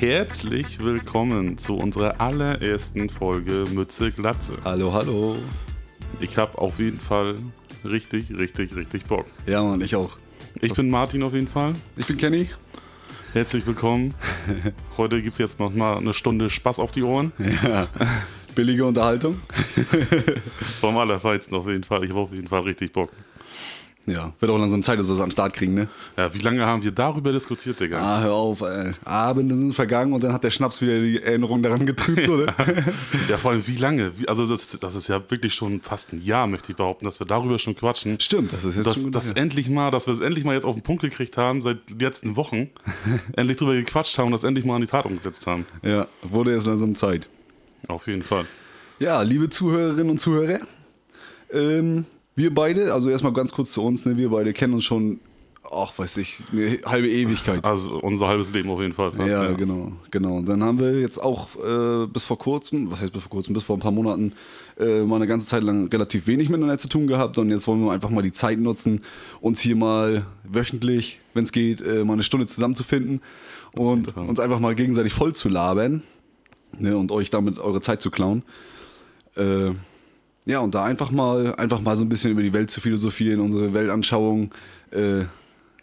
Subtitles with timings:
[0.00, 4.56] herzlich willkommen zu unserer allerersten Folge Mütze Glatze.
[4.64, 5.36] Hallo, hallo.
[6.20, 7.36] Ich habe auf jeden Fall
[7.84, 9.26] richtig, richtig, richtig Bock.
[9.46, 10.16] Ja, Mann, ich auch.
[10.62, 11.74] Ich bin Martin auf jeden Fall.
[11.98, 12.48] Ich bin Kenny.
[13.34, 14.14] Herzlich willkommen.
[14.96, 17.32] Heute gibt es jetzt noch mal eine Stunde Spaß auf die Ohren.
[17.62, 17.86] Ja.
[18.54, 19.42] Billige Unterhaltung.
[20.80, 22.04] Vom Allerfeinsten auf jeden Fall.
[22.04, 23.10] Ich habe auf jeden Fall richtig Bock.
[24.10, 25.88] Ja, wird auch langsam Zeit, dass wir es den Start kriegen, ne?
[26.16, 28.00] Ja, wie lange haben wir darüber diskutiert, Digga?
[28.00, 28.92] Ah, hör auf, ey.
[29.04, 32.54] Abende sind vergangen und dann hat der Schnaps wieder die Erinnerung daran getrübt, oder?
[33.28, 34.12] Ja, vor allem wie lange?
[34.26, 37.26] Also das, das ist ja wirklich schon fast ein Jahr, möchte ich behaupten, dass wir
[37.26, 38.18] darüber schon quatschen.
[38.18, 40.64] Stimmt, das ist jetzt dass, schon dass endlich mal, dass wir es endlich mal jetzt
[40.64, 42.70] auf den Punkt gekriegt haben, seit den letzten Wochen,
[43.36, 45.66] endlich drüber gequatscht haben und das endlich mal an die Tat umgesetzt haben.
[45.82, 47.28] Ja, wurde jetzt langsam Zeit.
[47.88, 48.46] Auf jeden Fall.
[48.98, 50.60] Ja, liebe Zuhörerinnen und Zuhörer,
[51.52, 52.04] ähm,
[52.40, 55.20] wir beide, also erstmal ganz kurz zu uns, ne, wir beide kennen uns schon,
[55.70, 57.64] ach, weiß ich, eine halbe Ewigkeit.
[57.64, 59.12] Also unser halbes Leben auf jeden Fall.
[59.12, 60.36] Fast, ja, genau, genau.
[60.38, 63.52] Und dann haben wir jetzt auch äh, bis vor kurzem, was heißt bis vor kurzem,
[63.52, 64.32] bis vor ein paar Monaten
[64.78, 67.36] äh, mal eine ganze Zeit lang relativ wenig miteinander zu tun gehabt.
[67.36, 69.02] Und jetzt wollen wir einfach mal die Zeit nutzen,
[69.40, 73.20] uns hier mal wöchentlich, wenn es geht, äh, mal eine Stunde zusammenzufinden
[73.72, 74.28] und Fall.
[74.28, 76.02] uns einfach mal gegenseitig voll zu labern
[76.78, 78.42] ne, und euch damit eure Zeit zu klauen.
[79.36, 79.72] Äh,
[80.46, 83.40] ja, und da einfach mal, einfach mal so ein bisschen über die Welt zu philosophieren,
[83.40, 84.52] unsere Weltanschauung.
[84.90, 85.24] Äh,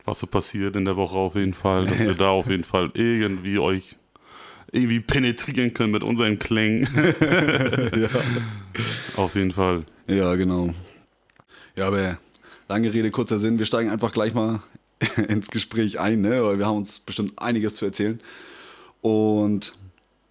[0.06, 2.92] Was so passiert in der Woche auf jeden Fall, dass wir da auf jeden Fall
[2.94, 3.98] irgendwie euch
[4.72, 6.88] irgendwie penetrieren können mit unseren Klängen.
[9.16, 9.86] Auf jeden Fall.
[10.08, 10.74] Ja, genau.
[11.76, 12.18] Ja, aber
[12.68, 13.60] lange Rede, kurzer Sinn.
[13.60, 14.62] Wir steigen einfach gleich mal
[15.28, 16.44] ins Gespräch ein, ne?
[16.44, 18.20] weil wir haben uns bestimmt einiges zu erzählen.
[19.02, 19.74] Und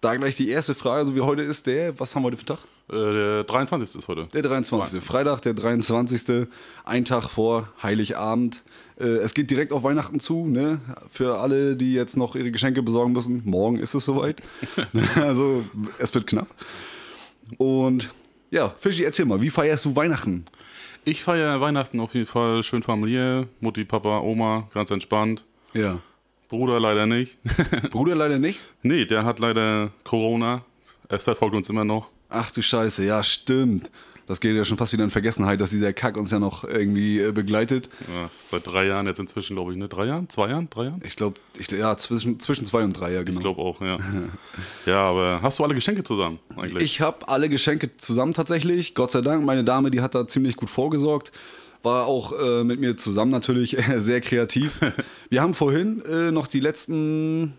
[0.01, 2.41] da gleich die erste Frage, so wie heute ist der, was haben wir heute für
[2.41, 2.67] einen Tag?
[2.89, 3.99] Äh, der 23.
[3.99, 4.27] ist heute.
[4.33, 5.03] Der 23.
[5.03, 6.47] Freitag, der 23.
[6.85, 8.63] Ein Tag vor Heiligabend.
[8.99, 10.79] Äh, Es geht direkt auf Weihnachten zu, ne?
[11.11, 13.41] Für alle, die jetzt noch ihre Geschenke besorgen müssen.
[13.45, 14.41] Morgen ist es soweit.
[15.15, 15.63] also,
[15.99, 16.47] es wird knapp.
[17.57, 18.13] Und
[18.51, 20.45] ja, Fischi, erzähl mal, wie feierst du Weihnachten?
[21.03, 23.47] Ich feiere Weihnachten auf jeden Fall schön familiär.
[23.59, 25.45] Mutti, Papa, Oma, ganz entspannt.
[25.73, 25.99] Ja.
[26.49, 27.37] Bruder leider nicht.
[27.91, 28.59] Bruder leider nicht.
[28.81, 30.63] nee, der hat leider Corona.
[31.09, 32.09] Er verfolgt uns immer noch.
[32.29, 33.91] Ach du Scheiße, ja, stimmt.
[34.27, 37.21] Das geht ja schon fast wieder in Vergessenheit, dass dieser Kack uns ja noch irgendwie
[37.21, 37.89] äh, begleitet.
[38.13, 39.87] Ja, seit drei Jahren jetzt inzwischen, glaube ich, ne?
[39.87, 40.27] Drei Jahren?
[40.27, 40.69] Zwei Jahren?
[40.69, 41.01] Drei Jahren?
[41.05, 43.39] Ich glaube, ich, ja, zwischen, zwischen zwei und drei, ja, genau.
[43.39, 43.97] Ich glaube auch, ja.
[44.85, 46.83] ja, aber hast du alle Geschenke zusammen eigentlich?
[46.83, 48.95] Ich habe alle Geschenke zusammen tatsächlich.
[48.95, 51.31] Gott sei Dank, meine Dame, die hat da ziemlich gut vorgesorgt.
[51.81, 54.81] War auch äh, mit mir zusammen natürlich sehr kreativ.
[55.29, 57.53] Wir haben vorhin äh, noch die letzten,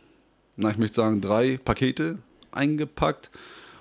[0.56, 2.18] na, ich möchte sagen, drei Pakete
[2.52, 3.30] eingepackt.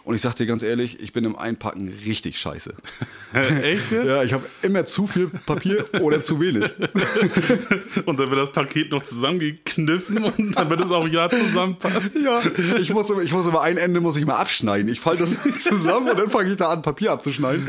[0.08, 2.74] Und ich sag dir ganz ehrlich, ich bin im Einpacken richtig scheiße.
[3.34, 3.92] Echt?
[3.92, 4.06] jetzt?
[4.08, 6.64] Ja, ich habe immer zu viel Papier oder zu wenig.
[8.06, 12.16] Und dann wird das Paket noch zusammengekniffen und damit es auch ja zusammenpasst.
[12.24, 12.42] Ja,
[12.80, 14.88] ich muss, immer- ich muss immer ein Ende muss ich mal abschneiden.
[14.90, 17.68] Ich falte das zusammen und dann fange ich da an, Papier abzuschneiden.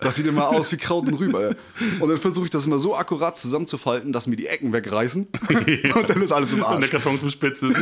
[0.00, 1.54] Das sieht immer aus wie Kraut und Rübe.
[2.00, 5.28] Und dann versuche ich das immer so akkurat zusammenzufalten, dass mir die Ecken wegreißen.
[5.94, 6.90] Und dann ist alles im Und der Arsch.
[6.90, 7.76] Karton zu spitz ist.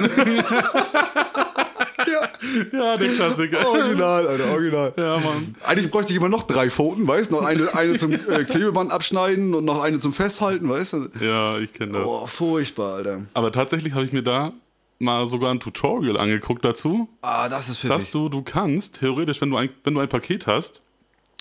[2.72, 3.66] Ja, der Klassiker.
[3.68, 4.92] Original, Alter, original.
[4.96, 5.54] Ja, Mann.
[5.64, 7.36] Eigentlich bräuchte ich immer noch drei Pfoten, weißt du?
[7.36, 11.08] Noch eine, eine zum äh, Klebeband abschneiden und noch eine zum Festhalten, weißt du?
[11.20, 12.06] Ja, ich kenne das.
[12.06, 13.22] Oh, furchtbar, Alter.
[13.34, 14.52] Aber tatsächlich habe ich mir da
[14.98, 18.12] mal sogar ein Tutorial angeguckt dazu, Ah, das ist dass pfiffig.
[18.12, 20.80] du, du kannst, theoretisch, wenn du ein, wenn du ein Paket hast,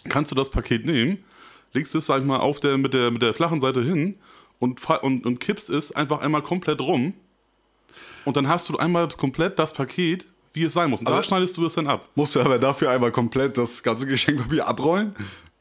[0.10, 1.24] kannst du das Paket nehmen,
[1.74, 4.16] legst es, sag ich mal, auf der, mit, der, mit der flachen Seite hin
[4.60, 7.14] und, und, und kippst es einfach einmal komplett rum.
[8.26, 11.00] Und dann hast du einmal komplett das Paket, wie es sein muss.
[11.02, 12.10] Und da Aber- schneidest du es dann ab.
[12.16, 15.14] Musst du aber dafür einmal komplett das ganze Geschenkpapier abrollen,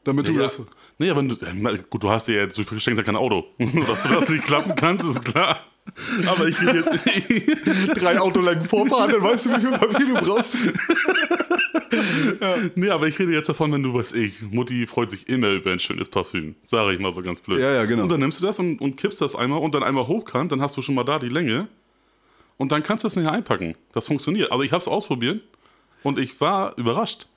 [0.03, 0.43] damit du Ja.
[0.43, 0.61] das...
[0.97, 1.35] Nee, aber du,
[1.89, 3.45] gut, du hast dir jetzt, du verschenkst ja kein Auto.
[3.57, 5.59] Dass du das nicht klappen kannst, ist klar.
[6.27, 10.55] Aber ich rede jetzt, drei Autolängen vorfahren, dann weißt du, wie viel Papier du brauchst.
[12.75, 15.71] nee, aber ich rede jetzt davon, wenn du, weiß ich, Mutti freut sich immer über
[15.71, 16.55] ein schönes Parfüm.
[16.63, 17.59] Sage ich mal so ganz blöd.
[17.59, 18.03] Ja, ja, genau.
[18.03, 20.61] Und dann nimmst du das und, und kippst das einmal und dann einmal hochkant, dann
[20.61, 21.67] hast du schon mal da die Länge.
[22.57, 23.75] Und dann kannst du es nachher einpacken.
[23.93, 24.51] Das funktioniert.
[24.51, 25.41] Also ich habe es ausprobiert
[26.03, 27.27] und ich war überrascht.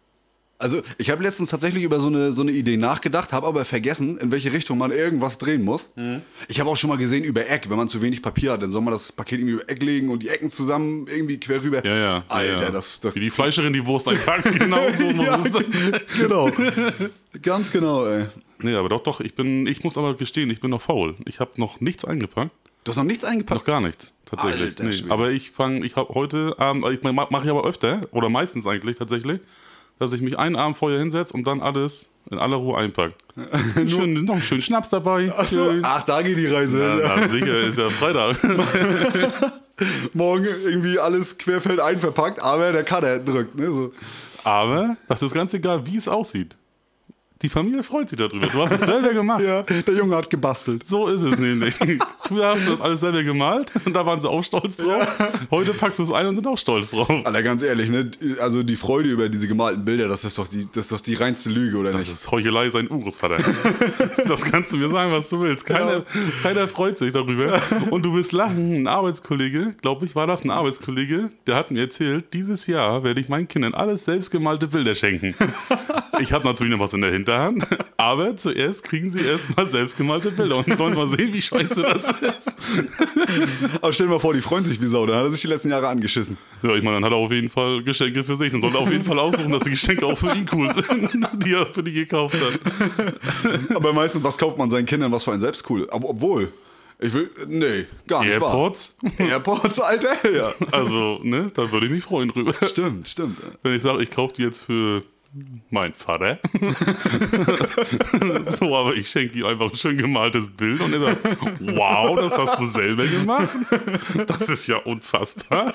[0.56, 4.18] Also, ich habe letztens tatsächlich über so eine, so eine Idee nachgedacht, habe aber vergessen,
[4.18, 5.90] in welche Richtung man irgendwas drehen muss.
[5.96, 6.22] Mhm.
[6.48, 8.70] Ich habe auch schon mal gesehen, über Eck, wenn man zu wenig Papier hat, dann
[8.70, 11.84] soll man das Paket irgendwie über Eck legen und die Ecken zusammen irgendwie quer rüber.
[11.84, 12.24] Ja, ja.
[12.28, 12.70] Alter, ja, ja.
[12.70, 15.64] das, das Wie die Fleischerin die Wurst einpackt, genau so ja, sein.
[16.18, 16.50] genau.
[17.42, 18.26] Ganz genau, ey.
[18.60, 21.16] Nee, aber doch, doch, ich bin, ich muss aber gestehen, ich bin noch faul.
[21.26, 22.52] Ich habe noch nichts eingepackt.
[22.84, 23.60] Du hast noch nichts eingepackt.
[23.60, 24.78] Noch gar nichts, tatsächlich.
[24.78, 25.10] Nee.
[25.10, 28.98] Aber ich fange, ich habe heute Abend, ich mache ich aber öfter, oder meistens eigentlich
[28.98, 29.40] tatsächlich,
[29.98, 33.14] dass ich mich einen Abend vorher hinsetze und dann alles In aller Ruhe einpacken.
[33.88, 35.32] Schön, noch einen schönen Schnaps dabei.
[35.36, 36.80] Ach so, ach, da geht die Reise.
[36.80, 37.22] Ja, hin.
[37.22, 38.36] na, sicher, ist ja Freitag.
[40.14, 43.56] Morgen irgendwie alles querfeldein verpackt, aber der Cutter drückt.
[43.56, 43.66] Ne?
[43.66, 43.92] So.
[44.44, 46.56] Aber das ist ganz egal, wie es aussieht.
[47.42, 48.46] Die Familie freut sich darüber.
[48.46, 49.40] Du hast es selber gemacht.
[49.44, 50.86] Ja, der Junge hat gebastelt.
[50.86, 51.74] So ist es nämlich.
[52.22, 55.18] Früher hast du das alles selber gemalt und da waren sie auch stolz drauf.
[55.50, 57.10] Heute packst du es ein und sind auch stolz drauf.
[57.10, 58.10] Alter, ganz ehrlich, ne?
[58.40, 61.14] Also die Freude über diese gemalten Bilder, das ist doch die, das ist doch die
[61.14, 62.12] reinste Lüge, oder Das nicht?
[62.12, 63.36] ist Heuchelei sein Urgroßvater.
[64.26, 65.66] Das kannst du mir sagen, was du willst.
[65.66, 66.02] Keiner,
[66.42, 67.60] keiner freut sich darüber.
[67.90, 68.74] Und du wirst lachen.
[68.74, 73.20] Ein Arbeitskollege, glaube ich, war das ein Arbeitskollege, der hat mir erzählt, dieses Jahr werde
[73.20, 75.34] ich meinen Kindern alles selbstgemalte Bilder schenken.
[76.20, 77.66] Ich habe natürlich noch was in der Hinterhand,
[77.96, 82.52] aber zuerst kriegen sie erstmal selbstgemalte Bilder und sollen mal sehen, wie scheiße das ist.
[83.82, 85.48] Aber stell dir mal vor, die freuen sich wie Sau, dann hat er sich die
[85.48, 86.36] letzten Jahre angeschissen.
[86.62, 88.90] Ja, ich meine, dann hat er auf jeden Fall Geschenke für sich und sollte auf
[88.90, 91.92] jeden Fall aussuchen, dass die Geschenke auch für ihn cool sind, die er für die
[91.92, 93.76] gekauft hat.
[93.76, 95.88] Aber meistens, was kauft man seinen Kindern, was für ein selbst cool?
[95.90, 96.52] Aber obwohl,
[97.00, 98.96] ich will, nee, gar nicht AirPods?
[99.00, 99.28] wahr.
[99.28, 100.52] Airpods, Alter, ja.
[100.72, 102.54] Also, ne, da würde ich mich freuen drüber.
[102.62, 103.38] Stimmt, stimmt.
[103.62, 105.02] Wenn ich sage, ich kaufe die jetzt für
[105.70, 106.38] meinen Vater.
[108.46, 111.26] so, aber ich schenke ihm einfach ein schön gemaltes Bild und er sagt,
[111.60, 113.48] wow, das hast du selber gemacht?
[114.26, 115.72] Das ist ja unfassbar.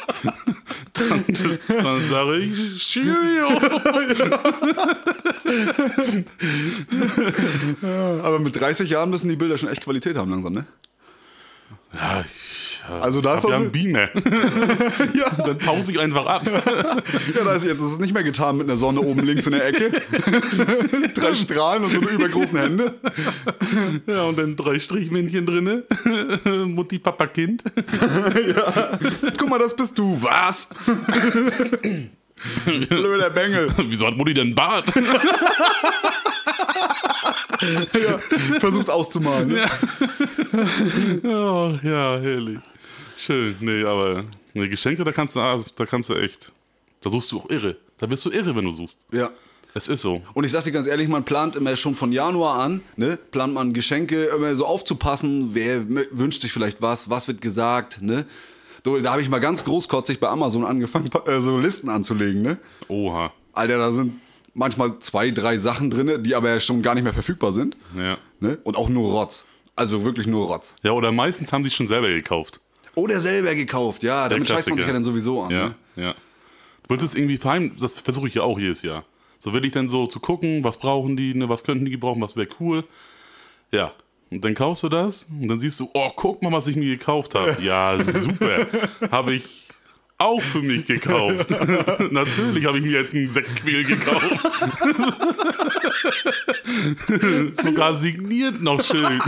[0.93, 1.23] Dann,
[1.67, 3.47] dann sage ich, Cheerio.
[8.23, 10.65] Aber mit 30 Jahren müssen die Bilder schon echt Qualität haben langsam, ne?
[11.93, 14.09] Ja, ich ja, Also da ist hab ja einen Beamer.
[15.13, 16.43] Ja, Dann pause ich einfach ab.
[16.45, 19.53] ja da ist jetzt ist es nicht mehr getan mit einer Sonne oben links in
[19.53, 19.91] der Ecke.
[21.13, 22.93] Drei Strahlen und so übergroßen Hände.
[24.05, 25.83] Ja, und dann drei Strichmännchen drinne.
[26.65, 27.63] Mutti, Papa, Kind.
[29.37, 30.17] Guck mal, das bist du.
[30.21, 30.69] Was?
[32.65, 33.73] Blöder Bengel.
[33.87, 34.55] Wieso hat Mutti denn einen
[37.93, 38.21] Bart?
[38.59, 39.47] Versucht auszumalen.
[39.49, 39.69] Ne?
[41.23, 42.59] Oh, ja, herrlich.
[43.17, 43.55] Schön.
[43.59, 46.51] Nee, aber nee, Geschenke, da kannst du, ah, da kannst du echt.
[47.01, 47.75] Da suchst du auch irre.
[47.97, 49.01] Da wirst du irre, wenn du suchst.
[49.11, 49.29] Ja.
[49.73, 50.23] Es ist so.
[50.33, 53.53] Und ich sag dir ganz ehrlich, man plant immer schon von Januar an, ne, plant
[53.53, 58.25] man Geschenke immer so aufzupassen, wer wünscht sich vielleicht was, was wird gesagt, ne.
[58.83, 62.57] Da habe ich mal ganz großkotzig bei Amazon angefangen, so Listen anzulegen, ne.
[62.87, 63.31] Oha.
[63.53, 64.13] Alter, da sind
[64.53, 68.17] manchmal zwei, drei Sachen drin, die aber schon gar nicht mehr verfügbar sind, Ja.
[68.39, 68.57] ne.
[68.63, 69.45] Und auch nur Rotz.
[69.75, 70.75] Also wirklich nur Rotz.
[70.83, 72.59] Ja, oder meistens haben die es schon selber gekauft.
[72.95, 74.87] Oder selber gekauft, ja, damit scheißt man sich Klassiker.
[74.87, 75.51] ja dann sowieso an.
[75.51, 75.75] Ja, Ne?
[75.95, 76.11] ja.
[76.83, 79.05] Du willst es irgendwie verheim, das versuche ich ja auch jedes Jahr.
[79.39, 82.21] So will ich dann so zu gucken, was brauchen die, ne, was könnten die gebrauchen,
[82.21, 82.83] was wäre cool.
[83.71, 83.93] Ja.
[84.31, 86.89] Und dann kaufst du das und dann siehst du, oh, guck mal, was ich mir
[86.97, 87.57] gekauft habe.
[87.63, 88.67] Ja, super.
[89.11, 89.68] habe ich
[90.19, 91.49] auch für mich gekauft.
[92.11, 94.45] Natürlich habe ich mir jetzt einen Sektquäl gekauft.
[97.63, 99.19] Sogar signiert noch schön.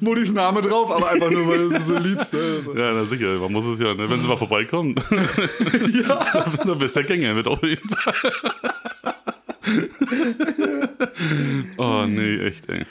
[0.00, 2.34] Muttis Name drauf, aber einfach nur, weil du es so liebst.
[2.34, 2.40] Ne?
[2.58, 2.76] Also.
[2.76, 4.10] Ja, na sicher, man muss es ja, ne?
[4.10, 8.14] wenn sie mal vorbeikommen, dann, dann bist der Gänger mit auf jeden Fall.
[11.78, 12.84] oh, nee, echt, ey.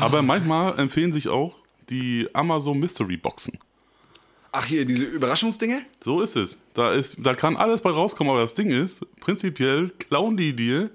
[0.00, 1.54] Aber manchmal empfehlen sich auch
[1.90, 3.58] die Amazon Mystery Boxen.
[4.60, 5.82] Ach hier, diese Überraschungsdinge?
[6.02, 6.58] So ist es.
[6.74, 10.90] Da, ist, da kann alles bei rauskommen, aber das Ding ist, prinzipiell klauen die dir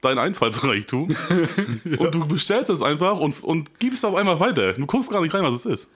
[0.00, 1.08] dein Einfallsreichtum
[1.98, 4.74] und du bestellst es einfach und, und gibst das einmal weiter.
[4.74, 5.88] Du guckst gar nicht rein, was es ist.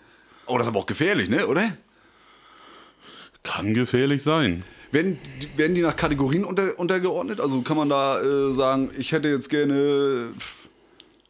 [0.47, 1.76] Oh, das ist aber auch gefährlich, ne, oder?
[3.45, 4.64] Kann gefährlich sein.
[4.91, 5.17] Werden,
[5.55, 7.38] werden die nach Kategorien unter, untergeordnet?
[7.38, 10.31] Also kann man da äh, sagen, ich hätte jetzt gerne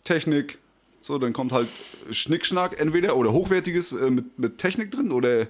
[0.04, 0.56] Technik,
[1.02, 1.68] so, dann kommt halt
[2.10, 5.48] Schnickschnack entweder oder hochwertiges äh, mit, mit Technik drin oder.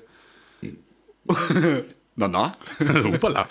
[2.17, 2.52] na, na.
[3.05, 3.49] Hoppala.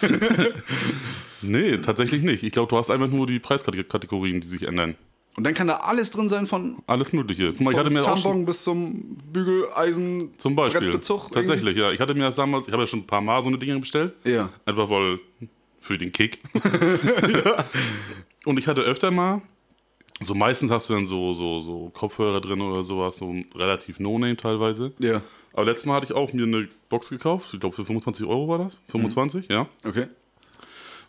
[1.41, 2.43] nee, tatsächlich nicht.
[2.43, 4.95] Ich glaube, du hast einfach nur die Preiskategorien, die sich ändern.
[5.37, 7.53] Und dann kann da alles drin sein von, Alles Mögliche.
[7.53, 10.33] Guck mal, ich hatte mir auch schon, Tampon bis zum Bügeleisen.
[10.37, 10.81] zum Beispiel.
[10.81, 11.91] Brettbezug Tatsächlich, ja.
[11.91, 13.79] Ich hatte mir das damals, ich habe ja schon ein paar Mal so eine Dinge
[13.79, 14.13] bestellt.
[14.25, 14.49] Ja.
[14.65, 15.19] Einfach weil,
[15.79, 16.39] für den Kick.
[18.45, 19.41] Und ich hatte öfter mal,
[20.19, 24.35] so meistens hast du dann so, so, so Kopfhörer drin oder sowas, so relativ No-Name
[24.35, 24.85] teilweise.
[24.99, 25.07] irgendwie.
[25.07, 25.21] Ja,
[25.53, 27.53] Aber letztes Mal hatte ich auch mir eine Box gekauft.
[27.53, 28.79] Ich glaube, für 25 Euro war das.
[28.89, 29.67] 25, ja.
[29.85, 30.07] okay.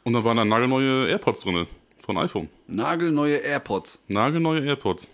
[0.04, 1.66] Und da waren dann nagelneue AirPods drin
[2.04, 2.48] von iPhone.
[2.66, 4.00] Nagelneue AirPods.
[4.08, 5.12] Nagelneue AirPods.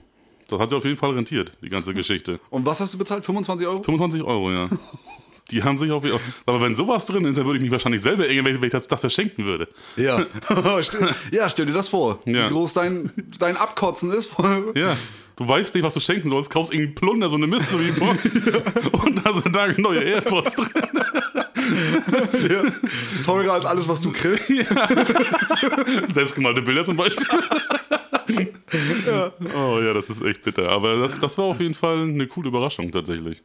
[0.49, 2.41] Das hat sich auf jeden Fall rentiert, die ganze Geschichte.
[2.51, 3.25] Und was hast du bezahlt?
[3.25, 3.83] 25 Euro?
[3.83, 4.69] 25 Euro, ja.
[5.51, 6.05] Die haben sich auf
[6.45, 8.87] Aber wenn sowas drin ist, dann würde ich mich wahrscheinlich selber ärgern, wenn ich das,
[8.87, 9.69] das verschenken würde.
[9.97, 10.27] Ja.
[11.33, 12.21] ja, stell dir das vor.
[12.27, 12.47] Ja.
[12.47, 14.31] Wie groß dein, dein Abkotzen ist.
[14.75, 14.97] Ja.
[15.37, 18.35] Du weißt nicht, was du schenken sollst, kaufst irgendwie Plunder, so eine Mystery Box
[18.91, 20.83] und da sind nagelneue AirPods drin.
[22.51, 22.73] ja.
[23.25, 24.53] Teurer als alles, was du kriegst.
[26.13, 27.25] Selbstgemalte Bilder zum Beispiel.
[29.07, 29.33] ja.
[29.55, 30.69] Oh ja, das ist echt bitter.
[30.71, 33.43] Aber das, das war auf jeden Fall eine coole Überraschung tatsächlich.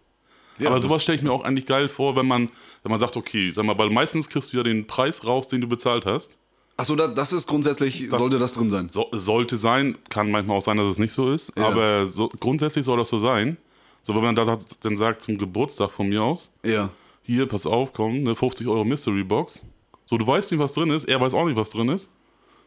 [0.60, 2.50] Ja, Aber das- sowas stelle ich mir auch eigentlich geil vor, wenn man,
[2.83, 5.62] wenn man sagt, okay, sag mal, weil meistens kriegst du ja den Preis raus, den
[5.62, 6.31] du bezahlt hast.
[6.77, 8.88] Achso, da, das ist grundsätzlich, sollte das drin sein.
[8.88, 11.67] So, sollte sein, kann manchmal auch sein, dass es nicht so ist, Ja.
[11.67, 13.57] aber so, grundsätzlich soll das so sein.
[14.01, 16.89] So, wenn man da sagt- dann sagt zum Geburtstag von mir aus, Ja.
[17.22, 19.62] hier, pass auf, komm, eine 50 Euro Mystery Box.
[20.07, 22.12] So, du weißt nicht, was drin ist, er weiß auch nicht, was drin ist.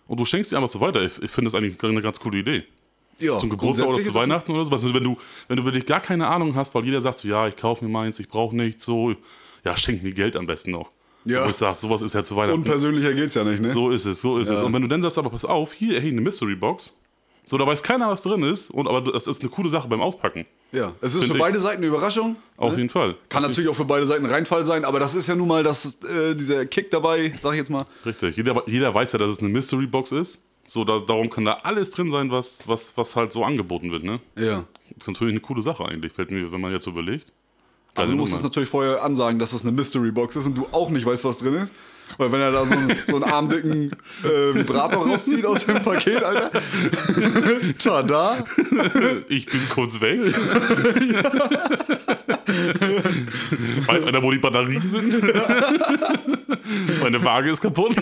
[0.08, 1.02] Und du schenkst dir einfach so weiter.
[1.02, 2.62] Ich, ich finde das eigentlich eine ganz coole Idee.
[3.18, 3.38] Ja.
[3.38, 4.82] Zum Geburtstag oder zu das- Weihnachten oder sowas.
[4.84, 5.16] Wenn du,
[5.48, 7.90] wenn du wirklich gar keine Ahnung hast, weil jeder sagt so, ja, ich kaufe mir
[7.90, 9.14] meins, ich brauche nichts, so,
[9.64, 10.90] ja, schenk mir Geld am besten noch.
[11.24, 11.44] Ja.
[11.44, 12.58] Wo ich sag, sowas ist ja zu Weihnachten.
[12.60, 13.72] Unpersönlicher geht's ja nicht, ne?
[13.72, 14.62] So ist es, so ist es.
[14.62, 17.00] Und wenn du dann sagst, aber pass auf, hier, hey, eine Mystery Box.
[17.48, 20.00] So, da weiß keiner, was drin ist, und, aber das ist eine coole Sache beim
[20.00, 20.46] Auspacken.
[20.72, 20.92] Ja.
[21.00, 21.42] Es ist Find für ich.
[21.42, 22.34] beide Seiten eine Überraschung.
[22.56, 22.78] Auf ne?
[22.78, 23.16] jeden Fall.
[23.28, 25.62] Kann natürlich auch für beide Seiten ein Reinfall sein, aber das ist ja nun mal
[25.62, 27.86] das, äh, dieser Kick dabei, sag ich jetzt mal.
[28.04, 28.36] Richtig.
[28.36, 30.45] Jeder, jeder weiß ja, dass es eine Mystery Box ist.
[30.66, 34.04] So, da, darum kann da alles drin sein, was, was, was halt so angeboten wird,
[34.04, 34.20] ne?
[34.36, 34.64] Ja.
[34.90, 37.32] Das ist natürlich eine coole Sache eigentlich, fällt mir, wenn man jetzt überlegt.
[37.94, 40.66] Aber du musst es natürlich vorher ansagen, dass das eine Mystery Box ist und du
[40.72, 41.72] auch nicht weißt, was drin ist.
[42.18, 43.90] Weil wenn er da so einen, so einen armdicken
[44.22, 46.50] äh, Vibrator rauszieht aus dem Paket, Alter.
[47.78, 48.44] Tada!
[49.28, 50.20] Ich bin kurz weg.
[53.86, 55.12] Weiß einer, wo die Batterien sind?
[57.02, 57.96] Meine Waage ist kaputt.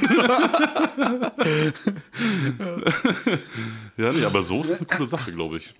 [3.97, 5.75] ja, nee, aber so ist das eine coole Sache, glaube ich.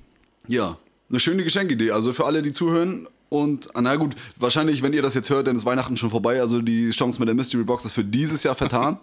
[0.49, 0.78] Ja,
[1.09, 1.90] eine schöne Geschenkidee.
[1.90, 3.09] Also für alle, die zuhören.
[3.28, 6.40] Und, ah, na gut, wahrscheinlich, wenn ihr das jetzt hört, dann ist Weihnachten schon vorbei.
[6.40, 8.99] Also die Chance mit der Mystery Box ist für dieses Jahr vertan.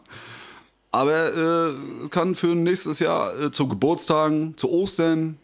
[0.91, 1.73] Aber äh,
[2.09, 5.37] kann für nächstes Jahr äh, zu Geburtstagen, zu Ostern,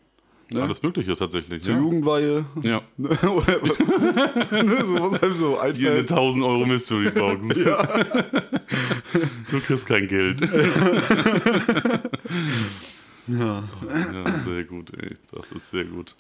[0.55, 1.61] Alles Mögliche tatsächlich.
[1.63, 1.79] zur Ja.
[1.79, 2.45] Jugendweihe.
[2.63, 2.81] ja.
[2.97, 6.11] Ne, Oder ne, so, was einem so Hier eine einfällt.
[6.11, 7.47] 1000 Euro Mystery Box.
[9.51, 10.41] Du kriegst kein Geld.
[13.27, 13.63] Ja.
[13.67, 15.15] Ja, sehr gut, ey.
[15.31, 16.15] Das ist sehr gut.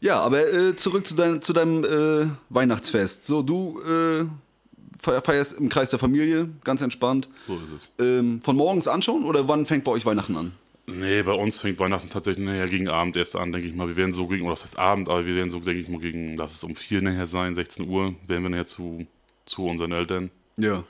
[0.00, 3.24] Ja, aber äh, zurück zu, dein, zu deinem äh, Weihnachtsfest.
[3.26, 4.24] So, du äh,
[5.00, 7.28] feier- feierst im Kreis der Familie, ganz entspannt.
[7.46, 7.92] So ist es.
[8.04, 10.52] Ähm, von morgens an schon oder wann fängt bei euch Weihnachten an?
[10.92, 13.88] Nee, bei uns fängt Weihnachten tatsächlich nachher gegen Abend erst an, denke ich mal.
[13.88, 16.00] Wir werden so gegen, oder das heißt Abend, aber wir werden so, denke ich mal,
[16.00, 19.06] gegen, lass es um vier nachher sein, 16 Uhr, werden wir nachher zu,
[19.46, 20.30] zu unseren Eltern.
[20.56, 20.84] Ja.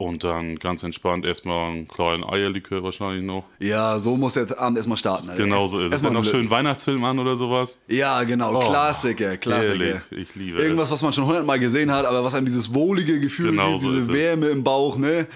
[0.00, 3.42] Und dann ganz entspannt erstmal einen kleinen Eierlikör wahrscheinlich noch.
[3.58, 5.28] Ja, so muss der Abend erstmal starten.
[5.28, 5.42] Alter.
[5.42, 5.92] Genau so ist es.
[5.92, 7.78] Erstmal Dann noch schön Weihnachtsfilm an oder sowas.
[7.88, 8.54] Ja, genau.
[8.54, 9.84] Oh, Klassiker, Klassiker.
[9.84, 13.18] Ehrlich, ich liebe Irgendwas, was man schon hundertmal gesehen hat, aber was einem dieses wohlige
[13.18, 14.14] Gefühl Genau gibt, so diese ist es.
[14.14, 15.26] Wärme im Bauch, ne?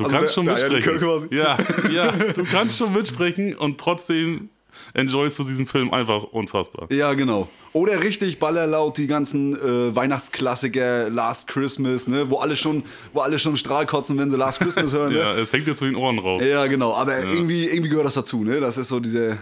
[0.00, 1.28] Du Also kannst der- schon mitsprechen.
[1.30, 1.58] Ja,
[1.92, 4.48] ja, du kannst schon mitsprechen und trotzdem
[4.94, 6.90] enjoyst du diesen Film einfach unfassbar.
[6.90, 7.48] Ja, genau.
[7.72, 12.28] Oder richtig ballerlaut die ganzen äh, Weihnachtsklassiker, Last Christmas, ne?
[12.30, 15.14] Wo alle schon, wo alle schon Strahlkotzen, wenn sie Last Christmas hören.
[15.14, 15.40] Ja, Ne?
[15.40, 16.42] es hängt dir zu den Ohren raus.
[16.44, 16.94] Ja, genau.
[16.94, 18.58] Aber irgendwie, irgendwie gehört das dazu, ne?
[18.60, 19.38] Das ist so diese.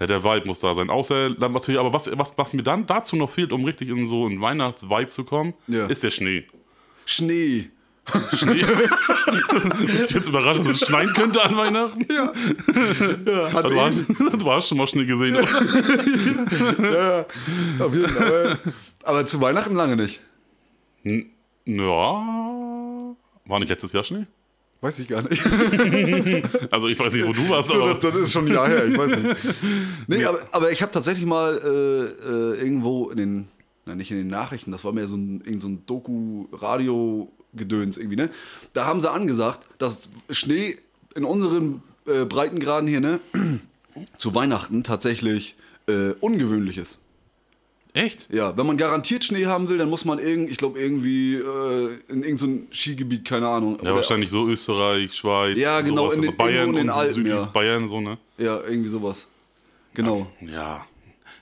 [0.00, 0.90] Ja, der Vibe muss da sein.
[0.90, 4.08] Außer dann natürlich, aber was, was, was mir dann dazu noch fehlt, um richtig in
[4.08, 5.86] so einen Weihnachts-Vibe zu kommen, Ja.
[5.86, 6.44] ist der Schnee.
[7.06, 7.70] Schnee.
[8.36, 8.64] Schnee.
[9.86, 12.06] Bist du jetzt überrascht, dass es schneien könnte an Weihnachten?
[12.12, 12.32] Ja.
[13.26, 15.36] ja hast, eben, du hast schon mal Schnee gesehen.
[15.36, 15.46] oder?
[17.78, 18.58] ja, auf jeden Fall.
[19.02, 20.20] Aber, aber zu Weihnachten lange nicht.
[21.04, 21.30] N-
[21.64, 23.14] Ja.
[23.46, 24.26] War nicht letztes Jahr Schnee?
[24.80, 25.42] Weiß ich gar nicht.
[26.70, 27.94] Also ich weiß nicht, wo du warst, das, aber.
[27.94, 29.36] das ist schon ein Jahr her, ich weiß nicht.
[30.08, 31.68] Nee, aber, aber ich habe tatsächlich mal äh,
[32.28, 33.48] äh, irgendwo in den,
[33.86, 35.84] na nicht in den Nachrichten, das war mehr so ein, irgend so ein
[37.58, 38.30] Doku-Radio-Gedöns irgendwie, ne?
[38.72, 40.76] Da haben sie angesagt, dass Schnee
[41.14, 43.20] in unseren äh, Breitengraden hier, ne,
[44.18, 45.54] zu Weihnachten tatsächlich
[45.86, 46.98] äh, ungewöhnlich ist.
[47.92, 48.28] Echt?
[48.32, 51.98] Ja, wenn man garantiert Schnee haben will, dann muss man irgend, ich glaube irgendwie äh,
[52.08, 53.78] in irgendein Skigebiet, keine Ahnung.
[53.82, 57.44] Ja, wahrscheinlich so Österreich, Schweiz, Ja, genau, sowas, in den- Bayern in den Alpen, ja.
[57.46, 58.18] Bayern, so, ne?
[58.36, 59.28] Ja, irgendwie sowas.
[59.94, 60.26] Genau.
[60.40, 60.84] Ja.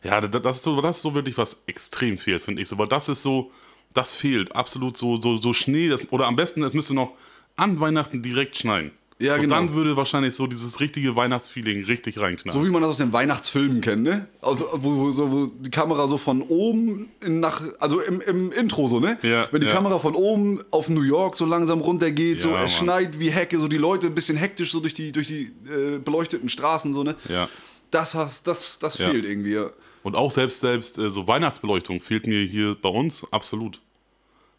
[0.04, 2.68] Ja, da- das ist so, das ist so wirklich was extrem fehlt, finde ich.
[2.68, 3.50] So, weil das ist so,
[3.94, 4.54] das fehlt.
[4.54, 7.12] Absolut so, so, so Schnee, das, oder am besten, es müsste noch
[7.56, 8.90] an Weihnachten direkt schneien.
[9.18, 9.54] Ja, so, genau.
[9.54, 12.60] Dann würde wahrscheinlich so dieses richtige Weihnachtsfeeling richtig reinknallen.
[12.60, 14.26] So wie man das aus den Weihnachtsfilmen kennt, ne?
[14.40, 18.50] Also, Wo, wo, so, wo die Kamera so von oben in nach, also im, im
[18.50, 19.18] Intro so, ne?
[19.22, 19.74] Ja, Wenn die ja.
[19.74, 22.80] Kamera von oben auf New York so langsam runtergeht, so Ja, es Mann.
[22.84, 25.98] schneit wie Hecke, so die Leute ein bisschen hektisch so durch die, durch die äh,
[25.98, 27.14] beleuchteten Straßen, so, ne?
[27.28, 27.48] Ja.
[27.92, 29.08] Das, das, das Ja.
[29.10, 29.66] fehlt irgendwie.
[30.02, 33.80] Und auch selbst, selbst äh, so Weihnachtsbeleuchtung fehlt mir hier bei uns absolut.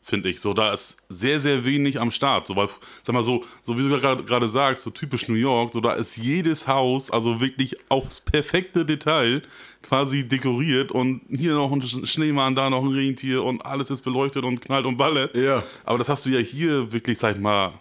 [0.04, 0.42] finde ich.
[0.42, 2.46] So, da ist sehr, sehr wenig am Start.
[2.48, 2.68] So, weil,
[3.04, 6.18] sag mal so, so wie du gerade sagst, so typisch New York, so da ist
[6.18, 9.42] jedes Haus, also wirklich aufs perfekte Detail
[9.82, 14.44] quasi dekoriert und hier noch ein Schneemann, da noch ein Rentier und alles ist beleuchtet
[14.44, 15.36] und knallt und ballert.
[15.36, 15.64] Ja.
[15.86, 17.74] Aber das hast du ja hier wirklich, sag ich mal,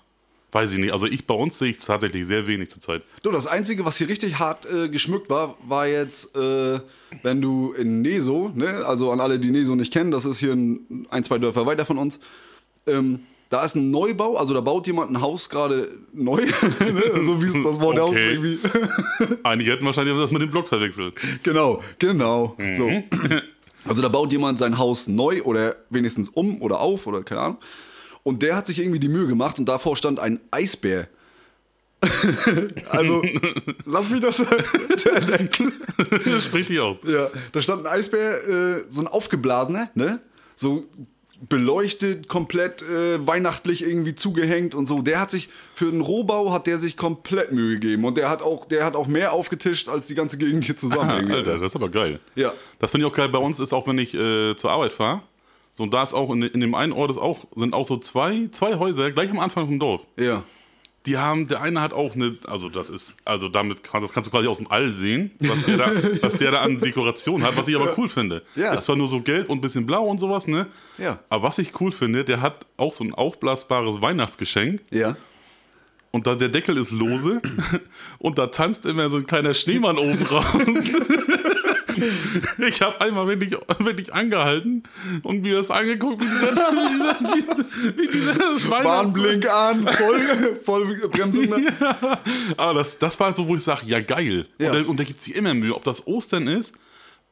[0.52, 0.92] weiß ich nicht.
[0.92, 3.02] Also ich bei uns sehe ich es tatsächlich sehr wenig zurzeit.
[3.22, 6.78] Du, das Einzige, was hier richtig hart äh, geschmückt war, war jetzt, äh,
[7.22, 10.52] wenn du in Neso, ne, also an alle, die Neso nicht kennen, das ist hier
[10.52, 12.20] ein, ein zwei Dörfer weiter von uns,
[12.86, 16.40] ähm, da ist ein Neubau, also da baut jemand ein Haus gerade neu,
[16.80, 18.32] ne, so wie es das Wort auch Okay.
[18.32, 18.58] irgendwie.
[19.42, 21.14] Einige hätten wahrscheinlich das mit dem Blog verwechselt.
[21.42, 22.56] Genau, genau.
[22.74, 22.90] So.
[23.84, 27.58] Also da baut jemand sein Haus neu oder wenigstens um oder auf oder keine Ahnung.
[28.22, 31.08] Und der hat sich irgendwie die Mühe gemacht und davor stand ein Eisbär.
[32.88, 33.22] also,
[33.84, 34.38] lass mich das
[34.96, 35.72] zu erdenken.
[36.24, 36.96] Das spricht dich aus.
[37.06, 40.20] Ja, da stand ein Eisbär, äh, so ein aufgeblasener, ne?
[40.56, 40.88] So
[41.48, 45.02] beleuchtet, komplett äh, weihnachtlich irgendwie zugehängt und so.
[45.02, 48.42] Der hat sich für den Rohbau hat der sich komplett Mühe gegeben und der hat
[48.42, 51.10] auch, der hat auch mehr aufgetischt als die ganze Gegend hier zusammen.
[51.32, 52.20] Alter, das ist aber geil.
[52.36, 52.52] Ja.
[52.78, 53.28] Das finde ich auch geil.
[53.28, 55.22] Bei uns ist auch, wenn ich äh, zur Arbeit fahre,
[55.74, 57.96] so und da ist auch in, in dem einen Ort ist auch, sind auch so
[57.96, 60.02] zwei, zwei Häuser gleich am Anfang vom Dorf.
[60.18, 60.42] Ja.
[61.06, 64.28] Die haben, der eine hat auch eine, also das ist, also damit kann, das kannst
[64.28, 65.90] du quasi aus dem All sehen, was der da,
[66.22, 68.42] was der da an Dekoration hat, was ich aber cool finde.
[68.54, 68.72] Ja.
[68.72, 70.68] Ist zwar nur so gelb und ein bisschen blau und sowas, ne?
[70.98, 71.18] Ja.
[71.28, 75.16] Aber was ich cool finde, der hat auch so ein aufblasbares Weihnachtsgeschenk Ja.
[76.12, 77.42] und da der Deckel ist lose
[78.20, 80.44] und da tanzt immer so ein kleiner Schneemann oben raus.
[82.58, 84.82] Ich habe einmal wirklich, wirklich angehalten
[85.22, 88.84] und mir das angeguckt, wie dieser, wie dieser, wie, dieser Schwein.
[88.84, 90.20] Warnblink an, voll,
[90.64, 91.46] voll Bremsung.
[91.46, 91.72] Ne?
[92.56, 94.46] Aber das, das war so, wo ich sage, ja geil.
[94.58, 94.68] Ja.
[94.68, 96.78] Und, der, und der gibt sich immer Mühe, ob das Ostern ist,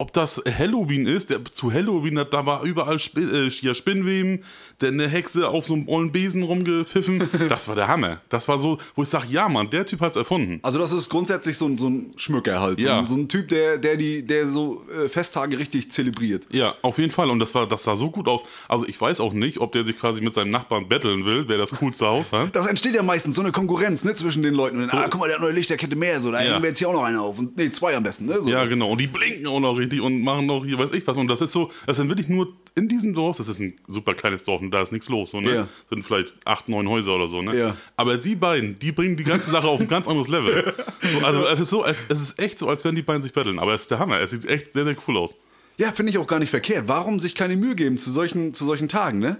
[0.00, 1.30] ob das Halloween ist.
[1.30, 4.42] Der, zu Halloween, da- da war überall Spi äh, ja, Spinnweben,
[4.80, 7.22] der eine Hexe auf so einem ollen Besen rumgepfiffen.
[7.50, 8.20] Das war der Hammer.
[8.30, 10.58] Das war so, wo ich sage, ja Mann, der Typ hat's erfunden.
[10.62, 12.80] Also das ist grundsätzlich so ein, so ein Schmücker halt.
[12.80, 12.98] So, Ja.
[13.00, 16.46] ein, so ein Typ, der, der, die, der so äh, Festtage richtig zelebriert.
[16.50, 17.28] Ja, auf jeden Fall.
[17.30, 18.42] Und das, war, das sah so gut aus.
[18.68, 21.58] Also ich weiß auch nicht, ob der sich quasi mit seinem Nachbarn betteln will, wer
[21.58, 22.56] das coolste Haus hat.
[22.56, 24.80] Das entsteht ja meistens so eine Konkurrenz ne, zwischen den Leuten.
[24.80, 26.20] Und dann, ah, guck mal, der hat neue Lichterkette mehr.
[26.22, 26.52] So, da Ja.
[26.52, 27.38] hängen wir jetzt hier auch noch eine auf.
[27.38, 28.24] Und, nee, zwei am besten.
[28.26, 28.40] Ne?
[28.40, 28.48] So.
[28.48, 28.90] Ja, genau.
[28.92, 31.16] Und die blinken auch noch richtig und machen noch hier weiß ich was.
[31.16, 34.14] Und das ist so, das sind wirklich nur in diesem Dorf, das ist ein super
[34.14, 35.32] kleines Dorf und da ist nichts los.
[35.32, 35.54] So, ne?
[35.54, 35.68] Ja.
[35.88, 37.42] Sind vielleicht acht, neun Häuser oder so.
[37.42, 37.58] Ne?
[37.58, 37.76] Ja.
[37.96, 40.72] Aber die beiden, die bringen die ganze Sache auf ein ganz anderes Level.
[41.00, 43.32] So, also es ist so, es, es ist echt so, als wenn die beiden sich
[43.32, 43.58] betteln.
[43.58, 44.20] Aber es ist der Hammer.
[44.20, 45.36] Es sieht echt sehr, sehr cool aus.
[45.78, 46.88] Ja, finde ich auch gar nicht verkehrt.
[46.88, 49.38] Warum sich keine Mühe geben zu solchen, zu solchen Tagen, ne?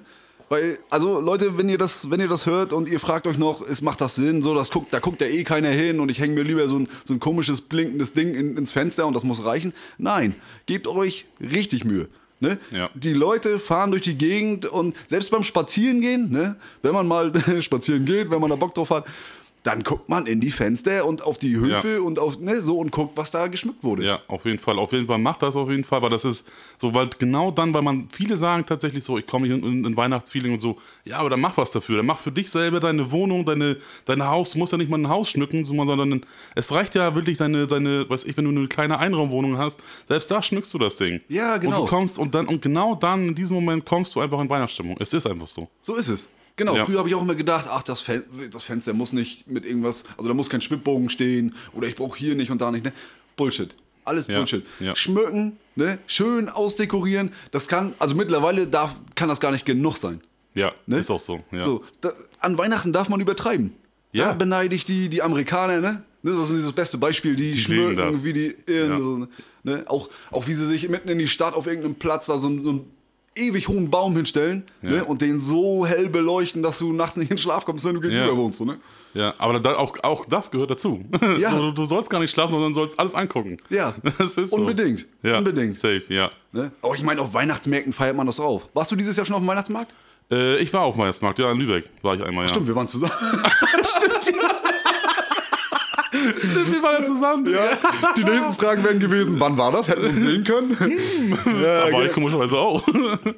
[0.50, 3.62] Weil, also Leute, wenn ihr das, wenn ihr das hört und ihr fragt euch noch,
[3.62, 6.18] ist, macht das Sinn, so, das guckt, da guckt ja eh keiner hin und ich
[6.18, 9.22] hänge mir lieber so ein, so ein komisches blinkendes Ding in, ins Fenster und das
[9.22, 9.72] muss reichen.
[9.96, 10.34] Nein,
[10.66, 12.08] gebt euch richtig Mühe.
[12.40, 12.58] Ne?
[12.72, 12.90] Ja.
[12.94, 17.32] Die Leute fahren durch die Gegend und selbst beim Spazierengehen, ne, wenn man mal
[17.62, 19.04] spazieren geht, wenn man da Bock drauf hat,
[19.62, 22.01] dann guckt man in die Fenster und auf die Höfe Ja.
[22.01, 24.05] und auf, ne, so und guckt, was da geschmückt wurde.
[24.05, 24.79] Ja, auf jeden Fall.
[24.79, 27.75] Auf jeden Fall macht das auf jeden Fall, weil das ist so, weil genau dann,
[27.75, 30.79] weil man, viele sagen tatsächlich so, ich komme hier in, in, in Weihnachtsfeeling und so,
[31.05, 31.99] ja, aber dann mach was dafür.
[31.99, 34.53] Dann mach für dich selber deine Wohnung, deine, dein Haus.
[34.53, 38.09] Du musst ja nicht mal ein Haus schmücken, sondern es reicht ja wirklich deine, deine,
[38.09, 41.20] weiß ich, wenn du eine kleine Einraumwohnung hast, selbst da schmückst du das Ding.
[41.29, 41.81] Ja, genau.
[41.81, 44.49] Und du kommst und dann, und genau dann, in diesem Moment kommst du einfach in
[44.49, 44.96] Weihnachtsstimmung.
[45.01, 45.68] Es ist einfach so.
[45.83, 46.29] So ist es.
[46.61, 46.85] Genau, Ja.
[46.85, 50.05] früher habe ich auch immer gedacht, ach, das, Fen das Fenster muss nicht mit irgendwas,
[50.18, 52.85] also da muss kein Schwibbogen stehen oder ich brauche hier nicht und da nicht.
[52.85, 52.92] Ne?
[53.35, 53.75] Bullshit.
[54.05, 54.62] Alles Ja, Bullshit.
[54.79, 54.94] ja.
[54.94, 55.99] Schmücken, ne?
[56.07, 60.20] schön ausdekorieren, das kann, also mittlerweile darf, kann das gar nicht genug sein.
[60.53, 60.99] Ja, Ne?
[60.99, 61.42] ist auch so.
[61.51, 61.62] Ja.
[61.62, 63.73] So, da, an Weihnachten darf man übertreiben.
[64.12, 64.27] Ja.
[64.27, 66.03] Da beneide ich die, die Amerikaner, ne?
[66.23, 68.99] Das ist das beste Beispiel, die, leben schmücken, wie die, ja.
[69.62, 69.85] ne?
[69.87, 72.68] auch, auch wie sie sich mitten in die Stadt auf irgendeinem Platz da so, so
[72.70, 72.90] einen
[73.37, 75.05] ewig hohen Baum hinstellen ne?
[75.05, 78.01] und den so hell beleuchten, dass du nachts nicht in den Schlaf kommst, wenn du
[78.01, 78.37] gegenüber Ja.
[78.37, 78.59] wohnst.
[78.59, 78.79] So, ne?
[79.14, 81.01] Ja, aber da, auch, auch das gehört dazu.
[81.38, 81.51] Ja.
[81.61, 83.57] Du, du sollst gar nicht schlafen, sondern sollst alles angucken.
[83.71, 84.57] Ja, Das ist so.
[84.57, 85.07] unbedingt.
[85.23, 85.75] Ja, Unbedingt.
[85.75, 86.31] Safe, ja.
[86.53, 86.71] Ne?
[86.83, 88.62] Aber ich meine, auf Weihnachtsmärkten feiert man das auch.
[88.75, 89.93] Warst du dieses Jahr schon auf dem Weihnachtsmarkt?
[90.31, 92.49] Äh, ich war auf dem Weihnachtsmarkt, ja, in Lübeck war ich einmal, ja.
[92.51, 93.12] Stimmt, wir waren zusammen.
[93.83, 94.37] Stimmt,
[96.42, 97.46] wir waren ja zusammen.
[97.53, 97.61] Ja,
[98.16, 99.88] die nächsten Fragen wären gewesen, wann war das?
[99.88, 100.76] Hätten wir uns sehen können?
[101.62, 102.87] ja, Aber ich komischerweise auch.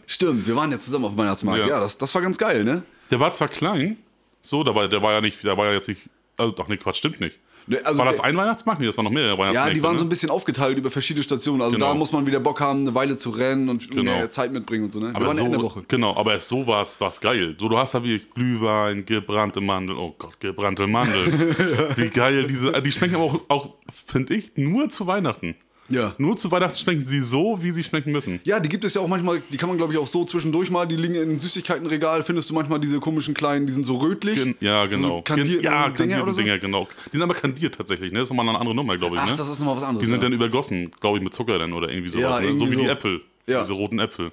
[0.07, 1.61] Stimmt, wir waren jetzt zusammen auf dem Weihnachtsmarkt.
[1.61, 1.81] Ja, Ja.
[1.81, 2.83] das, das war ganz geil, ne?
[3.11, 3.97] Der war zwar klein,
[4.43, 6.03] so, der war, der war ja nicht, der war ja jetzt nicht,
[6.39, 7.39] also doch, nee, Quatsch, stimmt nicht.
[7.67, 8.81] Ne, also war das ein Weihnachtsmarkt?
[8.81, 9.75] Nee, das war noch mehr Ja, Weihnachtsmärkte.
[9.75, 10.11] die waren so ein ne?
[10.11, 11.61] bisschen aufgeteilt über verschiedene Stationen.
[11.63, 11.89] Also Genau.
[11.89, 14.03] da muss man wieder Bock haben, eine Weile zu rennen und Genau.
[14.03, 15.07] mehr Zeit mitbringen und so, ne?
[15.11, 15.83] Wir aber waren ja in der so, Woche.
[15.89, 17.57] genau, aber es so war es geil.
[17.61, 21.33] So, du hast da wie Glühwein, gebrannte Mandeln, oh Gott, gebrannte Mandeln.
[21.97, 23.69] Wie geil diese, die schmecken aber auch, auch
[24.07, 25.55] finde ich, nur zu Weihnachten.
[25.89, 26.15] Ja.
[26.19, 28.41] Nur zu Weihnachten schmecken sie so, wie sie schmecken müssen.
[28.45, 30.71] Ja, die gibt es ja auch manchmal, die kann man glaube ich auch so zwischendurch
[30.71, 34.37] mal, die liegen in Süßigkeitenregal, findest du manchmal diese komischen kleinen, die sind so rötlich.
[34.37, 35.17] Gen ja, genau.
[35.19, 36.41] So kandierten ja, Dinger oder so?
[36.41, 36.89] Dinger, genau.
[37.07, 38.21] Die sind aber kandiert tatsächlich, ne?
[38.21, 39.35] Das ist nochmal eine andere Nummer, glaube ich, Ach, ne?
[39.37, 40.01] das ist nochmal was anderes.
[40.01, 40.23] die sind ja.
[40.23, 42.43] dann übergossen, glaube ich, mit Zucker dann oder irgendwie sowas.
[42.43, 42.55] Ja, ne?
[42.55, 42.91] So wie die so.
[42.91, 43.21] Äpfel.
[43.47, 43.61] Ja.
[43.61, 44.31] Diese roten Äpfel,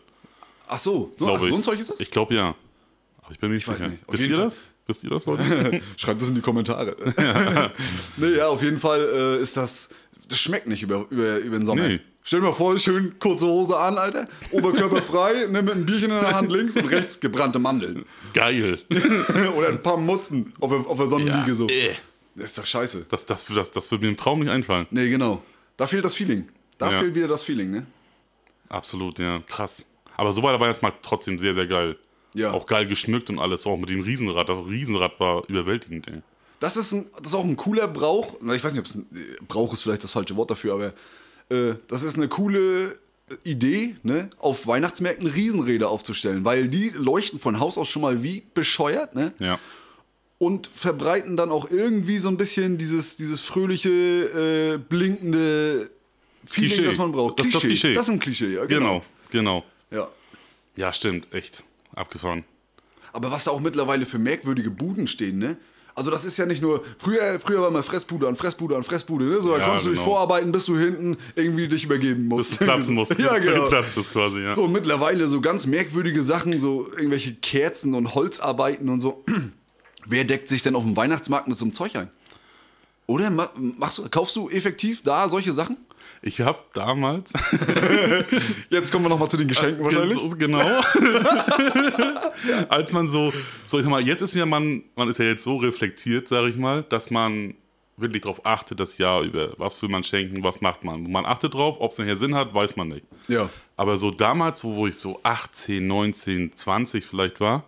[0.70, 1.50] Ach so, so, ich.
[1.50, 2.00] so ein Zeug ist das?
[2.00, 2.56] Ich glaube ja.
[3.24, 3.90] Aber ich bin mir nicht weiß sicher.
[3.90, 4.08] nicht.
[4.08, 4.46] Auf Wisst ihr Fall.
[4.46, 4.58] das?
[4.86, 5.82] Wisst ihr das, Leute?
[5.98, 6.96] Schreibt das in die Kommentare.
[8.18, 9.90] nee, ja, auf jeden Fall äh, ist das.
[10.30, 11.88] Das schmeckt nicht über, über, über den Sommer.
[11.88, 12.00] Nee.
[12.24, 14.26] Stell dir mal vor, schön kurze Hose an, Alter.
[14.52, 18.06] Oberkörper frei, ne, mit einem Bierchen in der Hand links und rechts gebrannte Mandeln.
[18.34, 18.80] Geil.
[19.58, 21.68] Oder ein paar Mutzen auf der, auf der Sonnenliege so.
[21.68, 21.96] äh.
[22.36, 23.06] Das ist doch scheiße.
[23.10, 24.86] Das, das, das, das wird mir im Traum nicht einfallen.
[24.92, 25.42] Nee, genau.
[25.78, 26.48] Da fehlt das Feeling.
[26.78, 27.00] Da Ja.
[27.00, 27.86] fehlt wieder das Feeling, ne?
[28.70, 29.42] Absolut, ja.
[29.48, 29.86] Krass.
[30.16, 31.98] Aber so war der Weihnachtsmarkt trotzdem sehr, sehr geil.
[32.36, 32.52] Ja.
[32.52, 33.66] Auch geil geschmückt und alles.
[33.66, 34.48] Auch mit dem Riesenrad.
[34.50, 36.22] Das Riesenrad war überwältigend, ey.
[36.60, 38.36] Das ist, ein, das ist auch ein cooler Brauch.
[38.42, 39.08] Ich weiß nicht, ob es ein
[39.48, 40.94] Brauch ist vielleicht das falsche Wort dafür, aber
[41.50, 42.98] äh, das ist eine coole
[43.44, 48.44] Idee, ne, auf Weihnachtsmärkten Riesenräder aufzustellen, weil die leuchten von Haus aus schon mal wie
[48.54, 49.34] bescheuert, ne?
[49.40, 49.60] Ja.
[50.38, 55.90] Und verbreiten dann auch irgendwie so ein bisschen dieses, dieses fröhliche, äh, blinkende
[56.46, 56.88] Feeling, Klischee.
[56.88, 57.40] das man braucht.
[57.40, 57.94] Das ist das Klischee.
[57.94, 59.66] Das ist ein Klischee, ja, Genau, genau.
[59.92, 60.08] Ja.
[60.76, 61.28] Ja, stimmt.
[61.34, 61.64] Echt.
[61.94, 62.46] Abgefahren.
[63.12, 65.58] Aber was da auch mittlerweile für merkwürdige Buden stehen, ne?
[66.00, 69.26] Also das ist ja nicht nur, früher, früher war mal Fressbude an Fressbude an Fressbude,
[69.26, 69.42] ne?
[69.42, 70.12] So, da Ja, konntest du dich genau.
[70.12, 72.52] vorarbeiten, bis du hinten irgendwie dich übergeben musst.
[72.52, 73.20] Bis du platzen musst.
[73.20, 73.68] ja, genau.
[73.68, 74.56] Platz bist quasi, ja.
[74.56, 79.26] So, mittlerweile so ganz merkwürdige Sachen, so irgendwelche Kerzen und Holzarbeiten und so.
[80.06, 82.10] Wer deckt sich denn auf dem Weihnachtsmarkt mit so einem Zeug ein?
[83.06, 85.76] Oder ma- machst du, kaufst du effektiv da solche Sachen?
[86.22, 87.34] Ich habe damals.
[88.70, 90.18] Jetzt kommen wir nochmal zu den Geschenken wahrscheinlich.
[90.18, 90.60] So, genau.
[92.70, 93.32] Als man so,
[93.64, 96.50] so ich sag mal, jetzt ist ja man, man ist ja jetzt so reflektiert, sage
[96.50, 97.56] ich mal, dass man
[97.98, 101.10] wirklich darauf achtet, das Jahr über, was will man schenken, was macht man.
[101.12, 103.06] Man achtet drauf, ob es nachher Sinn hat, weiß man nicht.
[103.28, 103.50] Ja.
[103.76, 107.66] Aber so damals, wo, wo ich so 18, 19, 20 vielleicht war,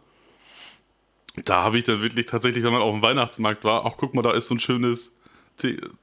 [1.46, 4.22] da habe ich dann wirklich tatsächlich, wenn man auf dem Weihnachtsmarkt war, ach guck mal,
[4.22, 5.16] da ist so ein schönes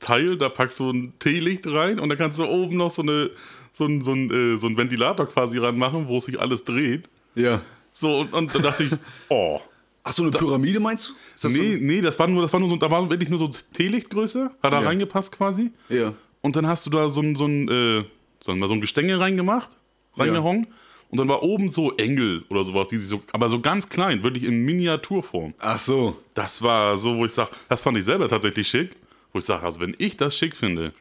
[0.01, 3.31] Teil, da packst du ein Teelicht rein und dann kannst du oben noch so, eine,
[3.75, 7.09] so, ein, so, ein, äh, so ein Ventilator quasi ranmachen, wo sich alles dreht.
[7.35, 7.61] Ja.
[7.93, 8.91] So, und, und da dachte ich,
[9.29, 9.61] oh.
[10.05, 11.13] Ach so, eine Pyramide meinst du?
[11.35, 13.39] Ist das Nee, nee, das war nur, das war nur so, da war wirklich nur
[13.39, 14.87] so Teelichtgröße, hat da Ja.
[14.87, 15.71] reingepasst quasi.
[15.89, 16.15] So, ja.
[16.41, 18.01] Und dann hast du da so ein, so ein, äh,
[18.41, 19.77] sagen wir mal, so ein Gestänge reingemacht,
[20.17, 20.69] reingehangen.
[21.11, 24.23] Und dann war oben so Engel oder sowas, die sich so, aber so ganz klein,
[24.23, 25.55] wirklich in Miniaturform.
[25.59, 26.17] Ach so.
[26.35, 28.91] Das war so, wo ich sage, das fand ich selber tatsächlich schick.
[29.33, 30.93] Wo ich sage, also wenn ich das schick finde,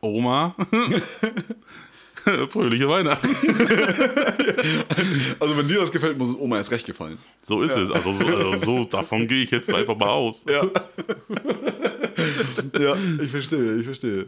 [0.00, 0.54] Oma,
[2.50, 3.28] fröhliche Weihnachten.
[5.38, 7.18] Also wenn dir das gefällt, muss es Oma erst recht gefallen.
[7.44, 7.90] So ist es.
[7.90, 10.44] Also, so- also so, davon gehe ich jetzt einfach mal aus.
[10.48, 10.64] Ja.
[12.80, 14.26] ja, ich verstehe, ich verstehe.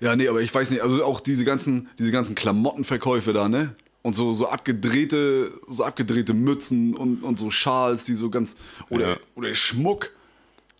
[0.00, 3.74] Ja, nee, aber ich weiß nicht, also auch diese ganzen, diese ganzen Klamottenverkäufe da, ne?
[4.02, 8.56] Und so, so abgedrehte, so abgedrehte Mützen und, und so Schals, die so ganz.
[8.90, 9.16] Oder, Ja.
[9.36, 10.10] oder Schmuck.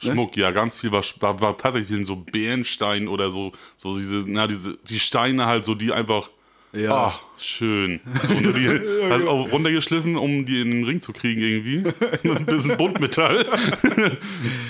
[0.03, 4.47] Schmuck, ja, ganz viel war, war, war tatsächlich so Bärenstein oder so, so diese, na,
[4.47, 6.31] diese, die Steine halt so, die einfach,
[6.73, 7.09] Ja.
[7.13, 8.01] ach, schön.
[8.23, 8.69] So, ne, die
[9.11, 11.85] halt auch runtergeschliffen, um die in den Ring zu kriegen irgendwie.
[12.29, 13.47] Ein bisschen Buntmetall.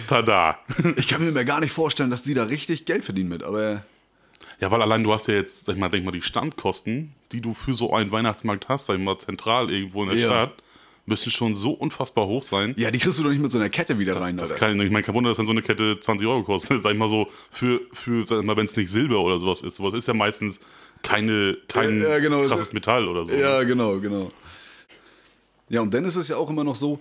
[0.06, 0.58] Tada.
[0.96, 3.84] Ich kann mir gar nicht vorstellen, dass die da richtig Geld verdienen mit, aber.
[4.60, 7.40] Ja, weil allein du hast ja jetzt, sag ich mal, denk mal, die Standkosten, die
[7.40, 10.26] du für so einen Weihnachtsmarkt hast, sag ich mal, zentral irgendwo in der Ja.
[10.28, 10.54] Stadt,
[11.12, 12.74] müssen schon so unfassbar hoch sein.
[12.76, 14.66] Ja, die kriegst du doch nicht mit so einer Kette wieder rein, Das Alter.
[14.66, 16.82] kann, ich meine, kein Wunder, dass dann so eine Kette 20 Euro kostet.
[16.82, 19.76] Sag ich mal so, für, für ich wenn es nicht Silber oder sowas ist.
[19.76, 20.60] Sowas ist ja meistens
[21.02, 23.32] keine, kein Ja, ja, genau, krasses ist- Metall oder so.
[23.34, 24.32] Ja, genau, genau.
[25.68, 26.98] Ja, und dann ist es ja auch immer noch so,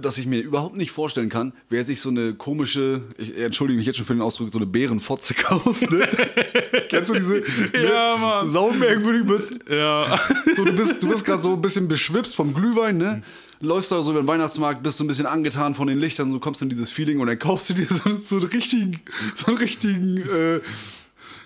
[0.00, 3.86] dass ich mir überhaupt nicht vorstellen kann, wer sich so eine komische, ich entschuldige mich
[3.86, 5.90] jetzt schon für den Ausdruck, so eine Bärenfotze kauft.
[5.90, 6.08] Ne?
[6.88, 7.38] Kennst du diese
[7.74, 8.46] Ja, ne, Mann.
[8.48, 9.62] saumerkwürdigen Mützen?
[9.70, 10.18] Ja.
[10.56, 13.22] So, du bist, du bist gerade so ein bisschen beschwipst vom Glühwein, ne?
[13.60, 16.38] Läufst da so über den Weihnachtsmarkt, bist so ein bisschen angetan von den Lichtern, so
[16.38, 19.00] kommst du in dieses Feeling und dann kaufst du dir so, so einen richtigen,
[19.34, 20.60] so einen richtigen äh,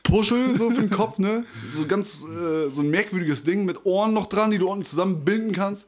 [0.03, 1.45] Puschel so für den Kopf, ne?
[1.71, 5.53] So ganz, äh, so ein merkwürdiges Ding mit Ohren noch dran, die du unten zusammenbinden
[5.53, 5.87] kannst.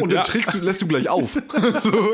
[0.00, 0.22] Und den Ja.
[0.22, 1.32] trägst du, lässt du gleich auf.
[1.80, 2.10] so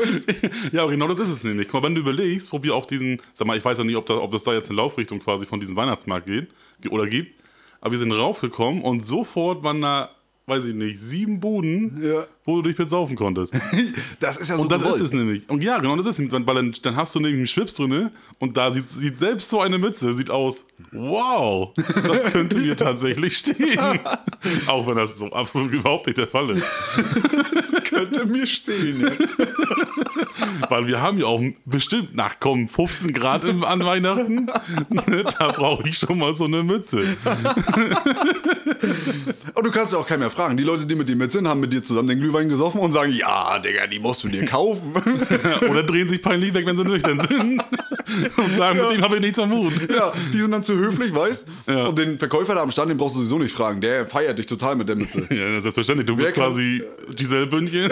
[0.71, 1.67] ja, genau das ist es nämlich.
[1.67, 4.05] Guck mal, wenn du überlegst, wir auf diesen, sag mal, ich weiß ja nicht, ob,
[4.05, 6.47] da, ob das da jetzt eine Laufrichtung quasi von diesem Weihnachtsmarkt geht
[6.81, 7.39] ge- oder gibt,
[7.81, 10.09] aber wir sind raufgekommen und sofort waren da,
[10.45, 12.25] weiß ich nicht, sieben Buden, Ja.
[12.45, 13.53] wo du dich mit saufen konntest.
[14.19, 14.97] das ist ja so Und das gewollt.
[14.97, 15.49] ist es nämlich.
[15.49, 16.31] Und ja, genau, das ist es.
[16.31, 19.61] Weil dann, dann hast du nämlich einen Schwips drin und da sieht, sieht selbst so
[19.61, 21.71] eine Mütze, sieht aus, wow,
[22.07, 23.79] das könnte mir tatsächlich stehen.
[24.67, 26.67] Auch wenn das so absolut überhaupt nicht der Fall ist.
[27.85, 28.99] könnte mir stehen.
[29.01, 29.11] Ja.
[30.69, 34.47] Weil wir haben ja auch bestimmt, na komm, 15 Grad im, an Weihnachten.
[35.39, 37.01] da brauche ich schon mal so eine Mütze.
[39.55, 40.57] Und du kannst ja auch keinen mehr fragen.
[40.57, 42.91] Die Leute, die mit dir mit sind, haben mit dir zusammen den Glühwein gesoffen und
[42.91, 44.93] sagen, ja, Digga, die musst du dir kaufen.
[45.69, 47.63] Oder drehen sich peinlich weg, wenn sie nüchtern sind.
[48.37, 49.73] Und sagen, mit dem habe ich nichts am Hut.
[49.95, 51.47] ja, die sind dann zu höflich, weißt?
[51.67, 51.85] Ja.
[51.87, 53.79] Und den Verkäufer da am Stand, den brauchst du sowieso nicht fragen.
[53.81, 55.25] Der feiert dich total mit der Mütze.
[55.33, 56.07] Ja, selbstverständlich.
[56.07, 56.83] Du Wer bist kann- quasi
[57.15, 57.89] Giselle Bündchen.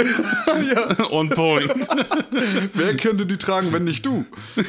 [0.73, 1.09] ja.
[1.11, 1.71] On point.
[2.73, 4.25] Wer könnte die tragen, wenn nicht du?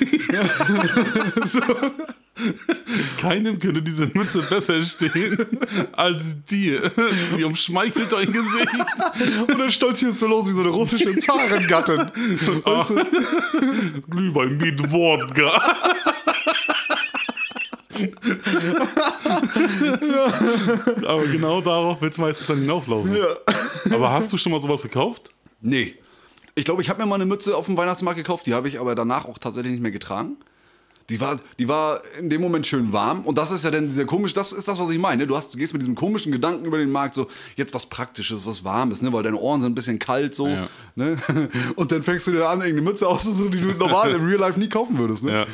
[3.18, 5.38] Keinem könnte diese Mütze besser stehen
[5.92, 6.90] als dir.
[7.36, 8.74] Die umschmeichelt dein Gesicht.
[9.48, 11.98] Und dann stolzierst du los wie so eine russische Zarengattin.
[12.64, 13.04] Weißt du?
[14.10, 15.76] Glühwein mit Wodka.
[21.06, 23.16] Aber genau darauf wird es meistens dann hinauslaufen.
[23.90, 25.30] Aber hast du schon mal sowas gekauft?
[25.60, 25.94] Nee.
[26.54, 28.78] Ich glaube, ich habe mir mal eine Mütze auf dem Weihnachtsmarkt gekauft, die habe ich
[28.78, 30.36] aber danach auch tatsächlich nicht mehr getragen.
[31.10, 34.04] Die war, die war in dem Moment schön warm und das ist ja dann dieser
[34.04, 35.26] komische, das ist das, was ich meine.
[35.26, 38.46] Du, hast, du gehst mit diesem komischen Gedanken über den Markt, so jetzt was Praktisches,
[38.46, 39.12] was Warmes, ne?
[39.12, 40.46] weil deine Ohren sind ein bisschen kalt so.
[40.46, 40.68] Ja.
[40.94, 41.16] Ne?
[41.76, 44.58] Und dann fängst du dir an, irgendeine Mütze auszusuchen, die du normal im Real Life
[44.58, 45.24] nie kaufen würdest.
[45.24, 45.32] Ne?
[45.32, 45.46] Ja.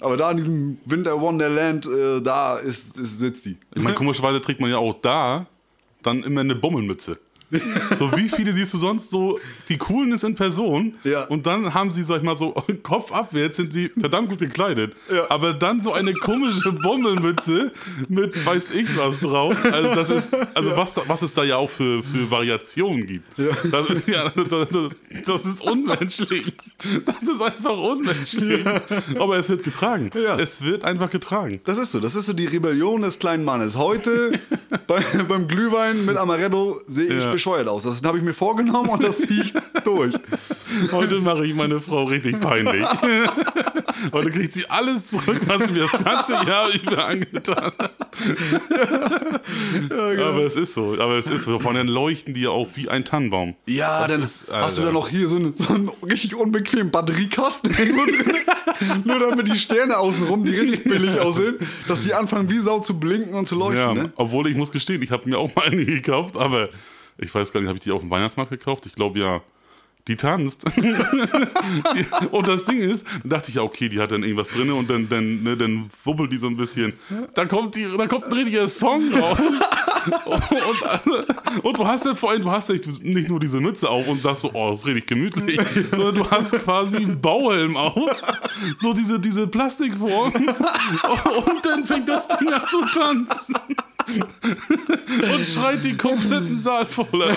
[0.00, 3.56] Aber da in diesem Winter Wonderland, äh, da ist, ist, sitzt die.
[3.74, 5.46] Ich meine, komischerweise trägt man ja auch da
[6.02, 7.18] dann immer eine Bommelmütze.
[7.96, 11.24] So wie viele siehst du sonst so die Coolness in Person Ja.
[11.26, 12.50] und dann haben sie, sag ich mal, so
[12.82, 14.94] Kopf abwärts sind sie verdammt gut gekleidet.
[15.12, 15.30] Ja.
[15.30, 17.72] Aber dann so eine komische Bommelmütze
[18.08, 19.56] mit weiß ich was drauf.
[19.72, 23.26] Also das ist, also was, da- was es da ja auch für, für Variationen gibt.
[23.70, 24.68] Das, ist, ja, das,
[25.24, 26.52] das ist unmenschlich.
[27.04, 28.64] Das ist einfach unmenschlich.
[29.18, 30.10] Aber es wird getragen.
[30.14, 30.36] Ja.
[30.38, 31.60] Es wird einfach getragen.
[31.64, 33.76] Das ist so, das ist so die Rebellion des kleinen Mannes.
[33.76, 34.32] Heute
[34.86, 37.35] bei, beim Glühwein mit Amaretto sehe ich Ja.
[37.36, 37.82] Bescheuert aus.
[37.84, 39.52] Das habe ich mir vorgenommen und das ziehe ich
[39.84, 40.14] durch.
[40.92, 42.86] Heute mache ich meine Frau richtig peinlich.
[44.12, 47.92] Heute kriegt sie alles zurück, was sie mir das ganze Jahr über angetan hat.
[49.88, 50.28] genau.
[50.28, 50.94] Aber es ist so.
[50.98, 51.58] Aber es ist so.
[51.58, 53.54] Von dann leuchten die ja auch wie ein Tannenbaum.
[53.66, 54.84] Ja, Das dann ist, hast du Alter.
[54.86, 57.72] da noch hier so einen, so einen richtig unbequemen Batteriekasten.
[59.04, 61.56] Nur damit die Sterne außenrum, die richtig billig aussehen,
[61.88, 63.78] dass die anfangen wie Sau zu blinken und zu leuchten.
[63.78, 64.12] Ja, Ne?
[64.16, 66.68] obwohl ich muss gestehen, ich habe mir auch mal eine gekauft, aber
[67.18, 68.86] ich weiß gar nicht, habe ich die auf dem Weihnachtsmarkt gekauft?
[68.86, 69.40] Ich glaube ja.
[70.08, 70.64] Die tanzt.
[72.30, 74.88] und das Ding ist, dann dachte ich ja, okay, die hat dann irgendwas drin und
[74.88, 76.92] dann, dann, ne, dann wubbelt die so ein bisschen.
[77.34, 79.36] Dann kommt, die, dann kommt ein richtiger Song raus.
[80.24, 84.06] und, und du hast ja vor allem, du hast ja nicht nur diese Mütze auf
[84.06, 88.22] und sagst so, oh, das ist richtig gemütlich, sondern du hast quasi einen Bauhelm auf.
[88.80, 90.32] So diese, diese Plastikform.
[90.34, 93.56] Und dann fängt das Ding an zu tanzen
[95.34, 97.30] und schreit die kompletten Saal voll.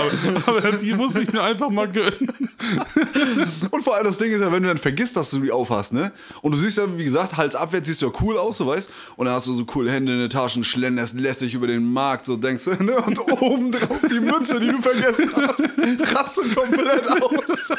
[0.46, 2.32] Aber, die muss ich mir einfach mal gönnen.
[3.72, 5.94] Und vor allem das Ding ist ja, wenn du dann vergisst, dass du die aufhast,
[5.94, 6.12] ne?
[6.42, 8.90] Und du siehst ja, wie gesagt, Hals abwärts siehst du ja cool aus, so weißt
[9.16, 12.26] Und dann hast du so coole Hände in den Taschen, schlenderst lässig über den Markt,
[12.26, 12.98] so denkst du, ne?
[13.02, 17.72] Und oben drauf die Mütze, die du vergessen hast, rastet komplett aus.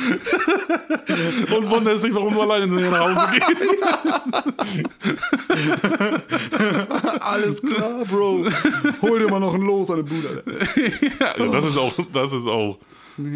[1.56, 3.68] Und wunderst dich, warum du alleine nach Hause gehst.
[7.20, 8.46] Alles klar, Bro.
[9.02, 10.42] Hol dir mal noch ein Los den Bruder.
[11.20, 12.78] Ja, das ist auch, das ist auch.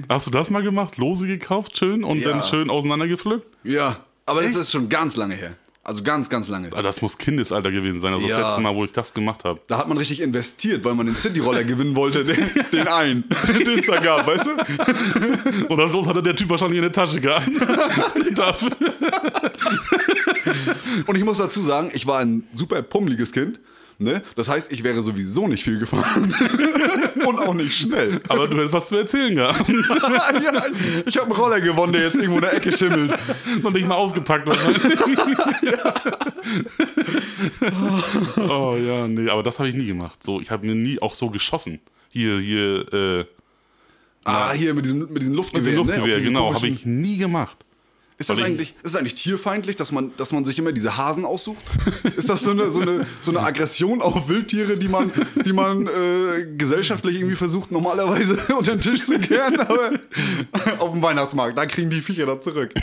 [0.08, 0.96] Hast du das mal gemacht?
[0.96, 2.30] Lose gekauft, schön und Ja.
[2.30, 3.46] dann schön auseinandergepflückt?
[3.64, 3.96] Ja,
[4.26, 5.54] aber das ist schon ganz lange her.
[5.86, 6.70] Also ganz, ganz lange.
[6.74, 8.14] Ah, Das muss Kindesalter gewesen sein.
[8.14, 8.38] Also Ja.
[8.38, 9.60] das letzte Mal, wo ich das gemacht habe.
[9.66, 13.78] Da hat man richtig investiert, weil man den City-Roller gewinnen wollte, den, den einen, den
[13.78, 15.66] es da gab, weißt du?
[15.68, 17.48] Und das Los hatte der Typ wahrscheinlich in der Tasche gehabt.
[21.06, 23.60] Und ich muss dazu sagen, ich war ein super pummeliges Kind.
[23.98, 24.22] Ne?
[24.34, 26.34] Das heißt, ich wäre sowieso nicht viel gefahren.
[27.26, 28.20] Und auch nicht schnell.
[28.28, 29.68] Aber du hättest was zu erzählen gehabt.
[29.68, 30.64] ja,
[31.06, 33.16] ich habe einen Roller gewonnen, der jetzt irgendwo in der Ecke schimmelt.
[33.62, 34.82] Noch nicht mal ausgepackt wahrscheinlich.
[38.50, 40.22] oh ja, nee, aber das habe ich nie gemacht.
[40.22, 41.80] So, ich habe mir nie auch so geschossen.
[42.10, 43.24] Hier, hier, äh,
[44.24, 45.64] Ah, hier mit diesem, mit diesem mit Luftgewehr.
[45.64, 45.80] dem ne?
[45.80, 47.63] Auf Luftgewehr, diese genau, habe ich nie gemacht.
[48.16, 51.24] Ist das, eigentlich, ist das eigentlich tierfeindlich, dass man, dass man sich immer diese Hasen
[51.24, 51.64] aussucht?
[52.16, 55.10] Ist das so eine, so eine, so eine Aggression auf Wildtiere, die man,
[55.44, 59.58] die man äh, gesellschaftlich irgendwie versucht, normalerweise unter den Tisch zu kehren?
[59.58, 59.90] Aber
[60.78, 62.72] auf dem Weihnachtsmarkt, da kriegen die Viecher da zurück.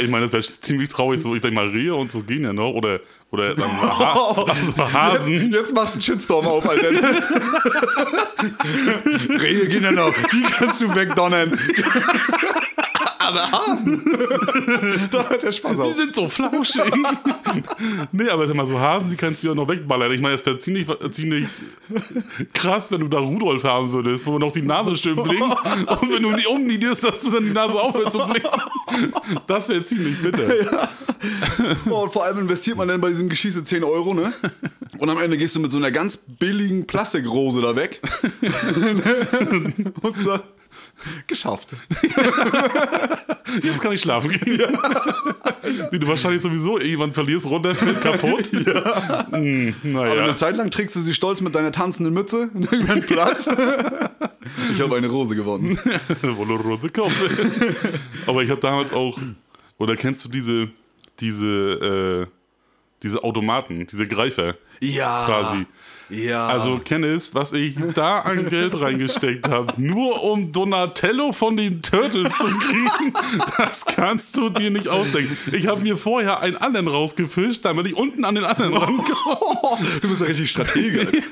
[0.00, 2.52] Ich meine, das wäre ziemlich traurig, so ich denke mal, Rehe und so gehen ja
[2.52, 2.72] noch.
[2.72, 5.34] Oder, oder sagen wir, ha also Hasen.
[5.34, 6.90] Jetzt, jetzt machst du einen Shitstorm auf, Alter.
[9.28, 11.58] Rehe gehen ja noch, die kannst du wegdonnern.
[13.26, 14.02] Aber Hasen.
[15.10, 15.92] da hört der Spaß Die auf.
[15.94, 16.82] sind so flauschig.
[18.12, 20.12] nee, aber sag mal, so Hasen, die kannst du ja noch wegballern.
[20.12, 21.48] Ich meine, es wäre ziemlich, ziemlich
[22.52, 25.42] krass, wenn du da Rudolf haben würdest, wo noch die Nase schön blinkt.
[26.02, 28.50] Und wenn du die umniedest, dass du dann die Nase aufhört zu blinken.
[29.46, 30.88] Das wäre ziemlich bitter.
[31.88, 34.32] Oh, und vor allem investiert man dann bei diesem Geschieße 10 Euro, ne?
[34.98, 38.00] Und am Ende gehst du mit so einer ganz billigen Plastikrose da weg.
[40.02, 40.38] und so,
[41.26, 41.68] geschafft.
[43.62, 44.62] Jetzt kann ich schlafen gehen.
[45.92, 48.50] Die du wahrscheinlich sowieso irgendwann verlierst, runterfällt, kaputt.
[48.66, 49.26] Ja.
[49.30, 50.24] Hm, Aber naja.
[50.24, 53.48] eine Zeit lang trägst du sie stolz mit deiner tanzenden Mütze in irgendeinen Platz.
[54.74, 55.78] ich habe eine Rose gewonnen.
[56.22, 57.12] Rote Kopf.
[58.26, 59.18] Aber ich habe damals auch,
[59.78, 60.68] oder kennst du diese,
[61.20, 62.26] diese, äh,
[63.02, 65.24] diese Automaten, diese Greifer Ja.
[65.26, 65.66] quasi?
[66.10, 66.48] Ja.
[66.48, 72.36] Also Kennis, was ich da an Geld reingesteckt habe, nur um Donatello von den Turtles
[72.36, 73.14] zu kriegen,
[73.56, 75.36] das kannst du dir nicht ausdenken.
[75.52, 79.08] Ich habe mir vorher einen anderen rausgefischt, damit ich unten an den anderen rankomme.
[80.02, 81.08] du bist ja richtig Stratege.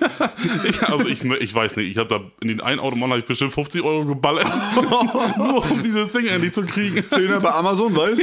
[0.65, 3.53] Ich, also ich, ich weiß nicht, ich habe da in den einen Automaten ich bestimmt
[3.53, 4.49] 50 Euro geballert,
[5.37, 7.03] nur um dieses Ding endlich zu kriegen.
[7.09, 8.23] Zehner bei Amazon, weißt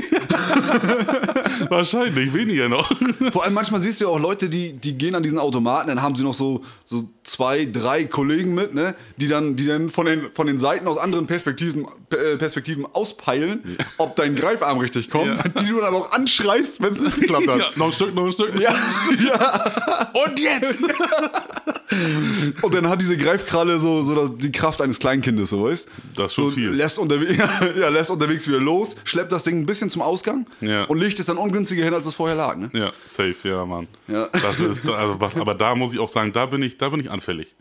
[1.69, 2.91] Wahrscheinlich, weniger noch.
[3.31, 6.01] Vor allem manchmal siehst du ja auch Leute, die, die gehen an diesen Automaten, dann
[6.01, 8.95] haben sie noch so, so zwei, drei Kollegen mit, ne?
[9.17, 13.77] Die dann, die dann von, den, von den Seiten aus anderen Perspektiven, äh, Perspektiven auspeilen,
[13.99, 15.61] ob dein Greifarm richtig kommt, Ja.
[15.61, 17.59] die du dann auch anschreist, wenn es nicht geklappt hat.
[17.59, 18.59] Ja, noch ein Stück, noch ein Stück.
[18.59, 18.73] Ja,
[19.27, 20.11] ja.
[20.25, 20.81] Und jetzt!
[22.61, 26.35] Und dann hat diese Greifkralle so, so die Kraft eines Kleinkindes, so weißt Das ist
[26.35, 26.69] schon so, viel.
[26.69, 30.83] Lässt, unterwe ja, lässt unterwegs wieder los, schleppt das Ding ein bisschen zum Ausgang Ja.
[30.85, 32.55] und legt es dann ungünstiger hin, als es vorher lag.
[32.57, 32.69] Ne?
[32.73, 33.87] Ja, safe, ja, Mann.
[34.07, 34.27] Ja.
[34.31, 36.99] Das ist, also was, aber da muss ich auch sagen, da bin ich, da bin
[36.99, 37.55] ich anfällig.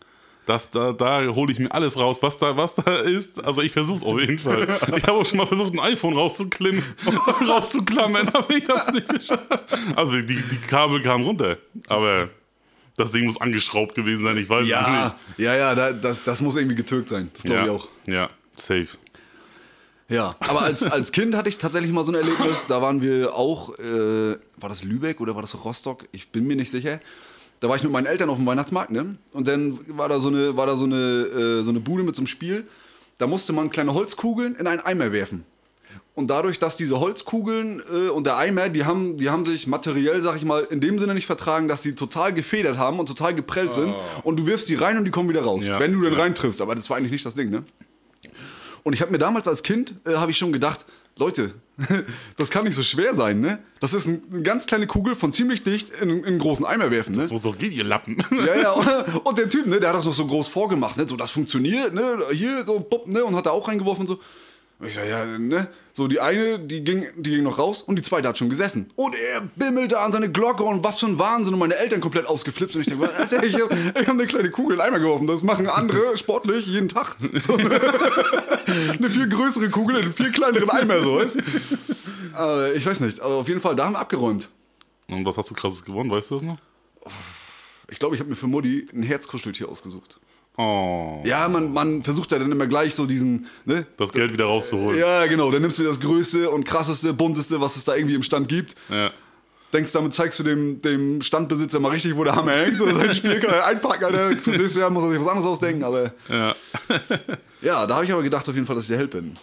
[0.45, 3.43] Das, da da hole ich mir alles raus, was da, was da ist.
[3.43, 4.67] Also ich versuch's auf jeden Fall.
[4.97, 6.83] Ich habe auch schon mal versucht, ein iPhone rauszuklimmen,
[7.47, 9.45] rauszuklammern, aber ich hab's nicht geschafft.
[9.95, 12.29] Also die, die Kabel kamen runter, aber
[12.97, 16.41] das Ding muss angeschraubt gewesen sein, ich weiß es Ja, ja, ja, da, das, das
[16.41, 17.29] muss irgendwie getürkt sein.
[17.33, 17.53] Das nicht.
[17.53, 17.87] glaube Ja, ich auch.
[18.07, 18.97] ja, safe.
[20.07, 22.65] Ja, aber als, als Kind hatte ich tatsächlich mal so ein Erlebnis.
[22.67, 26.07] Da waren wir auch, äh, war das Lübeck oder war das Rostock?
[26.11, 26.99] Ich bin mir nicht sicher.
[27.59, 29.15] Da war ich mit meinen Eltern auf dem Weihnachtsmarkt, ne?
[29.33, 32.15] Und dann war da so eine, war da so eine, äh, so eine Bude mit
[32.15, 32.65] so einem Spiel.
[33.17, 35.43] Da musste man kleine Holzkugeln in einen Eimer werfen.
[36.15, 40.21] Und dadurch, dass diese Holzkugeln äh, und der Eimer, die haben, die haben sich materiell,
[40.21, 43.33] sag ich mal, in dem Sinne nicht vertragen, dass sie total gefedert haben und total
[43.33, 43.93] geprellt sind.
[44.23, 46.19] Und du wirfst die rein und die kommen wieder raus, Ja, wenn du dann ja.
[46.19, 46.61] reintriffst.
[46.61, 47.63] Aber das war eigentlich nicht das Ding, ne?
[48.83, 50.85] Und ich habe mir damals als Kind, äh, habe ich schon gedacht,
[51.19, 51.53] Leute,
[52.37, 53.59] das kann nicht so schwer sein, ne?
[53.81, 56.91] Das ist ein, eine ganz kleine Kugel von ziemlich dicht in, in einen großen Eimer
[56.91, 57.27] werfen, ne?
[57.27, 58.17] So, so geht ihr Lappen.
[58.31, 61.05] Ja, ja, und, und der Typ, ne, der hat das noch so groß vorgemacht, ne?
[61.07, 62.19] So, das funktioniert, ne?
[62.31, 63.23] Hier, so, bupp, ne?
[63.23, 64.19] Und hat da auch reingeworfen und so.
[64.79, 65.67] Und ich sag, ja, ne?
[65.91, 68.89] So, die eine, die ging, die ging noch raus und die zweite hat schon gesessen.
[68.95, 71.53] Und er bimmelte an seine Glocke und was für ein Wahnsinn.
[71.53, 72.75] Und meine Eltern komplett ausgeflippt.
[72.75, 75.27] Und ich denke, Alter, ich habe hab eine kleine Kugel in den Eimer geworfen.
[75.27, 77.17] Das machen andere sportlich jeden Tag.
[77.33, 81.39] So, eine viel größere Kugel in einen viel kleineren Eimer, so, weißt
[82.37, 84.47] äh, Ich weiß nicht, aber auf jeden Fall, da haben wir abgeräumt.
[85.09, 86.59] Und was hast du krasses gewonnen, weißt du das noch?
[87.89, 90.19] Ich glaube, ich habe mir für Mutti ein Herzkuscheltier ausgesucht.
[90.61, 93.85] Oh, Ja, man, man versucht ja dann immer gleich so diesen, ne?
[93.95, 94.99] das Geld wieder rauszuholen.
[94.99, 95.49] Ja, genau.
[95.51, 98.75] Dann nimmst du das größte und krasseste, bunteste, was es da irgendwie im Stand gibt.
[98.89, 99.11] Ja.
[99.71, 102.77] Denkst, damit zeigst du dem, dem Standbesitzer mal richtig, wo der Hammer hängt.
[102.77, 104.35] So sein Spiel kann er einpacken, Alter.
[104.35, 105.83] Für nächstes Jahr muss er sich was anderes ausdenken.
[105.85, 106.55] Aber ja.
[107.61, 109.35] ja, da habe ich aber gedacht auf jeden Fall, dass ich der Held bin.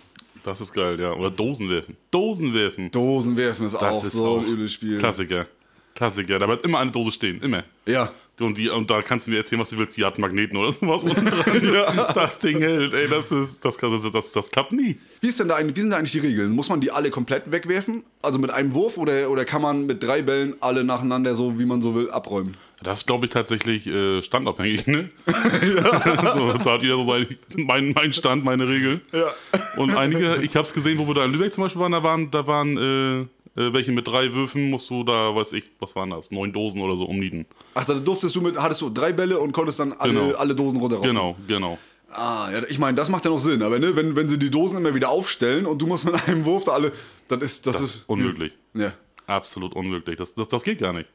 [0.44, 1.12] Das ist geil, ja.
[1.12, 1.96] Oder Dosen werfen.
[2.10, 2.90] Dosen werfen.
[2.90, 4.98] Dosen werfen ist Das auch ist so auch ein übles Spiel.
[4.98, 5.46] Klassiker.
[5.94, 6.38] Klassiker.
[6.38, 7.40] Da bleibt immer eine Dose stehen.
[7.40, 7.64] Immer.
[7.86, 8.12] Ja.
[8.38, 9.96] Und, die, und da kannst du mir erzählen, was du willst.
[9.96, 12.06] Die hat Magneten oder sowas unten dran.
[12.14, 12.92] Das Ding hält.
[12.92, 14.98] Ey, das, ist, das, das, das, das klappt nie.
[15.20, 16.50] Wie, ist denn da wie sind da eigentlich die Regeln?
[16.50, 18.04] Muss man die alle komplett wegwerfen?
[18.20, 21.64] Also mit einem Wurf oder, oder kann man mit drei Bällen alle nacheinander, so wie
[21.64, 22.56] man so will, abräumen?
[22.82, 25.08] Das ist, glaube ich, tatsächlich äh, standabhängig, ne?
[25.26, 29.00] so, da hat jeder so sein, mein, mein Stand, meine Regel.
[29.12, 29.32] Ja.
[29.78, 32.02] Und einige, ich habe es gesehen, wo wir da in Lübeck zum Beispiel waren, da
[32.02, 35.94] waren, da waren äh, äh, welche mit drei Würfen, musst du da, weiß ich, was
[35.96, 37.46] waren das, neun Dosen oder so umnieten.
[37.74, 40.34] Ach, da durftest du mit, hattest du drei Bälle und konntest dann alle, Genau.
[40.36, 41.10] alle Dosen runterraufen.
[41.10, 41.78] Genau, genau.
[42.10, 43.62] Ah, ja, ich meine, das macht ja noch Sinn.
[43.62, 46.44] Aber ne, wenn, wenn sie die Dosen immer wieder aufstellen und du musst mit einem
[46.44, 46.92] Wurf da alle,
[47.28, 48.52] dann ist das, ist Unmöglich.
[48.74, 48.92] Ja,
[49.26, 50.16] Absolut unmöglich.
[50.16, 51.08] Das, das, das geht gar nicht.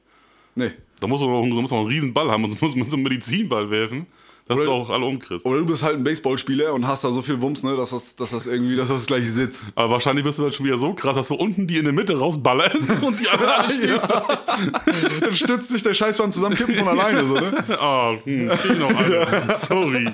[0.55, 0.71] nee.
[0.99, 2.95] Da muss man, auch- da muss man einen riesen Ball haben und muss man so
[2.97, 4.05] einen Medizinball werfen,
[4.51, 5.45] dass Oder- du auch alle umkriegst.
[5.45, 8.15] Oder du bist halt ein Baseballspieler und hast da so viel Wumms, ne, dass das,
[8.17, 9.63] dass das irgendwie, dass das gleich sitzt.
[9.75, 11.93] Aber wahrscheinlich bist du dann schon wieder so krass, dass du unten die in der
[11.93, 13.99] Mitte rausballerst und die anderen alle stehen.
[15.21, 17.63] Dann stützt sich der Scheiß beim Zusammenkippen von alleine, so, ne?
[17.79, 19.55] Ah, hm, steh noch alle.
[19.57, 20.09] Sorry.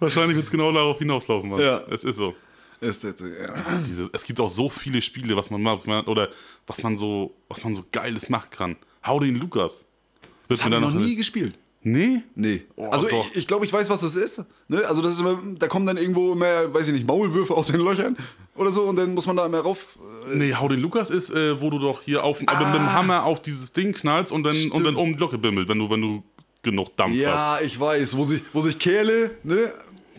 [0.00, 1.60] Wahrscheinlich wird es genau darauf hinauslaufen, Mann.
[1.60, 1.82] Ja.
[1.90, 2.34] Es ist so.
[2.80, 3.54] Ist das, ja.
[3.86, 6.30] Diese, es gibt auch so viele Spiele, was man macht, oder
[6.66, 8.76] was man so, was man so Geiles machen kann.
[9.06, 9.84] Hau den Lukas.
[10.48, 11.54] Das haben wir noch nie gespielt.
[11.84, 12.22] Nee?
[12.36, 12.62] Nee.
[12.76, 13.26] Oh, also doch.
[13.32, 14.44] ich, ich glaube, ich weiß, was das ist.
[14.68, 14.82] Ne?
[14.86, 17.80] Also das ist immer, da kommen dann irgendwo immer, weiß ich nicht, Maulwürfe aus den
[17.80, 18.16] Löchern
[18.54, 19.98] oder so und dann muss man da immer rauf.
[20.30, 22.92] äh, Nee, Hau den Lukas ist, äh, wo du doch hier auf, aber mit dem
[22.92, 25.90] Hammer auf dieses Ding knallst und dann, und dann um die Glocke bimmelt, wenn du,
[25.90, 26.22] wenn du
[26.62, 27.20] genug Dampf hast.
[27.20, 29.72] Ja, ich weiß, wo sich, wo sich Kerle, ne?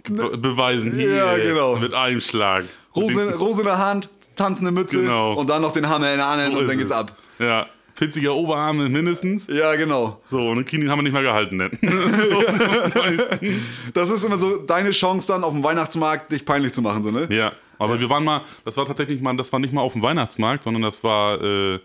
[0.10, 1.78] Be beweisen hier Ja, genau.
[1.78, 2.66] mit einem Schlag.
[2.94, 5.36] Rose, Rose in der Hand, tanzende Mütze Genau.
[5.36, 6.98] und dann noch den Hammer in der anderen So und dann geht's es.
[6.98, 7.16] ab.
[7.40, 9.48] Ja, 40er Oberarme mindestens.
[9.48, 10.20] Ja, genau.
[10.24, 11.58] So, und den Kini haben wir nicht mehr gehalten.
[11.58, 11.72] Ne?
[13.94, 17.12] Das ist immer so deine Chance dann auf dem Weihnachtsmarkt, dich peinlich zu machen, so,
[17.12, 17.28] ne?
[17.30, 20.02] ja, aber wir waren mal, das war tatsächlich mal, das war nicht mal auf dem
[20.02, 21.80] Weihnachtsmarkt, sondern das war, äh, äh,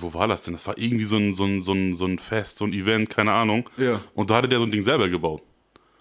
[0.00, 0.54] wo war das denn?
[0.54, 3.10] Das war irgendwie so ein, so, ein, so, ein, so ein Fest, so ein Event,
[3.10, 3.68] keine Ahnung.
[3.76, 4.00] Ja.
[4.14, 5.42] Und da hatte der so ein Ding selber gebaut.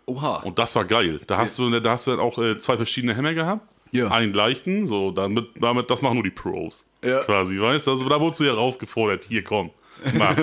[0.06, 0.38] Oha.
[0.38, 1.20] Und das war geil.
[1.28, 3.68] Da hast du, da hast du dann auch äh, zwei verschiedene Hämmer gehabt.
[3.92, 4.10] Ja.
[4.10, 6.86] Einen leichten, so, damit, damit, das machen nur die Pros.
[7.04, 7.24] Ja.
[7.24, 7.92] Quasi, weißt du?
[7.92, 9.72] Also da wurdest du ja rausgefordert, hier komm.
[10.18, 10.36] Mach.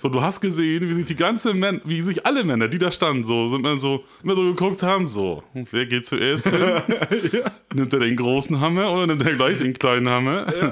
[0.00, 2.90] so, du hast gesehen, wie sich die ganze Männer, wie sich alle Männer, die da
[2.90, 6.60] standen, so, sind immer so, immer so geguckt haben, so, wer geht zuerst hin?
[7.74, 10.46] Nimmt er den großen Hammer oder nimmt er gleich den kleinen Hammer?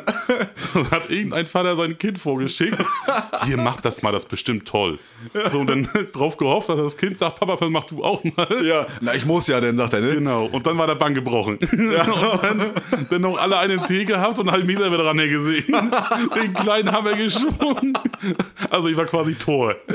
[0.54, 2.78] So hat irgendein Vater sein Kind vorgeschickt.
[3.44, 4.98] Hier, mach das mal, das ist bestimmt toll.
[5.50, 8.64] So, und dann drauf gehofft, dass das Kind sagt, Papa, mach du auch mal.
[8.64, 10.14] Ja, na, ich muss ja, dann sagt er, ne?
[10.14, 11.58] Genau, und dann war der Bank gebrochen.
[11.58, 12.70] und dann,
[13.10, 15.64] dann noch alle einen Tee gehabt und einen halben Meter wieder dran gesehen.
[16.34, 17.92] Den kleinen Hammer geschwungen.
[18.70, 19.74] Also ich war quasi Tor.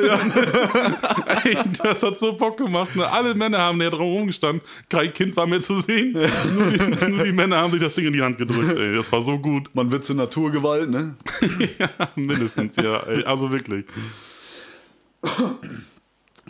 [1.43, 2.95] Ey, das hat so Bock gemacht.
[2.95, 3.09] Ne?
[3.09, 4.61] Alle Männer haben näher drum rumgestanden.
[4.89, 6.13] Kein Kind war mehr zu sehen.
[6.13, 8.77] Nur die, nur die Männer haben sich das Ding in die Hand gedrückt.
[8.77, 8.95] Ey.
[8.95, 9.69] Das war so gut.
[9.73, 11.15] Man wird zur Naturgewalt, ne?
[11.79, 12.99] ja, mindestens, ja.
[13.07, 13.23] Ey.
[13.23, 13.85] Also wirklich.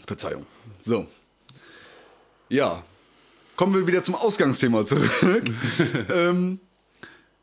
[0.05, 0.45] Verzeihung.
[0.81, 1.07] So.
[2.49, 2.83] Ja.
[3.55, 5.11] Kommen wir wieder zum Ausgangsthema zurück.
[6.13, 6.59] ähm,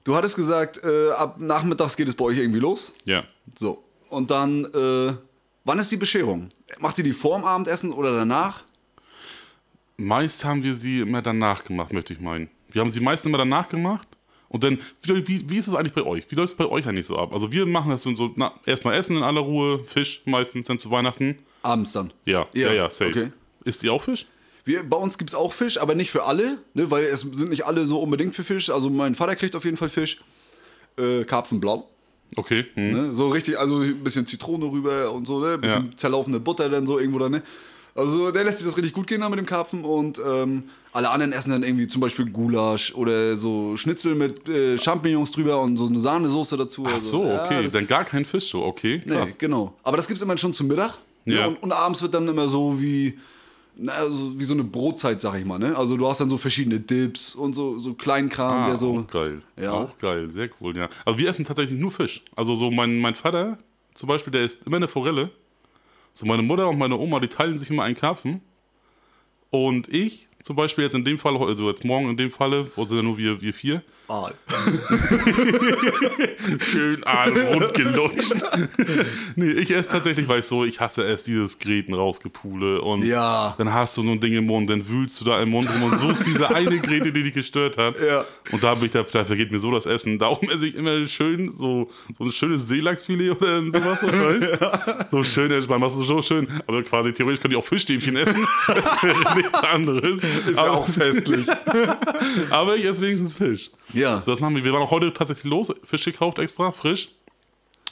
[0.05, 2.93] du hattest gesagt, äh, ab nachmittags geht es bei euch irgendwie los.
[3.05, 3.25] Ja.
[3.57, 3.83] So.
[4.09, 5.15] Und dann, äh,
[5.65, 6.51] wann ist die Bescherung?
[6.79, 8.65] Macht ihr die vorm Abendessen oder danach?
[9.97, 12.51] Meist haben wir sie immer danach gemacht, möchte ich meinen.
[12.71, 14.09] Wir haben sie meist immer danach gemacht.
[14.49, 16.31] Und dann, wie, wie, ist es eigentlich bei euch?
[16.31, 17.33] Wie läuft es bei euch eigentlich so ab?
[17.33, 20.91] Also wir machen das so, na, erstmal Essen in aller Ruhe, Fisch meistens dann zu
[20.91, 21.39] Weihnachten.
[21.63, 22.13] Abends dann.
[22.25, 23.11] Ja, ja, ja, safe.
[23.11, 23.33] okay.
[23.65, 24.27] Isst ihr auch Fisch?
[24.65, 27.51] Wir, bei uns gibt es auch Fisch, aber nicht für alle, ne, weil es sind
[27.51, 28.71] nicht alle so unbedingt für Fisch.
[28.71, 30.23] Also mein Vater kriegt auf jeden Fall Fisch.
[30.97, 31.89] Äh, Karpfenblau.
[32.37, 32.67] Okay.
[32.75, 32.91] Hm.
[32.93, 33.15] Ne?
[33.15, 35.55] So richtig, also ein bisschen Zitrone rüber und so, ne?
[35.55, 35.97] Ein bisschen Ja.
[35.97, 37.43] zerlaufende Butter dann so irgendwo da, ne?
[37.97, 41.11] Also der lässt sich das richtig gut gehen da mit dem Karpfen und ähm, alle
[41.11, 45.77] anderen essen dann irgendwie zum Beispiel Gulasch oder so Schnitzel mit äh, Champignons drüber und
[45.77, 46.85] so eine Sahnesoße dazu.
[46.89, 47.63] Ach also, so, ja, okay.
[47.63, 49.01] das- dann gar kein Fisch so, okay.
[49.05, 49.39] Nee, Krass.
[49.39, 49.75] genau.
[49.85, 50.99] Aber das gibt's immer schon zum Mittag.
[51.25, 51.35] ne?
[51.37, 51.47] Ja.
[51.47, 53.17] Und, und abends wird dann immer so wie,
[53.87, 55.59] also wie so eine Brotzeit, sag ich mal.
[55.59, 55.77] Ne?
[55.77, 58.99] Also du hast dann so verschiedene Dips und so, so Kleinkram, Ah, der so.
[58.99, 59.43] auch geil.
[59.61, 59.73] Ja.
[59.73, 60.89] Auch geil, sehr cool, ja.
[61.05, 62.23] Also wir essen tatsächlich nur Fisch.
[62.37, 63.59] Also so mein, mein Vater
[63.95, 65.31] zum Beispiel, der isst immer eine Forelle.
[66.13, 68.41] So meine Mutter und meine Oma, die teilen sich immer einen Karpfen.
[69.51, 72.85] Und ich zum Beispiel jetzt in dem Fall, also jetzt morgen in dem Falle, wo
[72.85, 74.31] sind ja nur wir, wir vier, Ah,
[76.61, 78.35] schön Arm rund gelutscht.
[79.37, 83.55] nee, ich esse tatsächlich, weil ich so, ich hasse es, dieses Gräten rausgepule und Ja.
[83.57, 85.91] dann hast du so ein Ding im Mund, dann wühlst du da im Mund rum
[85.91, 87.95] und so ist diese eine Grete, die dich gestört hat.
[88.01, 88.25] Ja.
[88.53, 90.19] Und da, bin ich, da, da vergeht mir so das Essen.
[90.19, 94.03] Darum esse ich immer schön so, so ein schönes Seelachsfilet oder sowas.
[94.03, 95.05] weißt?
[95.11, 96.49] So schön entspannt, machst du so schön.
[96.67, 98.47] Also quasi theoretisch könnte ich auch Fischstäbchen essen.
[98.67, 100.19] Das wäre nichts anderes.
[100.47, 101.47] ist ja aber, auch festlich.
[102.51, 103.71] aber ich esse wenigstens Fisch.
[103.95, 104.21] Ja.
[104.23, 104.65] So, das machen wir.
[104.65, 107.11] Wir waren auch heute tatsächlich los, Fisch gekauft extra, frisch,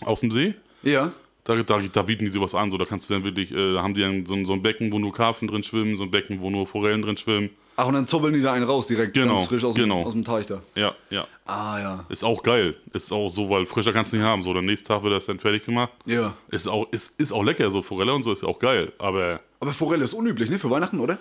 [0.05, 0.55] aus dem See.
[0.83, 1.13] Ja.
[1.45, 3.83] Da, da, da bieten die sowas an, so da kannst du dann wirklich, äh, da
[3.83, 6.11] haben die dann so, ein- so ein Becken, wo nur Karpfen drin schwimmen, so ein
[6.11, 7.51] Becken, wo nur Forellen drin schwimmen.
[7.75, 10.03] Ach, und dann zubbeln die da einen raus, direkt Genau, ganz frisch aus, dem- genau.
[10.05, 10.63] aus dem Teich da.
[10.77, 11.27] Ja, ja.
[11.47, 12.07] Ah, ja.
[12.11, 12.77] Ist auch geil.
[12.93, 14.43] Ist auch so, weil frischer kannst du nicht haben.
[14.43, 15.91] So, am nächsten Tag wird das dann fertig gemacht.
[16.07, 16.35] Ja.
[16.51, 18.93] Ist auch, ist, ist auch lecker, so Forelle und so ist ja auch geil.
[18.99, 20.59] Aber Aber Forelle ist unüblich, ne?
[20.59, 21.19] Für Weihnachten, oder?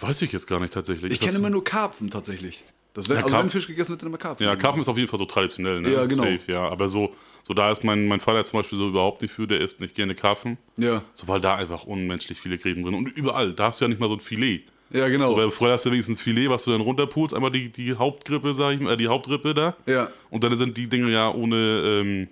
[0.00, 1.12] weiß ich jetzt gar nicht tatsächlich.
[1.12, 2.64] Ich kenne immer nur Karpfen tatsächlich.
[2.94, 4.46] Das wär, Ja, also wenn Fisch gegessen wird, dann immer Karpfen.
[4.46, 5.92] Ja, Karpfen ist auf jeden Fall so traditionell, ne?
[5.92, 6.22] Ja, genau.
[6.22, 6.60] Safe, ja.
[6.68, 9.60] Aber so, so da ist mein, mein Vater zum Beispiel so überhaupt nicht für, der
[9.60, 10.58] isst nicht gerne Karpfen.
[10.76, 11.02] Ja.
[11.12, 12.94] So, weil da einfach unmenschlich viele Gräten drin.
[12.94, 14.62] Und überall, da hast du ja nicht mal so ein Filet.
[14.92, 15.32] Ja, genau.
[15.32, 17.94] So, weil vorher hast du wenigstens ein Filet, was du dann runterpulst, einmal die, die
[17.94, 19.76] Hauptgrippe, sag ich mal, äh, die Hauptrippe da.
[19.86, 20.08] Ja.
[20.30, 22.28] Und dann sind die Dinge ja ohne, ähm,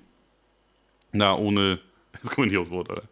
[1.11, 1.81] na, ohne,
[2.23, 3.09] jetzt komme ich nicht aufs Wort, Alter.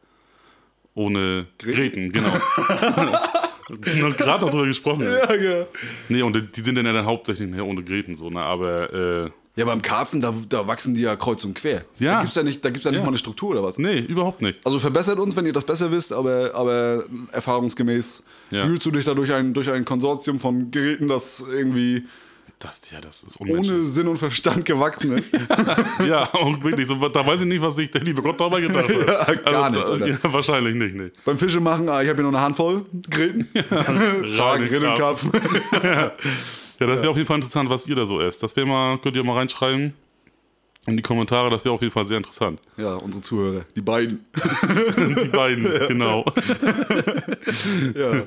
[0.95, 2.33] Ohne Gräten, genau.
[3.77, 5.03] Gerade noch drüber gesprochen.
[5.03, 5.67] Ja, ja.
[6.09, 8.93] Nee, und die- die sind dann ja dann hauptsächlich nachher ohne Gräten so, ne, aber,
[9.27, 11.85] äh, Ja, beim Karpfen, da, da wachsen die ja kreuz und quer.
[11.99, 12.15] Ja.
[12.15, 13.05] Da gibt's ja nicht, da gibt's ja nicht Ja.
[13.05, 13.79] mal eine Struktur oder was.
[13.79, 14.59] nee, überhaupt nicht.
[14.65, 18.67] Also verbessert uns, wenn ihr das besser wisst, aber, aber erfahrungsgemäß Ja.
[18.69, 22.05] wühlst du dich da durch ein, durch ein Konsortium von Geräten, das irgendwie
[22.63, 25.31] Das, ja, das ist ohne Sinn und Verstand gewachsen ist.
[26.07, 28.87] Ja, und wirklich, so, da weiß ich nicht, was sich der liebe Gott dabei gedacht
[28.87, 29.09] hat.
[29.29, 30.07] Also, Ja, gar nichts, da, Alter.
[30.07, 31.11] ja, wahrscheinlich nicht, nee.
[31.25, 33.49] Beim Fische machen, ah, ich habe hier noch eine Handvoll Grillen.
[33.71, 35.25] Zagen, Rein Grill im in Kopf.
[36.81, 38.43] Ja, das wäre auf jeden Fall interessant, was ihr da so esst.
[38.43, 39.93] Das wäre mal, könnt ihr mal reinschreiben
[40.87, 42.59] in die Kommentare, das wäre auf jeden Fall sehr interessant.
[42.79, 44.25] Ja, unsere Zuhörer, die beiden.
[44.35, 46.25] Die beiden, genau.
[47.95, 48.23] Ja.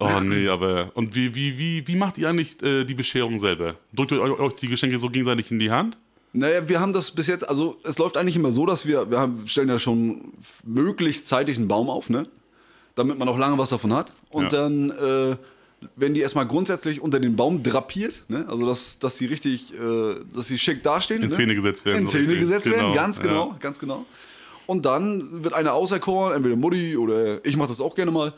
[0.00, 0.90] Oh nee, aber.
[0.94, 3.76] Und wie, wie, wie, wie macht ihr eigentlich äh, die Bescherung selber?
[3.92, 5.96] Drückt ihr euch die Geschenke so gegenseitig in die Hand?
[6.32, 9.18] Naja, wir haben das bis jetzt, also es läuft eigentlich immer so, dass wir, wir
[9.20, 10.32] haben, stellen ja schon
[10.64, 12.26] möglichst zeitig einen Baum auf, ne?
[12.96, 14.12] Damit man auch lange was davon hat.
[14.30, 14.62] Und Ja.
[14.62, 15.36] dann äh,
[15.94, 18.46] werden die erstmal grundsätzlich unter den Baum drapiert, ne?
[18.48, 19.76] Also dass, dass die richtig, äh,
[20.34, 21.22] dass sie schick dastehen.
[21.22, 21.34] In ne?
[21.34, 21.98] Szene gesetzt werden.
[21.98, 22.40] In so Szene richtig.
[22.40, 23.24] gesetzt werden, Genau, ganz ja.
[23.24, 24.04] genau, ganz genau.
[24.66, 28.32] Und dann wird einer auserkoren, entweder Mutti oder ich mache das auch gerne mal.